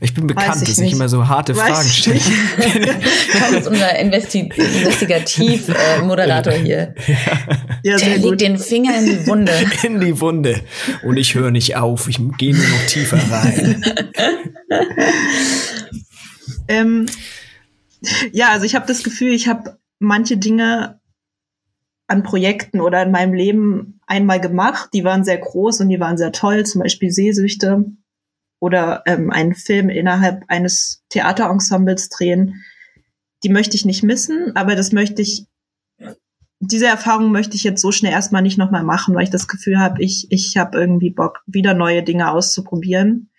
Ich 0.00 0.14
bin 0.14 0.26
bekannt, 0.26 0.62
ich 0.62 0.68
dass 0.68 0.78
nicht. 0.78 0.88
ich 0.88 0.94
immer 0.94 1.08
so 1.08 1.26
harte 1.26 1.56
Weiß 1.56 1.68
Fragen 1.68 1.88
stelle. 1.88 2.20
Das 3.32 3.50
ist 3.52 3.66
unser 3.66 3.98
Investi 3.98 4.40
Investigativ-Moderator 4.40 6.52
hier. 6.54 6.94
Ja, 7.82 7.96
Der 7.96 8.18
legt 8.18 8.40
den 8.40 8.58
Finger 8.58 8.98
in 8.98 9.06
die 9.06 9.26
Wunde. 9.26 9.52
In 9.84 10.00
die 10.00 10.20
Wunde. 10.20 10.62
Und 11.02 11.16
ich 11.16 11.34
höre 11.34 11.50
nicht 11.50 11.76
auf. 11.76 12.08
Ich 12.08 12.18
gehe 12.38 12.54
nur 12.54 12.66
noch 12.66 12.86
tiefer 12.86 13.18
rein. 13.30 13.82
ähm, 16.68 17.06
ja, 18.32 18.50
also 18.50 18.66
ich 18.66 18.74
habe 18.74 18.86
das 18.86 19.02
Gefühl, 19.02 19.32
ich 19.32 19.48
habe 19.48 19.78
manche 19.98 20.36
Dinge 20.36 21.00
an 22.08 22.22
Projekten 22.22 22.80
oder 22.80 23.02
in 23.02 23.10
meinem 23.10 23.34
Leben 23.34 24.00
einmal 24.06 24.40
gemacht. 24.40 24.90
Die 24.92 25.04
waren 25.04 25.24
sehr 25.24 25.38
groß 25.38 25.80
und 25.80 25.88
die 25.88 26.00
waren 26.00 26.16
sehr 26.16 26.32
toll, 26.32 26.64
zum 26.64 26.82
Beispiel 26.82 27.10
Sehsüchte 27.10 27.84
oder 28.60 29.02
ähm, 29.06 29.30
einen 29.30 29.54
Film 29.54 29.88
innerhalb 29.88 30.44
eines 30.48 31.04
Theaterensembles 31.10 32.08
drehen. 32.08 32.64
Die 33.42 33.48
möchte 33.48 33.76
ich 33.76 33.84
nicht 33.84 34.02
missen, 34.02 34.54
aber 34.54 34.76
das 34.76 34.92
möchte 34.92 35.20
ich, 35.20 35.46
diese 36.60 36.86
Erfahrung 36.86 37.32
möchte 37.32 37.56
ich 37.56 37.64
jetzt 37.64 37.82
so 37.82 37.92
schnell 37.92 38.12
erstmal 38.12 38.42
nicht 38.42 38.56
nochmal 38.56 38.84
machen, 38.84 39.14
weil 39.14 39.24
ich 39.24 39.30
das 39.30 39.48
Gefühl 39.48 39.78
habe, 39.78 40.02
ich, 40.02 40.28
ich 40.30 40.56
habe 40.56 40.78
irgendwie 40.78 41.10
Bock, 41.10 41.42
wieder 41.46 41.74
neue 41.74 42.02
Dinge 42.02 42.30
auszuprobieren. 42.30 43.30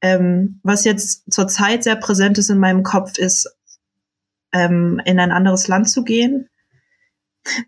Ähm, 0.00 0.60
was 0.62 0.84
jetzt 0.84 1.30
zurzeit 1.30 1.84
sehr 1.84 1.96
präsent 1.96 2.38
ist 2.38 2.50
in 2.50 2.58
meinem 2.58 2.82
Kopf, 2.82 3.18
ist, 3.18 3.54
ähm, 4.52 5.00
in 5.04 5.20
ein 5.20 5.32
anderes 5.32 5.68
Land 5.68 5.90
zu 5.90 6.02
gehen 6.02 6.48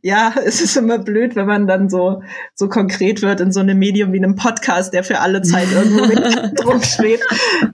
ja, 0.03 0.35
es 0.45 0.61
ist 0.61 0.77
immer 0.77 0.99
blöd, 0.99 1.37
wenn 1.37 1.47
man 1.47 1.67
dann 1.67 1.89
so, 1.89 2.23
so 2.55 2.69
konkret 2.69 3.23
wird 3.23 3.41
in 3.41 3.53
so 3.53 3.61
einem 3.61 3.79
Medium 3.79 4.13
wie 4.13 4.19
einem 4.19 4.37
Podcast, 4.37 4.93
der 4.93 5.05
für 5.05 5.21
alle 5.21 5.43
Zeit 5.43 5.71
irgendwo 5.73 6.07
mit 6.07 6.19
Druck 6.61 6.85
steht. 6.85 7.21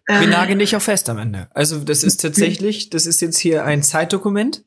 Wir 0.07 0.23
ähm, 0.23 0.31
nageln 0.31 0.59
dich 0.59 0.75
auch 0.77 0.83
fest 0.83 1.09
am 1.09 1.19
Ende. 1.19 1.49
Also 1.55 1.79
das 1.79 2.03
ist 2.03 2.21
tatsächlich, 2.21 2.91
das 2.91 3.07
ist 3.07 3.21
jetzt 3.21 3.39
hier 3.39 3.65
ein 3.65 3.83
Zeitdokument. 3.83 4.65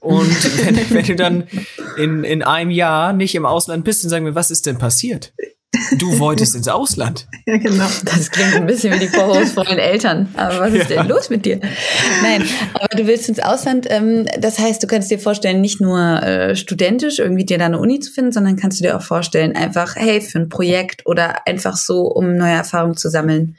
Und 0.00 0.44
wenn, 0.64 0.90
wenn 0.90 1.04
du 1.04 1.16
dann 1.16 1.48
in, 1.96 2.24
in 2.24 2.42
einem 2.42 2.70
Jahr 2.70 3.12
nicht 3.12 3.34
im 3.34 3.46
Ausland 3.46 3.84
bist, 3.84 4.04
dann 4.04 4.10
sagen 4.10 4.24
wir, 4.24 4.34
was 4.34 4.50
ist 4.50 4.66
denn 4.66 4.78
passiert? 4.78 5.32
Du 5.98 6.18
wolltest 6.18 6.54
ins 6.54 6.68
Ausland. 6.68 7.26
Ja, 7.48 7.58
genau. 7.58 7.86
Das 8.04 8.32
klingt 8.32 8.56
ein 8.56 8.66
bisschen 8.66 8.92
wie 8.92 8.98
die 8.98 9.06
vorwurfsvollen 9.06 9.78
Eltern. 9.78 10.28
Aber 10.34 10.58
was 10.58 10.72
ist 10.72 10.90
ja. 10.90 10.96
denn 10.96 11.08
los 11.08 11.30
mit 11.30 11.46
dir? 11.46 11.60
Nein, 12.20 12.42
aber 12.74 12.88
du 12.88 13.06
willst 13.06 13.28
ins 13.28 13.38
Ausland. 13.38 13.86
Ähm, 13.88 14.26
das 14.40 14.58
heißt, 14.58 14.82
du 14.82 14.88
kannst 14.88 15.12
dir 15.12 15.20
vorstellen, 15.20 15.60
nicht 15.60 15.80
nur 15.80 16.00
äh, 16.24 16.56
studentisch 16.56 17.20
irgendwie 17.20 17.44
dir 17.44 17.58
da 17.58 17.66
eine 17.66 17.78
Uni 17.78 18.00
zu 18.00 18.10
finden, 18.10 18.32
sondern 18.32 18.56
kannst 18.56 18.80
du 18.80 18.82
dir 18.82 18.96
auch 18.96 19.02
vorstellen, 19.02 19.54
einfach, 19.54 19.94
hey, 19.94 20.20
für 20.20 20.40
ein 20.40 20.48
Projekt 20.48 21.06
oder 21.06 21.46
einfach 21.46 21.76
so, 21.76 22.08
um 22.08 22.34
neue 22.34 22.54
Erfahrungen 22.54 22.96
zu 22.96 23.10
sammeln, 23.10 23.56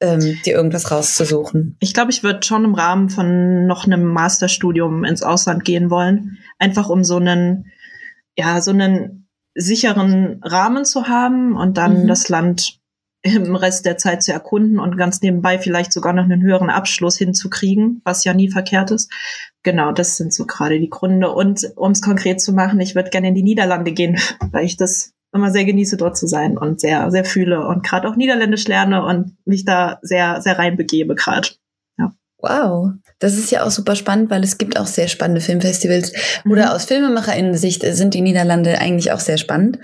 ähm, 0.00 0.38
dir 0.44 0.54
irgendwas 0.54 0.90
rauszusuchen. 0.90 1.76
Ich 1.80 1.94
glaube, 1.94 2.10
ich 2.10 2.22
würde 2.22 2.42
schon 2.42 2.66
im 2.66 2.74
Rahmen 2.74 3.08
von 3.08 3.66
noch 3.66 3.86
einem 3.86 4.04
Masterstudium 4.04 5.04
ins 5.04 5.22
Ausland 5.22 5.64
gehen 5.64 5.88
wollen. 5.88 6.36
Einfach 6.58 6.90
um 6.90 7.02
so 7.02 7.16
einen, 7.16 7.72
ja, 8.36 8.60
so 8.60 8.72
einen 8.72 9.21
sicheren 9.54 10.40
Rahmen 10.42 10.84
zu 10.84 11.08
haben 11.08 11.56
und 11.56 11.76
dann 11.76 12.04
mhm. 12.04 12.08
das 12.08 12.28
Land 12.28 12.78
im 13.22 13.54
Rest 13.54 13.86
der 13.86 13.98
Zeit 13.98 14.22
zu 14.22 14.32
erkunden 14.32 14.80
und 14.80 14.96
ganz 14.96 15.22
nebenbei 15.22 15.58
vielleicht 15.58 15.92
sogar 15.92 16.12
noch 16.12 16.24
einen 16.24 16.42
höheren 16.42 16.70
Abschluss 16.70 17.16
hinzukriegen, 17.16 18.00
was 18.04 18.24
ja 18.24 18.34
nie 18.34 18.50
verkehrt 18.50 18.90
ist. 18.90 19.12
Genau, 19.62 19.92
das 19.92 20.16
sind 20.16 20.34
so 20.34 20.44
gerade 20.44 20.80
die 20.80 20.90
Gründe. 20.90 21.30
Und 21.30 21.70
um 21.76 21.92
es 21.92 22.02
konkret 22.02 22.40
zu 22.40 22.52
machen, 22.52 22.80
ich 22.80 22.96
würde 22.96 23.10
gerne 23.10 23.28
in 23.28 23.34
die 23.36 23.44
Niederlande 23.44 23.92
gehen, 23.92 24.18
weil 24.50 24.64
ich 24.64 24.76
das 24.76 25.12
immer 25.32 25.50
sehr 25.50 25.64
genieße, 25.64 25.96
dort 25.96 26.16
zu 26.16 26.26
sein 26.26 26.58
und 26.58 26.80
sehr, 26.80 27.10
sehr 27.10 27.24
fühle 27.24 27.66
und 27.66 27.84
gerade 27.84 28.08
auch 28.08 28.16
Niederländisch 28.16 28.66
lerne 28.66 29.04
und 29.04 29.36
mich 29.46 29.64
da 29.64 29.98
sehr, 30.02 30.42
sehr 30.42 30.58
reinbegebe 30.58 31.14
gerade. 31.14 31.48
Wow, 32.42 32.94
das 33.22 33.34
ist 33.34 33.52
ja 33.52 33.64
auch 33.64 33.70
super 33.70 33.94
spannend, 33.94 34.30
weil 34.30 34.42
es 34.42 34.58
gibt 34.58 34.78
auch 34.78 34.86
sehr 34.86 35.06
spannende 35.06 35.40
Filmfestivals. 35.40 36.12
Mhm. 36.44 36.52
Oder 36.52 36.74
aus 36.74 36.86
FilmemacherInnen-Sicht 36.86 37.84
sind 37.94 38.14
die 38.14 38.20
Niederlande 38.20 38.78
eigentlich 38.78 39.12
auch 39.12 39.20
sehr 39.20 39.38
spannend. 39.38 39.78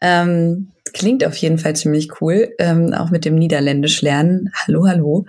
Ähm, 0.00 0.72
klingt 0.92 1.24
auf 1.24 1.36
jeden 1.36 1.58
Fall 1.58 1.76
ziemlich 1.76 2.20
cool, 2.20 2.50
ähm, 2.58 2.92
auch 2.92 3.10
mit 3.10 3.24
dem 3.24 3.36
Niederländisch 3.36 4.02
lernen. 4.02 4.50
Hallo, 4.66 4.86
hallo. 4.88 5.26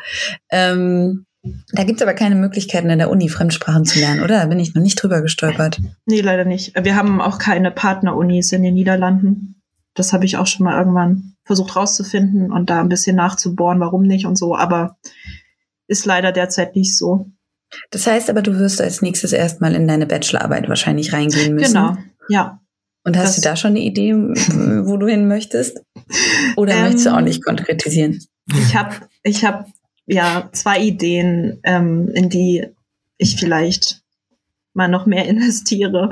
Ähm, 0.50 1.26
da 1.74 1.84
gibt's 1.84 2.02
aber 2.02 2.16
keine 2.16 2.36
Möglichkeiten 2.36 2.90
in 2.90 2.98
der 2.98 3.12
Uni 3.12 3.30
Fremdsprachen 3.30 3.86
zu 3.86 4.00
lernen, 4.00 4.24
oder? 4.24 4.40
Da 4.40 4.46
bin 4.48 4.60
ich 4.60 4.74
noch 4.74 4.82
nicht 4.82 4.96
drüber 4.96 5.22
gestolpert. 5.22 5.80
Nee, 6.08 6.22
leider 6.22 6.46
nicht. 6.46 6.74
Wir 6.84 6.96
haben 6.96 7.22
auch 7.22 7.38
keine 7.38 7.70
Partnerunis 7.70 8.52
in 8.52 8.64
den 8.64 8.74
Niederlanden. 8.74 9.62
Das 9.94 10.12
habe 10.12 10.26
ich 10.26 10.38
auch 10.38 10.48
schon 10.48 10.64
mal 10.64 10.80
irgendwann 10.80 11.36
versucht 11.44 11.76
rauszufinden 11.76 12.52
und 12.52 12.72
da 12.72 12.80
ein 12.80 12.90
bisschen 12.90 13.16
nachzubohren, 13.16 13.80
warum 13.80 14.04
nicht 14.04 14.26
und 14.26 14.38
so, 14.38 14.56
aber 14.56 14.98
ist 15.88 16.06
leider 16.06 16.32
derzeit 16.32 16.76
nicht 16.76 16.98
so. 16.98 17.28
Das 17.92 18.08
heißt 18.08 18.30
aber, 18.30 18.42
du 18.42 18.58
wirst 18.60 18.82
als 18.82 19.02
nächstes 19.02 19.34
erstmal 19.34 19.76
in 19.76 19.88
deine 19.88 20.06
Bachelorarbeit 20.06 20.68
wahrscheinlich 20.70 21.14
reingehen 21.14 21.56
müssen. 21.56 21.74
Genau, 21.74 21.98
ja. 22.30 22.60
Und 23.06 23.18
hast 23.18 23.30
Das- 23.30 23.36
du 23.36 23.42
da 23.42 23.56
schon 23.56 23.72
eine 23.72 23.82
Idee, 23.82 24.14
wo 24.14 24.98
du 24.98 25.08
hin 25.08 25.28
möchtest? 25.28 25.82
Oder 26.56 26.74
Ähm, 26.76 26.82
möchtest 26.84 27.06
du 27.08 27.14
auch 27.16 27.22
nicht 27.22 27.44
konkretisieren? 27.44 28.20
Ich 28.54 28.76
habe 28.76 28.96
ich 29.24 29.44
hab, 29.46 29.68
ja 30.06 30.50
zwei 30.52 30.80
Ideen, 30.80 31.60
ähm, 31.64 32.10
in 32.14 32.30
die 32.30 32.66
ich 33.18 33.38
vielleicht 33.40 34.02
mal 34.74 34.88
noch 34.88 35.06
mehr 35.06 35.26
investiere. 35.30 36.12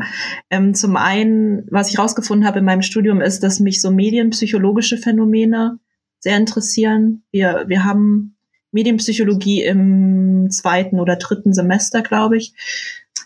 Ähm, 0.49 0.73
zum 0.73 0.95
einen, 0.97 1.65
was 1.71 1.89
ich 1.89 1.97
rausgefunden 1.99 2.47
habe 2.47 2.59
in 2.59 2.65
meinem 2.65 2.81
Studium, 2.83 3.21
ist, 3.21 3.41
dass 3.43 3.59
mich 3.59 3.81
so 3.81 3.91
medienpsychologische 3.91 4.97
Phänomene 4.97 5.79
sehr 6.19 6.37
interessieren. 6.37 7.23
Wir, 7.31 7.63
wir 7.67 7.83
haben 7.83 8.35
Medienpsychologie 8.71 9.63
im 9.63 10.49
zweiten 10.49 10.99
oder 10.99 11.15
dritten 11.15 11.53
Semester, 11.53 12.01
glaube 12.01 12.37
ich. 12.37 12.53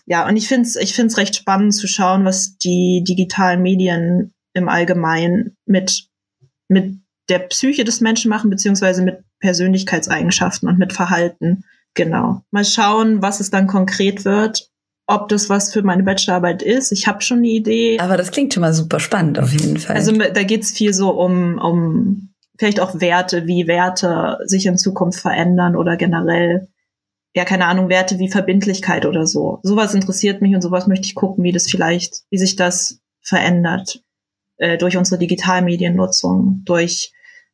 Ja, 0.06 0.26
und 0.26 0.36
ich 0.36 0.48
finde 0.48 0.68
es 0.68 0.76
ich 0.76 0.94
find's 0.94 1.16
recht 1.16 1.36
spannend 1.36 1.74
zu 1.74 1.86
schauen, 1.86 2.24
was 2.24 2.56
die 2.58 3.02
digitalen 3.06 3.62
Medien 3.62 4.32
im 4.54 4.68
Allgemeinen 4.68 5.56
mit, 5.66 6.08
mit 6.68 6.98
der 7.28 7.40
Psyche 7.40 7.84
des 7.84 8.00
Menschen 8.00 8.28
machen, 8.28 8.50
beziehungsweise 8.50 9.02
mit 9.02 9.18
Persönlichkeitseigenschaften 9.40 10.68
und 10.68 10.78
mit 10.78 10.92
Verhalten. 10.92 11.64
Genau. 11.94 12.42
Mal 12.50 12.64
schauen, 12.64 13.22
was 13.22 13.40
es 13.40 13.50
dann 13.50 13.66
konkret 13.66 14.24
wird, 14.24 14.70
ob 15.06 15.28
das 15.28 15.48
was 15.48 15.72
für 15.72 15.82
meine 15.82 16.02
Bachelorarbeit 16.02 16.62
ist. 16.62 16.92
Ich 16.92 17.06
habe 17.06 17.22
schon 17.22 17.38
eine 17.38 17.48
Idee. 17.48 17.98
Aber 17.98 18.16
das 18.16 18.30
klingt 18.30 18.54
schon 18.54 18.60
mal 18.60 18.74
super 18.74 19.00
spannend 19.00 19.38
auf 19.38 19.52
jeden 19.52 19.78
Fall. 19.78 19.96
Also 19.96 20.12
da 20.12 20.42
geht's 20.42 20.72
viel 20.72 20.94
so 20.94 21.10
um, 21.10 21.58
um 21.58 22.30
vielleicht 22.58 22.80
auch 22.80 23.00
Werte, 23.00 23.46
wie 23.46 23.66
Werte 23.66 24.38
sich 24.44 24.66
in 24.66 24.78
Zukunft 24.78 25.20
verändern 25.20 25.76
oder 25.76 25.96
generell, 25.96 26.68
ja, 27.34 27.44
keine 27.44 27.66
Ahnung, 27.66 27.88
Werte 27.88 28.18
wie 28.18 28.30
Verbindlichkeit 28.30 29.06
oder 29.06 29.26
so. 29.26 29.60
Sowas 29.62 29.94
interessiert 29.94 30.42
mich 30.42 30.54
und 30.54 30.62
sowas 30.62 30.86
möchte 30.86 31.06
ich 31.06 31.14
gucken, 31.14 31.44
wie 31.44 31.52
das 31.52 31.68
vielleicht, 31.68 32.22
wie 32.30 32.38
sich 32.38 32.56
das 32.56 33.00
verändert 33.20 34.02
äh, 34.58 34.78
durch 34.78 34.96
unsere 34.96 35.18
Digitalmediennutzung, 35.18 36.62
durch 36.64 37.12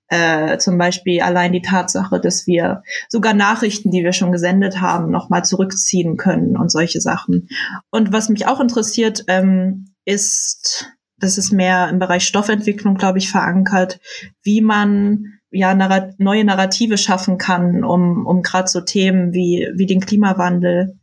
äh, 0.09 0.59
zum 0.59 0.76
Beispiel 0.76 1.22
allein 1.22 1.53
die 1.53 1.62
Tatsache, 1.62 2.20
dass 2.20 2.46
wir 2.46 2.82
sogar 3.09 3.32
Nachrichten, 3.32 3.90
die 3.90 4.05
wir 4.05 4.12
schon 4.12 4.30
gesendet 4.30 4.80
haben, 4.80 5.11
nochmal 5.11 5.42
zurückziehen 5.42 6.18
können 6.18 6.57
und 6.57 6.70
solche 6.70 7.00
Sachen. 7.00 7.48
Und 7.90 8.12
was 8.12 8.28
mich 8.28 8.46
auch 8.46 8.61
interessiert, 8.61 9.24
ähm, 9.28 9.94
ist, 10.05 10.92
das 11.22 11.38
ist 11.38 11.52
mehr 11.52 11.88
im 11.88 12.00
Bereich 12.00 12.26
Stoffentwicklung, 12.26 12.96
glaube 12.96 13.18
ich, 13.18 13.30
verankert, 13.30 14.00
wie 14.42 14.60
man 14.60 15.38
ja 15.52 15.72
narra 15.72 16.10
neue 16.18 16.44
Narrative 16.44 16.98
schaffen 16.98 17.38
kann, 17.38 17.84
um, 17.84 18.26
um 18.26 18.42
gerade 18.42 18.68
so 18.68 18.80
Themen 18.80 19.32
wie, 19.32 19.70
wie 19.76 19.86
den 19.86 20.00
Klimawandel 20.00 20.98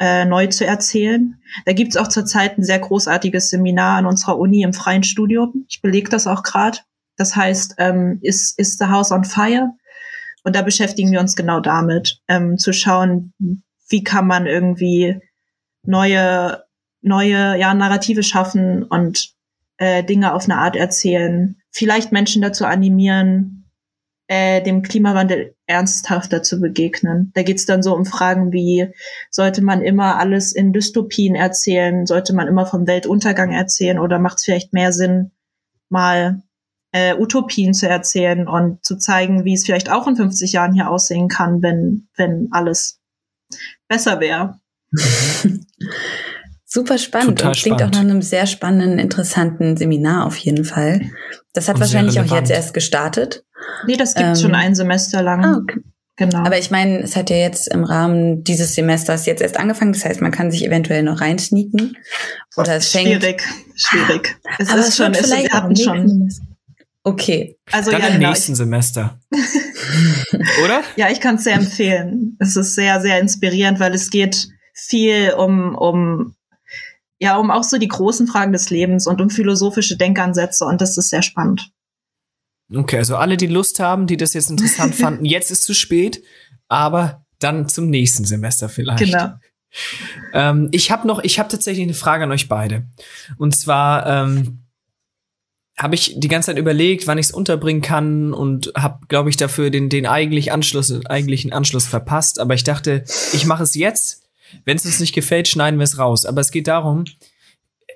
äh, 0.00 0.24
neu 0.24 0.48
zu 0.48 0.66
erzählen. 0.66 1.36
Da 1.66 1.72
gibt's 1.72 1.96
auch 1.96 2.08
zurzeit 2.08 2.58
ein 2.58 2.64
sehr 2.64 2.80
großartiges 2.80 3.50
Seminar 3.50 3.98
an 3.98 4.06
unserer 4.06 4.40
Uni 4.40 4.62
im 4.62 4.72
freien 4.72 5.04
Studium. 5.04 5.64
Ich 5.68 5.80
belege 5.80 6.10
das 6.10 6.26
auch 6.26 6.42
gerade. 6.42 6.78
Das 7.16 7.36
heißt, 7.36 7.76
ähm, 7.78 8.18
ist, 8.22 8.58
ist 8.58 8.80
the 8.80 8.86
house 8.86 9.12
on 9.12 9.22
fire? 9.22 9.70
Und 10.42 10.56
da 10.56 10.62
beschäftigen 10.62 11.12
wir 11.12 11.20
uns 11.20 11.36
genau 11.36 11.60
damit, 11.60 12.18
ähm, 12.26 12.58
zu 12.58 12.72
schauen, 12.72 13.32
wie 13.88 14.02
kann 14.02 14.26
man 14.26 14.46
irgendwie 14.46 15.20
neue, 15.84 16.64
neue 17.02 17.56
ja, 17.56 17.72
Narrative 17.72 18.24
schaffen 18.24 18.82
und 18.82 19.33
äh, 19.78 20.04
Dinge 20.04 20.34
auf 20.34 20.44
eine 20.44 20.58
Art 20.58 20.76
erzählen. 20.76 21.56
Vielleicht 21.70 22.12
Menschen 22.12 22.42
dazu 22.42 22.64
animieren, 22.64 23.70
äh, 24.26 24.62
dem 24.62 24.82
Klimawandel 24.82 25.54
ernsthafter 25.66 26.42
zu 26.42 26.60
begegnen. 26.60 27.30
Da 27.34 27.42
geht's 27.42 27.66
dann 27.66 27.82
so 27.82 27.94
um 27.94 28.06
Fragen 28.06 28.52
wie, 28.52 28.88
sollte 29.30 29.62
man 29.62 29.82
immer 29.82 30.18
alles 30.18 30.52
in 30.52 30.72
Dystopien 30.72 31.34
erzählen? 31.34 32.06
Sollte 32.06 32.34
man 32.34 32.48
immer 32.48 32.66
vom 32.66 32.86
Weltuntergang 32.86 33.52
erzählen? 33.52 33.98
Oder 33.98 34.18
macht 34.18 34.38
es 34.38 34.44
vielleicht 34.44 34.72
mehr 34.72 34.92
Sinn, 34.92 35.32
mal 35.88 36.42
äh, 36.92 37.14
Utopien 37.18 37.74
zu 37.74 37.88
erzählen 37.88 38.48
und 38.48 38.84
zu 38.84 38.96
zeigen, 38.96 39.44
wie 39.44 39.54
es 39.54 39.66
vielleicht 39.66 39.90
auch 39.90 40.06
in 40.06 40.16
50 40.16 40.52
Jahren 40.52 40.72
hier 40.72 40.90
aussehen 40.90 41.28
kann, 41.28 41.60
wenn, 41.62 42.08
wenn 42.16 42.48
alles 42.52 43.00
besser 43.88 44.20
wäre. 44.20 44.60
Super 46.74 46.98
spannend 46.98 47.38
Total 47.38 47.52
und 47.52 47.56
klingt 47.56 47.78
spannend. 47.78 47.94
auch 47.94 48.02
nach 48.02 48.10
einem 48.10 48.20
sehr 48.20 48.46
spannenden, 48.46 48.98
interessanten 48.98 49.76
Seminar 49.76 50.26
auf 50.26 50.36
jeden 50.36 50.64
Fall. 50.64 51.02
Das 51.52 51.68
hat 51.68 51.76
Und 51.76 51.82
wahrscheinlich 51.82 52.18
auch 52.18 52.34
jetzt 52.34 52.50
erst 52.50 52.74
gestartet. 52.74 53.44
Nee, 53.86 53.96
das 53.96 54.16
gibt's 54.16 54.40
Ähm, 54.40 54.46
schon 54.46 54.54
ein 54.56 54.74
Semester 54.74 55.22
lang. 55.22 55.44
Ah, 55.44 55.58
okay. 55.62 55.80
Genau. 56.16 56.38
Aber 56.38 56.58
ich 56.58 56.72
meine, 56.72 57.00
es 57.00 57.14
hat 57.14 57.30
ja 57.30 57.36
jetzt 57.36 57.68
im 57.68 57.84
Rahmen 57.84 58.42
dieses 58.42 58.74
Semesters 58.74 59.24
jetzt 59.26 59.40
erst 59.40 59.56
angefangen. 59.56 59.92
Das 59.92 60.04
heißt, 60.04 60.20
man 60.20 60.32
kann 60.32 60.50
sich 60.50 60.66
eventuell 60.66 61.04
noch 61.04 61.20
reinsneaken. 61.20 61.96
Oder 62.56 62.74
es 62.74 62.90
fängt. 62.90 63.06
schwierig, 63.06 63.44
schwierig. 63.76 64.36
Es 64.58 64.68
Aber 64.68 64.80
ist 64.80 64.88
es 64.88 64.96
schon, 64.96 65.12
es, 65.12 65.20
vielleicht 65.20 65.52
wir 65.52 65.62
hatten 65.62 65.76
schon. 65.76 66.28
Okay. 67.04 67.56
Also 67.70 67.92
Dann 67.92 68.00
ja, 68.00 68.06
im 68.08 68.14
genau. 68.14 68.30
nächsten 68.30 68.56
Semester. 68.56 69.20
Oder? 70.64 70.82
ja, 70.96 71.08
ich 71.08 71.20
kann 71.20 71.36
es 71.36 71.44
sehr 71.44 71.54
empfehlen. 71.54 72.36
Es 72.40 72.56
ist 72.56 72.74
sehr, 72.74 73.00
sehr 73.00 73.20
inspirierend, 73.20 73.78
weil 73.78 73.94
es 73.94 74.10
geht 74.10 74.48
viel 74.72 75.34
um, 75.36 75.76
um, 75.76 76.34
ja, 77.20 77.36
um 77.36 77.50
auch 77.50 77.64
so 77.64 77.78
die 77.78 77.88
großen 77.88 78.26
Fragen 78.26 78.52
des 78.52 78.70
Lebens 78.70 79.06
und 79.06 79.20
um 79.20 79.30
philosophische 79.30 79.96
Denkansätze 79.96 80.64
und 80.64 80.80
das 80.80 80.96
ist 80.98 81.10
sehr 81.10 81.22
spannend. 81.22 81.70
Okay, 82.74 82.98
also 82.98 83.16
alle, 83.16 83.36
die 83.36 83.46
Lust 83.46 83.78
haben, 83.80 84.06
die 84.06 84.16
das 84.16 84.34
jetzt 84.34 84.50
interessant 84.50 84.94
fanden, 84.94 85.24
jetzt 85.24 85.50
ist 85.50 85.64
zu 85.64 85.74
spät, 85.74 86.22
aber 86.68 87.24
dann 87.38 87.68
zum 87.68 87.90
nächsten 87.90 88.24
Semester 88.24 88.68
vielleicht. 88.68 89.04
Genau. 89.04 89.34
Ähm, 90.32 90.68
ich 90.72 90.90
habe 90.90 91.06
noch, 91.06 91.22
ich 91.22 91.38
habe 91.38 91.48
tatsächlich 91.48 91.84
eine 91.84 91.94
Frage 91.94 92.24
an 92.24 92.32
euch 92.32 92.48
beide. 92.48 92.86
Und 93.38 93.54
zwar 93.56 94.06
ähm, 94.06 94.64
habe 95.76 95.94
ich 95.96 96.14
die 96.16 96.28
ganze 96.28 96.46
Zeit 96.46 96.58
überlegt, 96.58 97.06
wann 97.06 97.18
ich 97.18 97.26
es 97.26 97.32
unterbringen 97.32 97.82
kann 97.82 98.32
und 98.32 98.72
habe, 98.76 99.06
glaube 99.08 99.30
ich, 99.30 99.36
dafür 99.36 99.70
den, 99.70 99.88
den 99.88 100.06
eigentlich 100.06 100.52
Anschluss, 100.52 101.04
eigentlichen 101.06 101.52
Anschluss 101.52 101.86
verpasst. 101.86 102.38
Aber 102.38 102.54
ich 102.54 102.64
dachte, 102.64 103.04
ich 103.32 103.46
mache 103.46 103.64
es 103.64 103.74
jetzt. 103.74 104.23
Wenn 104.64 104.76
es 104.76 104.84
uns 104.84 105.00
nicht 105.00 105.14
gefällt, 105.14 105.48
schneiden 105.48 105.78
wir 105.78 105.84
es 105.84 105.98
raus. 105.98 106.24
Aber 106.26 106.40
es 106.40 106.50
geht 106.50 106.66
darum, 106.68 107.04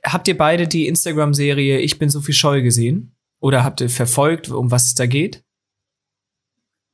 habt 0.05 0.29
ihr 0.29 0.37
beide 0.37 0.67
die 0.69 0.87
Instagram-Serie 0.87 1.79
Ich 1.81 1.99
bin 1.99 2.11
Sophie 2.11 2.33
Scholl 2.33 2.63
gesehen? 2.63 3.15
Oder 3.41 3.65
habt 3.65 3.81
ihr 3.81 3.89
verfolgt, 3.91 4.49
um 4.49 4.71
was 4.71 4.87
es 4.87 4.95
da 4.95 5.07
geht? 5.07 5.45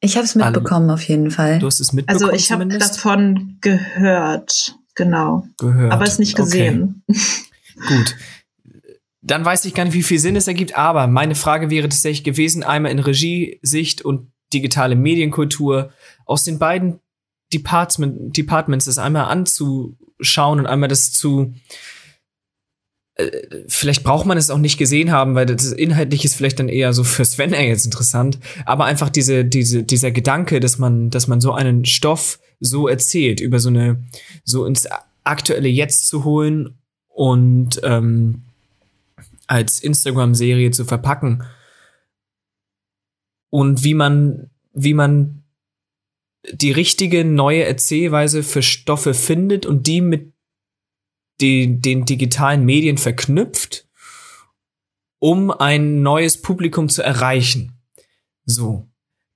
Ich 0.01 0.17
habe 0.17 0.27
es 0.27 0.35
mitbekommen 0.35 0.91
auf 0.91 1.03
jeden 1.03 1.31
Fall. 1.31 1.59
Du 1.59 1.67
hast 1.67 1.81
es 1.81 1.93
mitbekommen 1.95 2.31
Also 2.31 2.37
ich 2.37 2.53
habe 2.53 2.67
davon 2.69 3.57
gehört, 3.63 4.77
genau, 4.95 5.47
gehört. 5.57 5.93
aber 5.93 6.05
es 6.05 6.19
nicht 6.19 6.39
Okay. 6.39 6.45
gesehen. 6.45 7.03
Gut. 7.89 8.17
Dann 9.23 9.43
weiß 9.47 9.65
ich 9.65 9.73
gar 9.73 9.85
nicht, 9.87 9.95
wie 9.95 10.03
viel 10.03 10.19
Sinn 10.19 10.37
es 10.37 10.47
ergibt, 10.47 10.77
aber 10.77 11.07
meine 11.07 11.35
Frage 11.35 11.71
wäre 11.71 11.89
tatsächlich 11.89 12.25
gewesen, 12.25 12.63
einmal 12.63 12.93
in 12.93 12.99
Regie-Sicht 12.99 14.03
und 14.03 14.31
digitale 14.53 14.97
Medienkultur 14.97 15.91
aus 16.27 16.45
den 16.45 16.59
beiden 16.59 17.01
Department, 17.55 18.37
Departments 18.37 18.87
das 18.87 18.99
einmal 18.99 19.27
anzuschauen 19.27 20.59
und 20.59 20.67
einmal 20.67 20.89
das 20.89 21.13
zu 21.13 21.55
äh, 23.17 23.31
vielleicht 23.69 24.03
braucht 24.03 24.27
man 24.27 24.37
es 24.37 24.51
auch 24.51 24.59
nicht 24.59 24.77
gesehen 24.77 25.13
haben, 25.13 25.35
weil 25.35 25.47
das 25.47 25.73
inhaltlich 25.73 26.25
ist 26.25 26.35
vielleicht 26.35 26.59
dann 26.59 26.69
eher 26.69 26.93
so 26.93 27.05
für 27.05 27.25
Sven 27.25 27.53
jetzt 27.53 27.85
interessant, 27.85 28.39
aber 28.67 28.85
einfach 28.87 29.09
diese 29.09 29.45
diese 29.45 29.85
dieser 29.85 30.11
Gedanke, 30.11 30.61
dass 30.61 30.79
man 30.79 31.11
dass 31.11 31.29
man 31.29 31.41
so 31.41 31.53
einen 31.53 31.85
Stoff 31.85 32.41
so 32.61 32.89
erzählt 32.89 33.41
über 33.41 33.61
so 33.61 33.69
eine 33.69 34.03
so 34.45 34.67
ins 34.67 34.89
aktuelle 35.23 35.69
Jetzt 35.69 36.09
zu 36.09 36.25
holen 36.25 36.79
und 37.09 37.81
ähm, 37.85 38.43
als 39.47 39.81
Instagram-Serie 39.81 40.71
zu 40.71 40.85
verpacken. 40.85 41.45
Und 43.51 43.85
wie 43.85 43.95
man 43.95 44.51
wie 44.73 44.95
man 44.95 45.44
die 46.53 46.73
richtige 46.73 47.25
neue 47.25 47.65
Erzählweise 47.65 48.43
für 48.43 48.63
Stoffe 48.63 49.15
findet 49.15 49.67
und 49.67 49.87
die 49.87 50.01
mit 50.01 50.33
den, 51.41 51.81
den 51.81 52.05
digitalen 52.05 52.65
Medien 52.65 52.99
verknüpft, 52.99 53.89
um 55.19 55.51
ein 55.51 56.03
neues 56.03 56.41
Publikum 56.41 56.89
zu 56.89 57.03
erreichen. 57.03 57.73
So. 58.45 58.89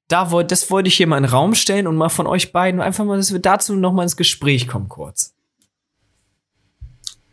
Da 0.07 0.31
wollt, 0.31 0.51
das 0.51 0.71
wollte 0.71 0.89
ich 0.89 0.97
hier 0.97 1.07
mal 1.07 1.19
in 1.19 1.25
den 1.25 1.31
Raum 1.31 1.55
stellen 1.55 1.87
und 1.87 1.97
mal 1.97 2.09
von 2.09 2.27
euch 2.27 2.53
beiden 2.53 2.81
einfach 2.81 3.05
mal, 3.05 3.19
dass 3.19 3.33
wir 3.33 3.41
dazu 3.41 3.75
noch 3.75 3.93
mal 3.93 4.05
ins 4.05 4.17
Gespräch 4.17 4.67
kommen 4.67 4.89
kurz. 4.89 5.35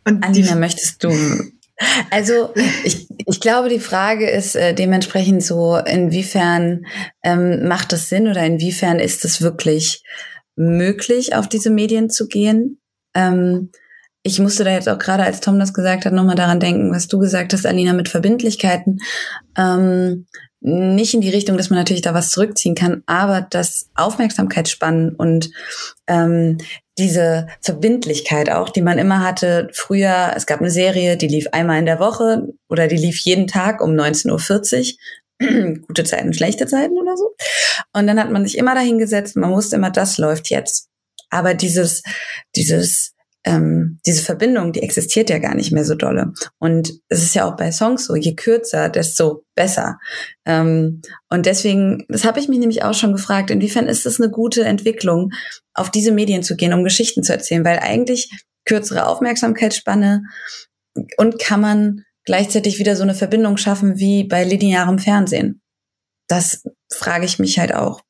Und 0.03 0.21
die, 0.23 0.27
Alina, 0.27 0.55
möchtest 0.55 1.03
du? 1.03 1.09
Also 2.09 2.53
ich, 2.83 3.07
ich 3.25 3.39
glaube, 3.41 3.69
die 3.69 3.79
Frage 3.79 4.29
ist 4.29 4.55
äh, 4.55 4.73
dementsprechend 4.73 5.43
so, 5.43 5.77
inwiefern 5.77 6.85
ähm, 7.23 7.67
macht 7.67 7.91
es 7.93 8.09
Sinn 8.09 8.27
oder 8.27 8.45
inwiefern 8.45 8.99
ist 8.99 9.25
es 9.25 9.41
wirklich 9.41 10.03
möglich, 10.55 11.35
auf 11.35 11.49
diese 11.49 11.69
Medien 11.69 12.09
zu 12.09 12.27
gehen? 12.27 12.79
Ähm, 13.13 13.71
ich 14.23 14.39
musste 14.39 14.63
da 14.63 14.71
jetzt 14.71 14.89
auch 14.89 14.97
gerade, 14.97 15.23
als 15.23 15.39
Tom 15.41 15.59
das 15.59 15.73
gesagt 15.73 16.05
hat, 16.05 16.13
nochmal 16.13 16.35
daran 16.35 16.59
denken, 16.59 16.91
was 16.91 17.07
du 17.07 17.19
gesagt 17.19 17.53
hast, 17.53 17.65
Alina, 17.65 17.93
mit 17.93 18.09
Verbindlichkeiten. 18.09 18.99
Ähm, 19.57 20.25
nicht 20.65 21.13
in 21.13 21.21
die 21.21 21.29
Richtung, 21.29 21.57
dass 21.57 21.69
man 21.69 21.77
natürlich 21.77 22.01
da 22.01 22.15
was 22.15 22.31
zurückziehen 22.31 22.73
kann, 22.73 23.03
aber 23.05 23.41
das 23.41 23.89
Aufmerksamkeitsspannen 23.93 25.15
und 25.15 25.51
ähm, 26.07 26.57
diese 26.97 27.47
Verbindlichkeit 27.61 28.49
auch, 28.49 28.69
die 28.69 28.81
man 28.81 28.97
immer 28.97 29.23
hatte 29.23 29.69
früher, 29.73 30.33
es 30.35 30.47
gab 30.47 30.61
eine 30.61 30.71
Serie, 30.71 31.17
die 31.17 31.27
lief 31.27 31.47
einmal 31.51 31.77
in 31.77 31.85
der 31.85 31.99
Woche 31.99 32.47
oder 32.67 32.87
die 32.87 32.97
lief 32.97 33.19
jeden 33.19 33.45
Tag 33.45 33.79
um 33.79 33.91
19.40 33.91 34.95
Uhr. 35.41 35.81
Gute 35.87 36.03
Zeiten, 36.03 36.33
schlechte 36.33 36.65
Zeiten 36.65 36.97
oder 36.97 37.15
so. 37.15 37.35
Und 37.93 38.07
dann 38.07 38.19
hat 38.19 38.31
man 38.31 38.43
sich 38.43 38.57
immer 38.57 38.73
dahingesetzt, 38.73 39.35
man 39.35 39.51
wusste 39.51 39.75
immer, 39.75 39.91
das 39.91 40.17
läuft 40.17 40.49
jetzt. 40.49 40.87
Aber 41.29 41.53
dieses, 41.53 42.01
dieses 42.55 43.14
ähm, 43.45 43.99
diese 44.07 44.23
Verbindung, 44.23 44.73
die 44.73 44.81
existiert 44.81 45.29
ja 45.29 45.37
gar 45.37 45.53
nicht 45.53 45.71
mehr 45.71 45.85
so 45.85 45.93
dolle. 45.93 46.33
Und 46.57 46.93
es 47.09 47.21
ist 47.21 47.35
ja 47.35 47.45
auch 47.45 47.55
bei 47.55 47.71
Songs 47.71 48.05
so, 48.05 48.15
je 48.15 48.35
kürzer, 48.35 48.89
desto 48.89 49.45
besser. 49.53 49.99
Ähm, 50.45 51.01
und 51.29 51.45
deswegen, 51.45 52.05
das 52.09 52.25
habe 52.25 52.39
ich 52.39 52.47
mich 52.49 52.57
nämlich 52.57 52.83
auch 52.83 52.95
schon 52.95 53.13
gefragt, 53.13 53.51
inwiefern 53.51 53.87
ist 53.87 54.07
es 54.07 54.19
eine 54.19 54.31
gute 54.31 54.65
Entwicklung, 54.65 55.31
auf 55.75 55.91
diese 55.91 56.11
Medien 56.11 56.41
zu 56.41 56.55
gehen, 56.55 56.73
um 56.73 56.83
Geschichten 56.83 57.21
zu 57.21 57.33
erzählen, 57.33 57.63
weil 57.63 57.79
eigentlich 57.79 58.31
kürzere 58.65 59.05
Aufmerksamkeitsspanne 59.05 60.23
und 61.17 61.37
kann 61.37 61.61
man 61.61 62.03
gleichzeitig 62.23 62.79
wieder 62.79 62.95
so 62.95 63.03
eine 63.03 63.13
Verbindung 63.13 63.57
schaffen 63.57 63.99
wie 63.99 64.23
bei 64.23 64.43
linearem 64.43 64.97
Fernsehen. 64.97 65.61
Das 66.27 66.63
frage 66.91 67.25
ich 67.25 67.37
mich 67.37 67.59
halt 67.59 67.75
auch. 67.75 68.01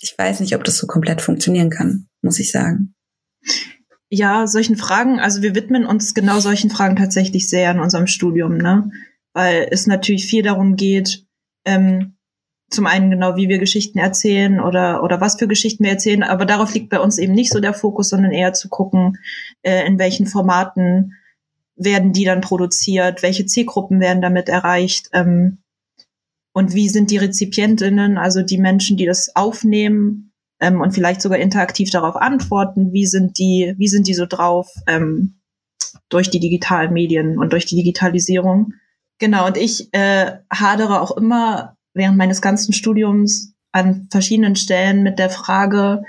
Ich 0.00 0.16
weiß 0.16 0.40
nicht, 0.40 0.54
ob 0.54 0.64
das 0.64 0.78
so 0.78 0.86
komplett 0.86 1.20
funktionieren 1.20 1.68
kann, 1.68 2.08
muss 2.22 2.38
ich 2.38 2.50
sagen 2.50 2.94
ja, 4.10 4.46
solchen 4.46 4.76
Fragen, 4.76 5.20
also 5.20 5.42
wir 5.42 5.54
widmen 5.54 5.84
uns 5.84 6.14
genau 6.14 6.40
solchen 6.40 6.70
Fragen 6.70 6.96
tatsächlich 6.96 7.48
sehr 7.48 7.70
in 7.70 7.80
unserem 7.80 8.06
Studium, 8.06 8.56
ne? 8.56 8.90
Weil 9.34 9.68
es 9.70 9.86
natürlich 9.86 10.26
viel 10.26 10.42
darum 10.42 10.76
geht, 10.76 11.26
ähm, 11.64 12.14
zum 12.70 12.86
einen 12.86 13.10
genau, 13.10 13.36
wie 13.36 13.48
wir 13.48 13.58
Geschichten 13.58 13.98
erzählen 13.98 14.60
oder, 14.60 15.02
oder 15.02 15.20
was 15.20 15.38
für 15.38 15.48
Geschichten 15.48 15.84
wir 15.84 15.90
erzählen, 15.90 16.22
aber 16.22 16.44
darauf 16.44 16.74
liegt 16.74 16.90
bei 16.90 17.00
uns 17.00 17.18
eben 17.18 17.32
nicht 17.32 17.52
so 17.52 17.60
der 17.60 17.72
Fokus, 17.74 18.10
sondern 18.10 18.32
eher 18.32 18.52
zu 18.52 18.68
gucken, 18.68 19.18
äh, 19.62 19.86
in 19.86 19.98
welchen 19.98 20.26
Formaten 20.26 21.14
werden 21.76 22.12
die 22.12 22.24
dann 22.24 22.40
produziert, 22.40 23.22
welche 23.22 23.46
Zielgruppen 23.46 24.00
werden 24.00 24.20
damit 24.20 24.48
erreicht 24.48 25.08
ähm, 25.12 25.58
und 26.52 26.74
wie 26.74 26.88
sind 26.88 27.10
die 27.10 27.18
Rezipientinnen, 27.18 28.18
also 28.18 28.42
die 28.42 28.58
Menschen, 28.58 28.96
die 28.96 29.06
das 29.06 29.34
aufnehmen, 29.36 30.27
ähm, 30.60 30.80
und 30.80 30.92
vielleicht 30.92 31.20
sogar 31.20 31.38
interaktiv 31.38 31.90
darauf 31.90 32.16
antworten, 32.16 32.92
wie 32.92 33.06
sind 33.06 33.38
die, 33.38 33.74
wie 33.76 33.88
sind 33.88 34.08
die 34.08 34.14
so 34.14 34.26
drauf 34.26 34.68
ähm, 34.86 35.40
durch 36.08 36.30
die 36.30 36.40
digitalen 36.40 36.92
Medien 36.92 37.38
und 37.38 37.52
durch 37.52 37.66
die 37.66 37.76
Digitalisierung. 37.76 38.74
Genau, 39.18 39.46
und 39.46 39.56
ich 39.56 39.92
äh, 39.92 40.38
hadere 40.52 41.00
auch 41.00 41.16
immer 41.16 41.76
während 41.94 42.16
meines 42.16 42.40
ganzen 42.40 42.72
Studiums 42.72 43.54
an 43.72 44.08
verschiedenen 44.10 44.56
Stellen 44.56 45.02
mit 45.02 45.18
der 45.18 45.30
Frage, 45.30 46.02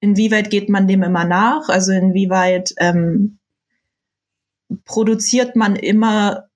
inwieweit 0.00 0.50
geht 0.50 0.68
man 0.68 0.88
dem 0.88 1.02
immer 1.02 1.24
nach? 1.24 1.68
Also 1.68 1.92
inwieweit 1.92 2.74
ähm, 2.78 3.38
produziert 4.84 5.56
man 5.56 5.76
immer 5.76 6.49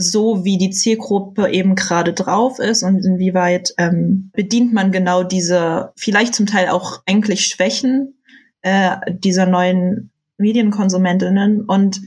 so, 0.00 0.44
wie 0.44 0.58
die 0.58 0.70
Zielgruppe 0.70 1.50
eben 1.50 1.74
gerade 1.74 2.12
drauf 2.12 2.60
ist 2.60 2.84
und 2.84 3.04
inwieweit 3.04 3.74
ähm, 3.78 4.30
bedient 4.32 4.72
man 4.72 4.92
genau 4.92 5.24
diese 5.24 5.92
vielleicht 5.96 6.36
zum 6.36 6.46
Teil 6.46 6.68
auch 6.68 7.02
eigentlich 7.04 7.46
Schwächen 7.46 8.14
äh, 8.62 8.96
dieser 9.10 9.46
neuen 9.46 10.12
Medienkonsumentinnen 10.36 11.62
und 11.62 12.00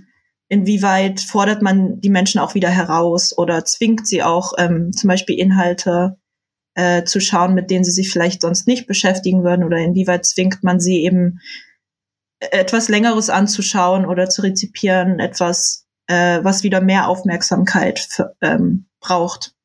inwieweit 0.48 1.20
fordert 1.20 1.62
man 1.62 2.00
die 2.00 2.10
Menschen 2.10 2.40
auch 2.40 2.56
wieder 2.56 2.70
heraus 2.70 3.38
oder 3.38 3.66
zwingt 3.66 4.08
sie 4.08 4.24
auch 4.24 4.54
ähm, 4.58 4.94
zum 4.94 5.10
Beispiel 5.10 5.38
Inhalte 5.38 6.18
äh, 6.76 7.04
zu 7.04 7.20
schauen, 7.20 7.54
mit 7.54 7.70
denen 7.70 7.84
sie 7.84 7.92
sich 7.92 8.10
vielleicht 8.10 8.42
sonst 8.42 8.68
nicht 8.68 8.88
beschäftigen 8.88 9.44
würden 9.44 9.66
oder 9.66 9.80
inwieweit 9.80 10.26
zwingt 10.26 10.64
man 10.64 10.80
sie 10.80 11.04
eben 11.04 11.42
etwas 12.40 12.88
Längeres 12.88 13.30
anzuschauen 13.30 14.06
oder 14.06 14.30
zu 14.30 14.44
rezipieren, 14.44 15.20
etwas 15.20 15.88
äh, 16.12 16.44
was 16.44 16.64
wieder 16.64 16.82
mehr 16.82 17.08
Aufmerksamkeit 17.08 18.00
für, 18.00 18.36
ähm, 18.42 18.88
braucht. 19.00 19.56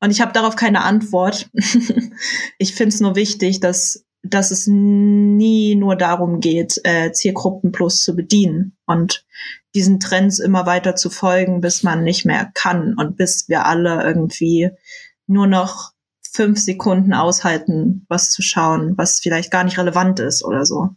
Und 0.00 0.10
ich 0.10 0.22
habe 0.22 0.32
darauf 0.32 0.56
keine 0.56 0.82
Antwort. 0.82 1.50
ich 2.58 2.74
finde 2.74 2.94
es 2.94 3.00
nur 3.00 3.16
wichtig, 3.16 3.60
dass, 3.60 4.06
dass 4.22 4.50
es 4.50 4.66
nie 4.66 5.74
nur 5.74 5.94
darum 5.96 6.40
geht, 6.40 6.80
äh, 6.84 7.12
Zielgruppen 7.12 7.70
plus 7.70 8.02
zu 8.02 8.16
bedienen 8.16 8.78
und 8.86 9.26
diesen 9.74 10.00
Trends 10.00 10.38
immer 10.38 10.64
weiter 10.64 10.96
zu 10.96 11.10
folgen, 11.10 11.60
bis 11.60 11.82
man 11.82 12.02
nicht 12.02 12.24
mehr 12.24 12.50
kann 12.54 12.94
und 12.96 13.18
bis 13.18 13.48
wir 13.48 13.66
alle 13.66 14.02
irgendwie 14.02 14.70
nur 15.26 15.46
noch 15.46 15.92
fünf 16.22 16.58
Sekunden 16.58 17.12
aushalten, 17.12 18.06
was 18.08 18.30
zu 18.30 18.40
schauen, 18.40 18.96
was 18.96 19.20
vielleicht 19.20 19.50
gar 19.50 19.64
nicht 19.64 19.78
relevant 19.78 20.18
ist 20.20 20.42
oder 20.42 20.64
so. 20.64 20.90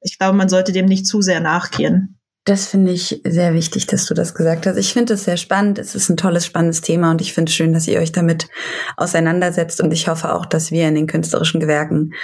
Ich 0.00 0.18
glaube, 0.18 0.36
man 0.38 0.48
sollte 0.48 0.72
dem 0.72 0.86
nicht 0.86 1.06
zu 1.06 1.20
sehr 1.20 1.40
nachgehen. 1.40 2.19
Das 2.44 2.66
finde 2.66 2.92
ich 2.92 3.20
sehr 3.26 3.52
wichtig, 3.52 3.86
dass 3.86 4.06
du 4.06 4.14
das 4.14 4.34
gesagt 4.34 4.66
hast. 4.66 4.78
Ich 4.78 4.94
finde 4.94 5.14
es 5.14 5.24
sehr 5.24 5.36
spannend. 5.36 5.78
Es 5.78 5.94
ist 5.94 6.08
ein 6.08 6.16
tolles, 6.16 6.46
spannendes 6.46 6.80
Thema 6.80 7.10
und 7.10 7.20
ich 7.20 7.34
finde 7.34 7.50
es 7.50 7.54
schön, 7.54 7.74
dass 7.74 7.86
ihr 7.86 8.00
euch 8.00 8.12
damit 8.12 8.48
auseinandersetzt. 8.96 9.80
Und 9.82 9.92
ich 9.92 10.08
hoffe 10.08 10.34
auch, 10.34 10.46
dass 10.46 10.70
wir 10.70 10.88
in 10.88 10.94
den 10.94 11.06
künstlerischen 11.06 11.60
Gewerken 11.60 12.14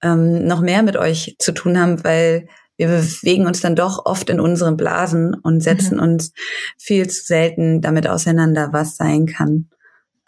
ähm, 0.00 0.46
noch 0.46 0.60
mehr 0.60 0.84
mit 0.84 0.96
euch 0.96 1.34
zu 1.40 1.52
tun 1.52 1.78
haben, 1.78 2.04
weil 2.04 2.46
wir 2.76 2.88
bewegen 2.88 3.46
uns 3.46 3.60
dann 3.60 3.76
doch 3.76 4.04
oft 4.04 4.30
in 4.30 4.40
unseren 4.40 4.76
Blasen 4.76 5.34
und 5.34 5.60
setzen 5.60 5.96
mhm. 5.96 6.02
uns 6.02 6.32
viel 6.78 7.08
zu 7.08 7.24
selten 7.24 7.80
damit 7.80 8.08
auseinander, 8.08 8.68
was 8.72 8.96
sein 8.96 9.26
kann. 9.26 9.68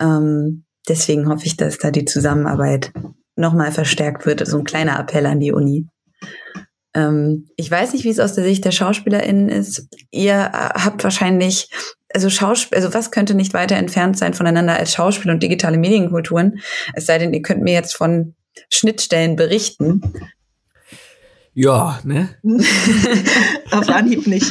Ähm, 0.00 0.64
deswegen 0.88 1.28
hoffe 1.28 1.46
ich, 1.46 1.56
dass 1.56 1.78
da 1.78 1.90
die 1.90 2.04
Zusammenarbeit 2.04 2.92
nochmal 3.36 3.70
verstärkt 3.70 4.26
wird. 4.26 4.46
So 4.46 4.58
ein 4.58 4.64
kleiner 4.64 4.98
Appell 4.98 5.26
an 5.26 5.40
die 5.40 5.52
Uni. 5.52 5.88
Ähm, 6.96 7.46
ich 7.56 7.70
weiß 7.70 7.92
nicht, 7.92 8.04
wie 8.04 8.08
es 8.08 8.18
aus 8.18 8.32
der 8.32 8.44
Sicht 8.44 8.64
der 8.64 8.70
SchauspielerInnen 8.70 9.50
ist. 9.50 9.86
Ihr 10.10 10.32
äh, 10.32 10.80
habt 10.80 11.04
wahrscheinlich, 11.04 11.68
also 12.12 12.30
Schauspiel, 12.30 12.78
also 12.78 12.94
was 12.94 13.10
könnte 13.10 13.34
nicht 13.34 13.52
weiter 13.52 13.76
entfernt 13.76 14.16
sein 14.16 14.32
voneinander 14.32 14.76
als 14.76 14.94
Schauspiel 14.94 15.30
und 15.30 15.42
digitale 15.42 15.76
Medienkulturen? 15.76 16.60
Es 16.94 17.04
sei 17.04 17.18
denn, 17.18 17.34
ihr 17.34 17.42
könnt 17.42 17.62
mir 17.62 17.74
jetzt 17.74 17.94
von 17.94 18.34
Schnittstellen 18.70 19.36
berichten. 19.36 20.00
Ja, 21.52 22.00
ne? 22.02 22.30
Auf 23.70 23.88
Anhieb 23.90 24.26
nicht. 24.26 24.50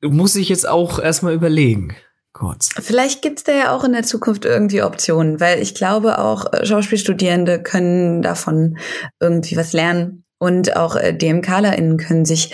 Muss 0.00 0.34
ich 0.36 0.48
jetzt 0.48 0.66
auch 0.66 0.98
erstmal 0.98 1.34
überlegen. 1.34 1.94
Kurz. 2.32 2.70
Vielleicht 2.80 3.20
gibt's 3.20 3.44
da 3.44 3.52
ja 3.52 3.76
auch 3.76 3.84
in 3.84 3.92
der 3.92 4.04
Zukunft 4.04 4.46
irgendwie 4.46 4.82
Optionen, 4.82 5.38
weil 5.38 5.60
ich 5.60 5.74
glaube 5.74 6.18
auch 6.18 6.50
äh, 6.50 6.64
Schauspielstudierende 6.64 7.62
können 7.62 8.22
davon 8.22 8.78
irgendwie 9.20 9.56
was 9.58 9.74
lernen. 9.74 10.21
Und 10.42 10.76
auch 10.76 10.96
äh, 10.96 11.16
DMKlerInnen 11.16 11.98
können 11.98 12.24
sich 12.24 12.50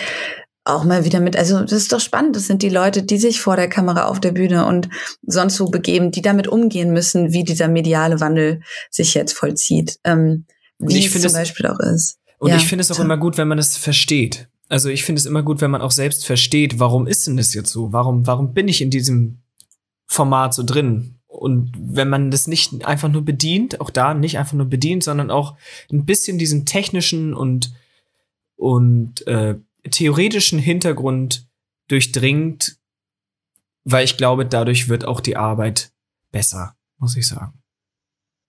auch 0.63 0.83
mal 0.83 1.05
wieder 1.05 1.19
mit, 1.19 1.35
also 1.35 1.61
das 1.61 1.71
ist 1.71 1.91
doch 1.91 1.99
spannend, 1.99 2.35
das 2.35 2.45
sind 2.45 2.61
die 2.61 2.69
Leute, 2.69 3.01
die 3.01 3.17
sich 3.17 3.41
vor 3.41 3.55
der 3.55 3.67
Kamera 3.67 4.05
auf 4.05 4.19
der 4.19 4.31
Bühne 4.31 4.67
und 4.67 4.89
sonst 5.23 5.55
so 5.55 5.65
begeben, 5.65 6.11
die 6.11 6.21
damit 6.21 6.47
umgehen 6.47 6.93
müssen, 6.93 7.33
wie 7.33 7.43
dieser 7.43 7.67
mediale 7.67 8.19
Wandel 8.19 8.61
sich 8.91 9.15
jetzt 9.15 9.33
vollzieht. 9.33 9.97
Ähm, 10.03 10.45
wie 10.77 11.03
es 11.03 11.19
zum 11.19 11.33
Beispiel 11.33 11.65
auch 11.65 11.79
ist. 11.79 12.19
Und 12.37 12.51
ja, 12.51 12.57
ich 12.57 12.67
finde 12.67 12.83
es 12.83 12.91
auch 12.91 12.99
immer 12.99 13.17
gut, 13.17 13.39
wenn 13.39 13.47
man 13.47 13.57
es 13.57 13.75
versteht. 13.75 14.49
Also 14.67 14.89
ich 14.89 15.03
finde 15.03 15.19
es 15.19 15.25
immer 15.25 15.41
gut, 15.41 15.59
wenn 15.59 15.71
man 15.71 15.81
auch 15.81 15.89
selbst 15.89 16.27
versteht, 16.27 16.77
warum 16.77 17.07
ist 17.07 17.25
denn 17.25 17.37
das 17.37 17.55
jetzt 17.55 17.71
so? 17.71 17.91
Warum, 17.91 18.27
warum 18.27 18.53
bin 18.53 18.67
ich 18.67 18.83
in 18.83 18.91
diesem 18.91 19.39
Format 20.05 20.53
so 20.53 20.61
drin? 20.61 21.18
Und 21.39 21.71
wenn 21.79 22.09
man 22.09 22.31
das 22.31 22.47
nicht 22.47 22.85
einfach 22.85 23.09
nur 23.09 23.23
bedient, 23.23 23.79
auch 23.79 23.89
da 23.89 24.13
nicht 24.13 24.37
einfach 24.37 24.53
nur 24.53 24.65
bedient, 24.65 25.03
sondern 25.03 25.31
auch 25.31 25.55
ein 25.91 26.05
bisschen 26.05 26.37
diesen 26.37 26.65
technischen 26.65 27.33
und 27.33 27.73
und 28.57 29.25
äh, 29.25 29.55
theoretischen 29.89 30.59
Hintergrund 30.59 31.47
durchdringt, 31.87 32.77
weil 33.85 34.03
ich 34.03 34.17
glaube, 34.17 34.45
dadurch 34.45 34.89
wird 34.89 35.05
auch 35.05 35.21
die 35.21 35.37
Arbeit 35.37 35.91
besser, 36.31 36.75
muss 36.97 37.15
ich 37.15 37.27
sagen. 37.27 37.53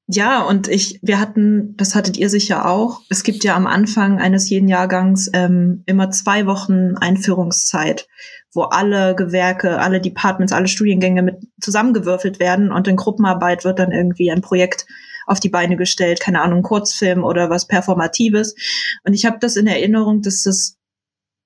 Ja, 0.08 0.42
und 0.42 0.66
ich, 0.66 0.98
wir 1.02 1.20
hatten, 1.20 1.76
das 1.76 1.94
hattet 1.94 2.16
ihr 2.16 2.28
sicher 2.28 2.68
auch. 2.68 3.02
Es 3.08 3.22
gibt 3.22 3.44
ja 3.44 3.54
am 3.54 3.68
Anfang 3.68 4.18
eines 4.18 4.50
jeden 4.50 4.66
Jahrgangs 4.66 5.30
ähm, 5.32 5.84
immer 5.86 6.10
zwei 6.10 6.46
Wochen 6.46 6.96
Einführungszeit, 6.96 8.08
wo 8.52 8.62
alle 8.62 9.14
Gewerke, 9.14 9.78
alle 9.78 10.00
Departments, 10.00 10.52
alle 10.52 10.68
Studiengänge 10.68 11.22
mit 11.22 11.36
zusammengewürfelt 11.60 12.40
werden 12.40 12.72
und 12.72 12.88
in 12.88 12.96
Gruppenarbeit 12.96 13.64
wird 13.64 13.78
dann 13.78 13.92
irgendwie 13.92 14.30
ein 14.30 14.40
Projekt 14.42 14.86
auf 15.26 15.38
die 15.38 15.48
Beine 15.48 15.76
gestellt, 15.76 16.20
keine 16.20 16.42
Ahnung, 16.42 16.62
Kurzfilm 16.62 17.22
oder 17.22 17.50
was 17.50 17.66
Performatives. 17.66 18.54
Und 19.04 19.14
ich 19.14 19.24
habe 19.26 19.38
das 19.38 19.56
in 19.56 19.68
Erinnerung, 19.68 20.22
dass 20.22 20.42
das 20.42 20.76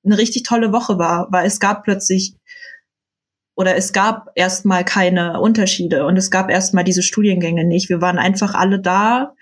eine 0.04 0.16
richtig 0.16 0.44
tolle 0.44 0.72
Woche 0.72 0.98
war, 0.98 1.28
weil 1.30 1.46
es 1.46 1.60
gab 1.60 1.84
plötzlich 1.84 2.34
oder 3.56 3.76
es 3.76 3.92
gab 3.92 4.30
erstmal 4.34 4.84
keine 4.84 5.40
Unterschiede 5.40 6.06
und 6.06 6.16
es 6.16 6.30
gab 6.30 6.50
erstmal 6.50 6.84
diese 6.84 7.02
Studiengänge 7.02 7.64
nicht. 7.64 7.88
Wir 7.88 8.00
waren 8.00 8.18
einfach 8.18 8.54
alle 8.54 8.80
da 8.80 9.34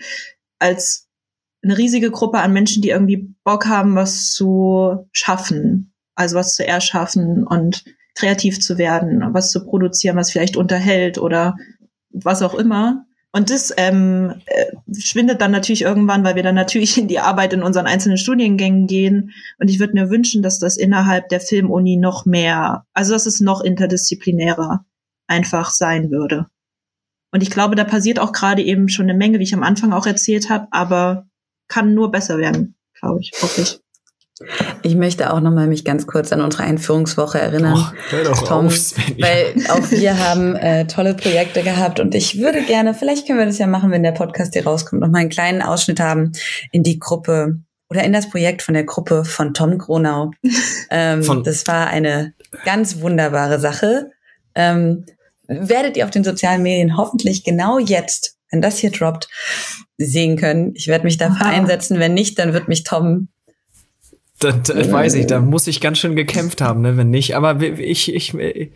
als 0.58 1.08
eine 1.62 1.78
riesige 1.78 2.10
Gruppe 2.10 2.40
an 2.40 2.52
Menschen, 2.52 2.82
die 2.82 2.90
irgendwie 2.90 3.34
Bock 3.44 3.66
haben, 3.66 3.94
was 3.94 4.30
zu 4.32 5.08
schaffen, 5.12 5.91
also 6.14 6.36
was 6.36 6.54
zu 6.54 6.66
erschaffen 6.66 7.46
und 7.46 7.84
kreativ 8.14 8.60
zu 8.60 8.78
werden, 8.78 9.22
was 9.32 9.50
zu 9.50 9.64
produzieren, 9.64 10.16
was 10.16 10.30
vielleicht 10.30 10.56
unterhält 10.56 11.18
oder 11.18 11.56
was 12.10 12.42
auch 12.42 12.54
immer. 12.54 13.06
Und 13.34 13.48
das 13.48 13.72
ähm, 13.78 14.34
äh, 14.44 14.66
schwindet 15.00 15.40
dann 15.40 15.52
natürlich 15.52 15.82
irgendwann, 15.82 16.22
weil 16.22 16.34
wir 16.34 16.42
dann 16.42 16.54
natürlich 16.54 16.98
in 16.98 17.08
die 17.08 17.18
Arbeit 17.18 17.54
in 17.54 17.62
unseren 17.62 17.86
einzelnen 17.86 18.18
Studiengängen 18.18 18.86
gehen. 18.86 19.32
Und 19.58 19.70
ich 19.70 19.80
würde 19.80 19.94
mir 19.94 20.10
wünschen, 20.10 20.42
dass 20.42 20.58
das 20.58 20.76
innerhalb 20.76 21.30
der 21.30 21.40
Filmuni 21.40 21.96
noch 21.96 22.26
mehr, 22.26 22.84
also 22.92 23.14
dass 23.14 23.26
es 23.26 23.40
noch 23.40 23.62
interdisziplinärer 23.62 24.84
einfach 25.26 25.70
sein 25.70 26.10
würde. 26.10 26.46
Und 27.30 27.42
ich 27.42 27.50
glaube, 27.50 27.74
da 27.74 27.84
passiert 27.84 28.18
auch 28.18 28.32
gerade 28.32 28.62
eben 28.62 28.90
schon 28.90 29.08
eine 29.08 29.16
Menge, 29.16 29.38
wie 29.38 29.44
ich 29.44 29.54
am 29.54 29.62
Anfang 29.62 29.94
auch 29.94 30.06
erzählt 30.06 30.50
habe, 30.50 30.68
aber 30.70 31.26
kann 31.68 31.94
nur 31.94 32.10
besser 32.10 32.36
werden, 32.36 32.74
glaube 33.00 33.20
ich, 33.20 33.32
hoffe 33.40 33.62
ich. 33.62 33.81
Ich 34.82 34.94
möchte 34.96 35.32
auch 35.32 35.40
noch 35.40 35.50
mal 35.52 35.66
mich 35.66 35.84
ganz 35.84 36.06
kurz 36.06 36.32
an 36.32 36.40
unsere 36.40 36.64
Einführungswoche 36.64 37.40
erinnern. 37.40 37.92
Hör 38.10 38.24
doch 38.24 38.46
Tom, 38.46 38.66
auf, 38.66 38.74
weil 39.18 39.54
auch 39.68 39.90
wir 39.90 40.18
haben 40.18 40.56
äh, 40.56 40.86
tolle 40.86 41.14
Projekte 41.14 41.62
gehabt 41.62 42.00
und 42.00 42.14
ich 42.14 42.38
würde 42.38 42.62
gerne, 42.62 42.94
vielleicht 42.94 43.26
können 43.26 43.38
wir 43.38 43.46
das 43.46 43.58
ja 43.58 43.66
machen, 43.66 43.90
wenn 43.90 44.02
der 44.02 44.12
Podcast 44.12 44.54
hier 44.54 44.64
rauskommt, 44.64 45.00
noch 45.02 45.08
mal 45.08 45.18
einen 45.18 45.30
kleinen 45.30 45.62
Ausschnitt 45.62 46.00
haben 46.00 46.32
in 46.72 46.82
die 46.82 46.98
Gruppe 46.98 47.60
oder 47.90 48.04
in 48.04 48.12
das 48.12 48.30
Projekt 48.30 48.62
von 48.62 48.74
der 48.74 48.84
Gruppe 48.84 49.24
von 49.24 49.54
Tom 49.54 49.78
Gronau. 49.78 50.30
Ähm, 50.94 51.22
Von- 51.22 51.42
das 51.42 51.66
war 51.66 51.86
eine 51.86 52.34
ganz 52.66 53.00
wunderbare 53.00 53.58
Sache. 53.58 54.10
Ähm, 54.54 55.06
werdet 55.46 55.96
ihr 55.96 56.04
auf 56.04 56.10
den 56.10 56.22
sozialen 56.22 56.62
Medien 56.62 56.98
hoffentlich 56.98 57.44
genau 57.44 57.78
jetzt, 57.78 58.36
wenn 58.50 58.60
das 58.60 58.76
hier 58.76 58.90
droppt, 58.90 59.28
sehen 59.96 60.36
können. 60.36 60.72
Ich 60.74 60.88
werde 60.88 61.04
mich 61.04 61.16
dafür 61.16 61.46
Aha. 61.46 61.50
einsetzen. 61.54 61.98
Wenn 61.98 62.12
nicht, 62.12 62.38
dann 62.38 62.52
wird 62.52 62.68
mich 62.68 62.84
Tom 62.84 63.28
Da, 64.42 64.52
da 64.52 64.90
weiß 64.90 65.14
ich, 65.14 65.26
da 65.26 65.40
muss 65.40 65.66
ich 65.66 65.80
ganz 65.80 65.98
schön 65.98 66.16
gekämpft 66.16 66.60
haben, 66.60 66.80
ne, 66.82 66.96
wenn 66.96 67.10
nicht. 67.10 67.36
Aber 67.36 67.60
wir- 67.60 67.78
ich, 67.78 68.12
ich, 68.12 68.34
äh, 68.34 68.70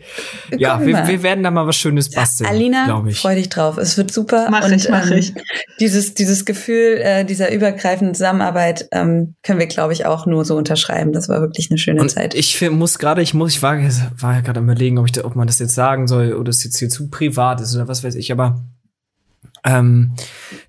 ja, 0.57 0.85
wir, 0.85 1.07
wir 1.07 1.23
werden 1.23 1.43
da 1.43 1.51
mal 1.51 1.67
was 1.67 1.75
Schönes 1.75 2.09
basteln, 2.11 2.49
Alina, 2.49 3.03
ich. 3.07 3.19
freu 3.19 3.35
dich 3.35 3.49
drauf. 3.49 3.77
Es 3.77 3.97
wird 3.97 4.11
super. 4.11 4.47
Mach 4.49 4.65
und, 4.65 4.73
ich, 4.73 4.89
mach 4.89 5.09
ähm, 5.11 5.17
ich. 5.17 5.33
Dieses, 5.79 6.13
dieses 6.13 6.45
Gefühl 6.45 6.99
äh, 7.01 7.25
dieser 7.25 7.51
übergreifenden 7.51 8.15
Zusammenarbeit 8.15 8.87
ähm, 8.91 9.35
können 9.43 9.59
wir, 9.59 9.67
glaube 9.67 9.93
ich, 9.93 10.05
auch 10.05 10.25
nur 10.25 10.45
so 10.45 10.55
unterschreiben. 10.55 11.11
Das 11.11 11.29
war 11.29 11.41
wirklich 11.41 11.69
eine 11.69 11.77
schöne 11.77 12.01
Und 12.01 12.09
Zeit. 12.09 12.33
ich 12.33 12.61
muss 12.69 12.97
gerade, 12.99 13.21
ich 13.21 13.33
muss, 13.33 13.53
ich 13.55 13.61
war, 13.61 13.77
war 14.19 14.33
ja 14.35 14.41
gerade 14.41 14.59
am 14.59 14.65
überlegen, 14.65 14.97
ob, 14.97 15.05
ich 15.05 15.11
da, 15.11 15.25
ob 15.25 15.35
man 15.35 15.47
das 15.47 15.59
jetzt 15.59 15.75
sagen 15.75 16.07
soll 16.07 16.33
oder 16.33 16.49
es 16.49 16.63
jetzt 16.63 16.77
hier 16.79 16.89
zu 16.89 17.09
privat 17.09 17.61
ist 17.61 17.75
oder 17.75 17.87
was 17.87 18.03
weiß 18.03 18.15
ich, 18.15 18.31
aber 18.31 18.63
ähm, 19.63 20.13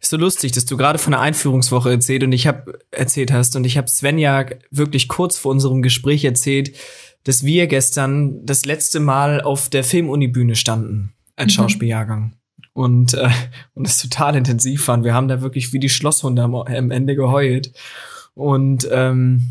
ist 0.01 0.11
so 0.11 0.16
lustig, 0.16 0.53
dass 0.53 0.64
du 0.64 0.76
gerade 0.76 0.99
von 0.99 1.12
der 1.12 1.20
Einführungswoche 1.20 1.91
erzählt 1.91 2.22
und 2.24 2.32
ich 2.32 2.47
habe 2.47 2.78
erzählt 2.91 3.32
hast 3.32 3.57
und 3.57 3.64
ich 3.64 3.76
habe 3.76 3.89
Svenja 3.89 4.47
wirklich 4.70 5.09
kurz 5.09 5.36
vor 5.36 5.53
unserem 5.53 5.82
Gespräch 5.82 6.24
erzählt, 6.24 6.76
dass 7.24 7.45
wir 7.45 7.66
gestern 7.66 8.45
das 8.45 8.64
letzte 8.64 9.01
Mal 9.01 9.41
auf 9.41 9.68
der 9.68 9.84
Filmunibühne 9.84 10.57
standen 10.57 11.12
als 11.36 11.53
Mhm. 11.53 11.57
Schauspieljahrgang 11.57 12.34
und 12.72 13.14
äh, 13.14 13.30
und 13.74 13.86
es 13.86 14.01
total 14.01 14.36
intensiv 14.36 14.86
waren. 14.89 15.05
Wir 15.05 15.14
haben 15.14 15.28
da 15.28 15.43
wirklich 15.43 15.72
wie 15.72 15.80
die 15.80 15.89
Schlosshunde 15.89 16.43
am, 16.43 16.55
am 16.55 16.91
Ende 16.91 17.14
geheult 17.16 17.72
und 18.34 18.89
ähm, 18.91 19.51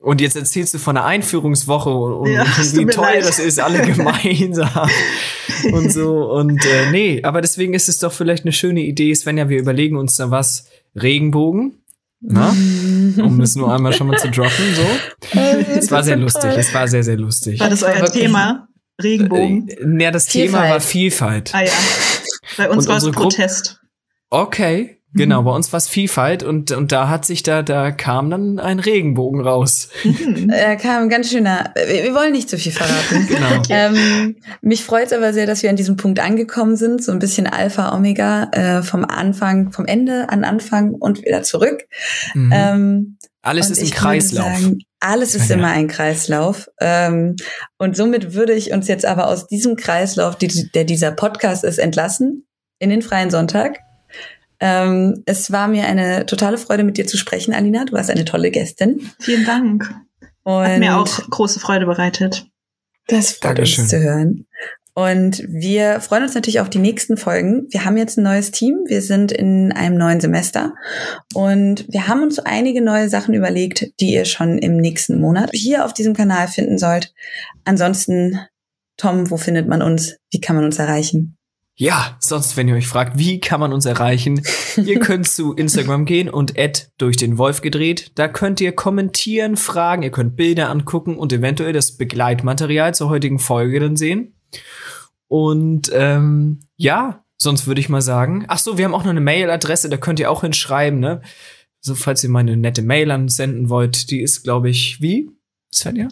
und 0.00 0.20
jetzt 0.20 0.36
erzählst 0.36 0.74
du 0.74 0.78
von 0.78 0.94
der 0.94 1.04
Einführungswoche 1.04 1.90
und, 1.90 2.12
und 2.14 2.30
Ja, 2.32 2.44
es 2.60 2.76
wie 2.76 2.86
toll 2.86 3.04
leid. 3.04 3.24
das 3.24 3.38
ist, 3.38 3.58
alle 3.60 3.82
gemeinsam 3.86 4.88
und 5.72 5.92
so. 5.92 6.30
Und 6.30 6.64
äh, 6.64 6.90
nee, 6.90 7.20
aber 7.22 7.40
deswegen 7.40 7.74
ist 7.74 7.88
es 7.88 7.98
doch 7.98 8.12
vielleicht 8.12 8.44
eine 8.44 8.52
schöne 8.52 8.80
Idee, 8.82 9.14
Svenja, 9.14 9.48
wir 9.48 9.58
überlegen 9.58 9.96
uns 9.96 10.16
da 10.16 10.30
was. 10.30 10.66
Regenbogen, 10.94 11.82
na? 12.20 12.48
um 13.22 13.40
es 13.40 13.54
nur 13.56 13.72
einmal 13.72 13.92
schon 13.92 14.06
mal 14.08 14.18
zu 14.18 14.30
droppen, 14.30 14.74
so. 14.74 15.38
Es 15.76 15.90
war 15.90 16.02
sehr 16.02 16.16
lustig, 16.16 16.50
es 16.56 16.72
war 16.74 16.88
sehr, 16.88 17.04
sehr 17.04 17.16
lustig. 17.16 17.60
War 17.60 17.70
das 17.70 17.82
war 17.82 17.90
euer 17.90 18.00
wirklich- 18.02 18.22
Thema? 18.24 18.68
Regenbogen? 19.00 19.68
Äh, 19.68 20.02
Ja, 20.02 20.10
das 20.10 20.26
Thema 20.26 20.44
Vielfalt. 20.58 20.70
war 20.72 20.80
Vielfalt. 20.80 21.54
Ah 21.54 21.62
ja. 21.62 21.70
Bei 22.56 22.68
uns 22.70 22.86
Und 22.86 22.88
war 22.90 22.96
es 22.98 23.10
Protest. 23.10 23.80
Okay, 24.30 24.82
Mhm. 24.82 24.97
Genau, 25.14 25.42
bei 25.42 25.50
uns 25.50 25.72
war 25.72 25.78
es 25.78 25.88
Vielfalt 25.88 26.42
und, 26.42 26.70
und 26.72 26.92
da 26.92 27.08
hat 27.08 27.24
sich 27.24 27.42
da, 27.42 27.62
da 27.62 27.90
kam 27.90 28.30
dann 28.30 28.58
ein 28.58 28.78
Regenbogen 28.78 29.40
raus. 29.40 29.88
Mhm. 30.04 30.50
äh, 30.50 30.76
kam 30.76 31.04
ein 31.04 31.08
ganz 31.08 31.30
schöner. 31.30 31.72
Wir, 31.74 32.04
wir 32.04 32.14
wollen 32.14 32.32
nicht 32.32 32.48
zu 32.50 32.58
viel 32.58 32.72
verraten. 32.72 33.26
Genau. 33.28 33.62
ähm, 33.70 34.36
mich 34.60 34.84
freut 34.84 35.06
es 35.06 35.12
aber 35.12 35.32
sehr, 35.32 35.46
dass 35.46 35.62
wir 35.62 35.70
an 35.70 35.76
diesem 35.76 35.96
Punkt 35.96 36.20
angekommen 36.20 36.76
sind. 36.76 37.02
So 37.02 37.12
ein 37.12 37.18
bisschen 37.18 37.46
Alpha, 37.46 37.94
Omega 37.96 38.48
äh, 38.52 38.82
vom 38.82 39.04
Anfang, 39.04 39.72
vom 39.72 39.86
Ende 39.86 40.28
an 40.30 40.44
Anfang 40.44 40.92
und 40.94 41.22
wieder 41.24 41.42
zurück. 41.42 41.82
Mhm. 42.34 42.52
Ähm, 42.54 43.18
Alles 43.42 43.70
ist 43.70 43.82
ein 43.82 43.90
Kreislauf. 43.90 44.58
Sagen, 44.58 44.78
alles 45.00 45.34
ist 45.34 45.48
Ja. 45.48 45.56
immer 45.56 45.68
ein 45.68 45.88
Kreislauf. 45.88 46.68
Ähm, 46.80 47.36
und 47.78 47.96
somit 47.96 48.34
würde 48.34 48.52
ich 48.52 48.72
uns 48.72 48.88
jetzt 48.88 49.04
aber 49.06 49.28
aus 49.28 49.46
diesem 49.46 49.76
Kreislauf, 49.76 50.36
die, 50.36 50.70
der 50.74 50.84
dieser 50.84 51.12
Podcast 51.12 51.64
ist, 51.64 51.78
entlassen 51.78 52.46
in 52.78 52.90
den 52.90 53.02
freien 53.02 53.30
Sonntag. 53.30 53.78
Ähm, 54.60 55.22
es 55.26 55.52
war 55.52 55.68
mir 55.68 55.86
eine 55.86 56.26
totale 56.26 56.58
Freude, 56.58 56.84
mit 56.84 56.96
dir 56.96 57.06
zu 57.06 57.16
sprechen, 57.16 57.54
Alina. 57.54 57.84
Du 57.84 57.92
warst 57.92 58.10
eine 58.10 58.24
tolle 58.24 58.50
Gästin. 58.50 59.10
Vielen 59.20 59.44
Dank. 59.46 59.94
Und 60.42 60.64
Hat 60.66 60.78
mir 60.78 60.96
auch 60.98 61.30
große 61.30 61.60
Freude 61.60 61.86
bereitet. 61.86 62.46
das 63.06 63.32
freut 63.32 63.58
Dankeschön. 63.58 63.82
uns 63.82 63.90
zu 63.90 64.00
hören. 64.00 64.46
Und 64.94 65.44
wir 65.46 66.00
freuen 66.00 66.24
uns 66.24 66.34
natürlich 66.34 66.58
auf 66.58 66.70
die 66.70 66.80
nächsten 66.80 67.16
Folgen. 67.16 67.68
Wir 67.70 67.84
haben 67.84 67.96
jetzt 67.96 68.18
ein 68.18 68.24
neues 68.24 68.50
Team. 68.50 68.80
Wir 68.88 69.00
sind 69.00 69.30
in 69.30 69.70
einem 69.70 69.96
neuen 69.96 70.18
Semester. 70.18 70.74
Und 71.34 71.86
wir 71.88 72.08
haben 72.08 72.24
uns 72.24 72.40
einige 72.40 72.82
neue 72.82 73.08
Sachen 73.08 73.32
überlegt, 73.32 73.92
die 74.00 74.12
ihr 74.12 74.24
schon 74.24 74.58
im 74.58 74.76
nächsten 74.76 75.20
Monat 75.20 75.50
hier 75.52 75.84
auf 75.84 75.94
diesem 75.94 76.14
Kanal 76.14 76.48
finden 76.48 76.78
sollt. 76.78 77.14
Ansonsten, 77.64 78.40
Tom, 78.96 79.30
wo 79.30 79.36
findet 79.36 79.68
man 79.68 79.82
uns? 79.82 80.16
Wie 80.32 80.40
kann 80.40 80.56
man 80.56 80.64
uns 80.64 80.80
erreichen? 80.80 81.37
Ja, 81.80 82.16
sonst, 82.18 82.56
wenn 82.56 82.66
ihr 82.66 82.74
euch 82.74 82.88
fragt, 82.88 83.18
wie 83.18 83.38
kann 83.38 83.60
man 83.60 83.72
uns 83.72 83.86
erreichen, 83.86 84.42
ihr 84.76 84.98
könnt 85.00 85.28
zu 85.28 85.54
Instagram 85.54 86.06
gehen 86.06 86.28
und 86.28 86.58
Ed 86.58 86.90
durch 86.98 87.16
den 87.16 87.38
Wolf 87.38 87.62
gedreht. 87.62 88.10
Da 88.16 88.26
könnt 88.26 88.60
ihr 88.60 88.72
kommentieren, 88.72 89.56
fragen, 89.56 90.02
ihr 90.02 90.10
könnt 90.10 90.34
Bilder 90.34 90.70
angucken 90.70 91.16
und 91.16 91.32
eventuell 91.32 91.72
das 91.72 91.96
Begleitmaterial 91.96 92.96
zur 92.96 93.10
heutigen 93.10 93.38
Folge 93.38 93.78
dann 93.78 93.96
sehen. 93.96 94.34
Und 95.28 95.88
ähm, 95.94 96.62
ja, 96.74 97.24
sonst 97.36 97.68
würde 97.68 97.80
ich 97.80 97.88
mal 97.88 98.02
sagen, 98.02 98.44
ach 98.48 98.58
so, 98.58 98.76
wir 98.76 98.84
haben 98.84 98.94
auch 98.94 99.04
noch 99.04 99.10
eine 99.10 99.20
Mailadresse, 99.20 99.88
da 99.88 99.98
könnt 99.98 100.18
ihr 100.18 100.32
auch 100.32 100.40
hinschreiben, 100.40 100.98
ne? 100.98 101.22
So, 101.80 101.94
falls 101.94 102.24
ihr 102.24 102.30
mal 102.30 102.40
eine 102.40 102.56
nette 102.56 102.82
Mail 102.82 103.12
ansenden 103.12 103.70
wollt, 103.70 104.10
die 104.10 104.20
ist, 104.20 104.42
glaube 104.42 104.68
ich, 104.68 105.00
wie? 105.00 105.30
Svenja? 105.72 106.08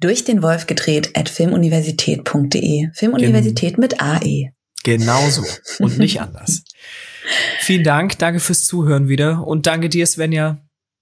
Durch 0.00 0.24
den 0.24 0.42
Wolf 0.42 0.66
gedreht 0.66 1.10
at 1.14 1.28
filmuniversität.de. 1.28 2.88
Filmuniversität 2.92 3.78
mit 3.78 4.00
AE. 4.02 4.55
Genauso 4.86 5.42
und 5.80 5.98
nicht 5.98 6.20
anders. 6.20 6.62
Vielen 7.58 7.82
Dank, 7.82 8.18
danke 8.18 8.38
fürs 8.38 8.64
Zuhören 8.64 9.08
wieder 9.08 9.44
und 9.44 9.66
danke 9.66 9.88
dir, 9.88 10.06
Svenja. 10.06 10.58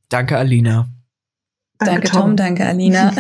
Danke, 0.09 0.39
Alina. 0.39 0.89
Danke, 1.79 2.09
Tom. 2.09 2.35
danke, 2.35 2.65
Alina. 2.65 3.13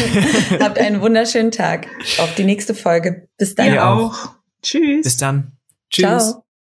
Habt 0.60 0.78
einen 0.78 1.00
wunderschönen 1.00 1.50
Tag. 1.50 1.88
Auf 2.18 2.32
die 2.36 2.44
nächste 2.44 2.76
Folge. 2.76 3.28
Bis 3.38 3.56
dann. 3.56 3.66
Ihr 3.66 3.72
Ihr 3.74 3.88
auch. 3.88 4.36
Tschüss. 4.62 5.02
Bis 5.02 5.16
dann. 5.16 5.56
Tschüss. 5.90 6.04
Ciao. 6.04 6.43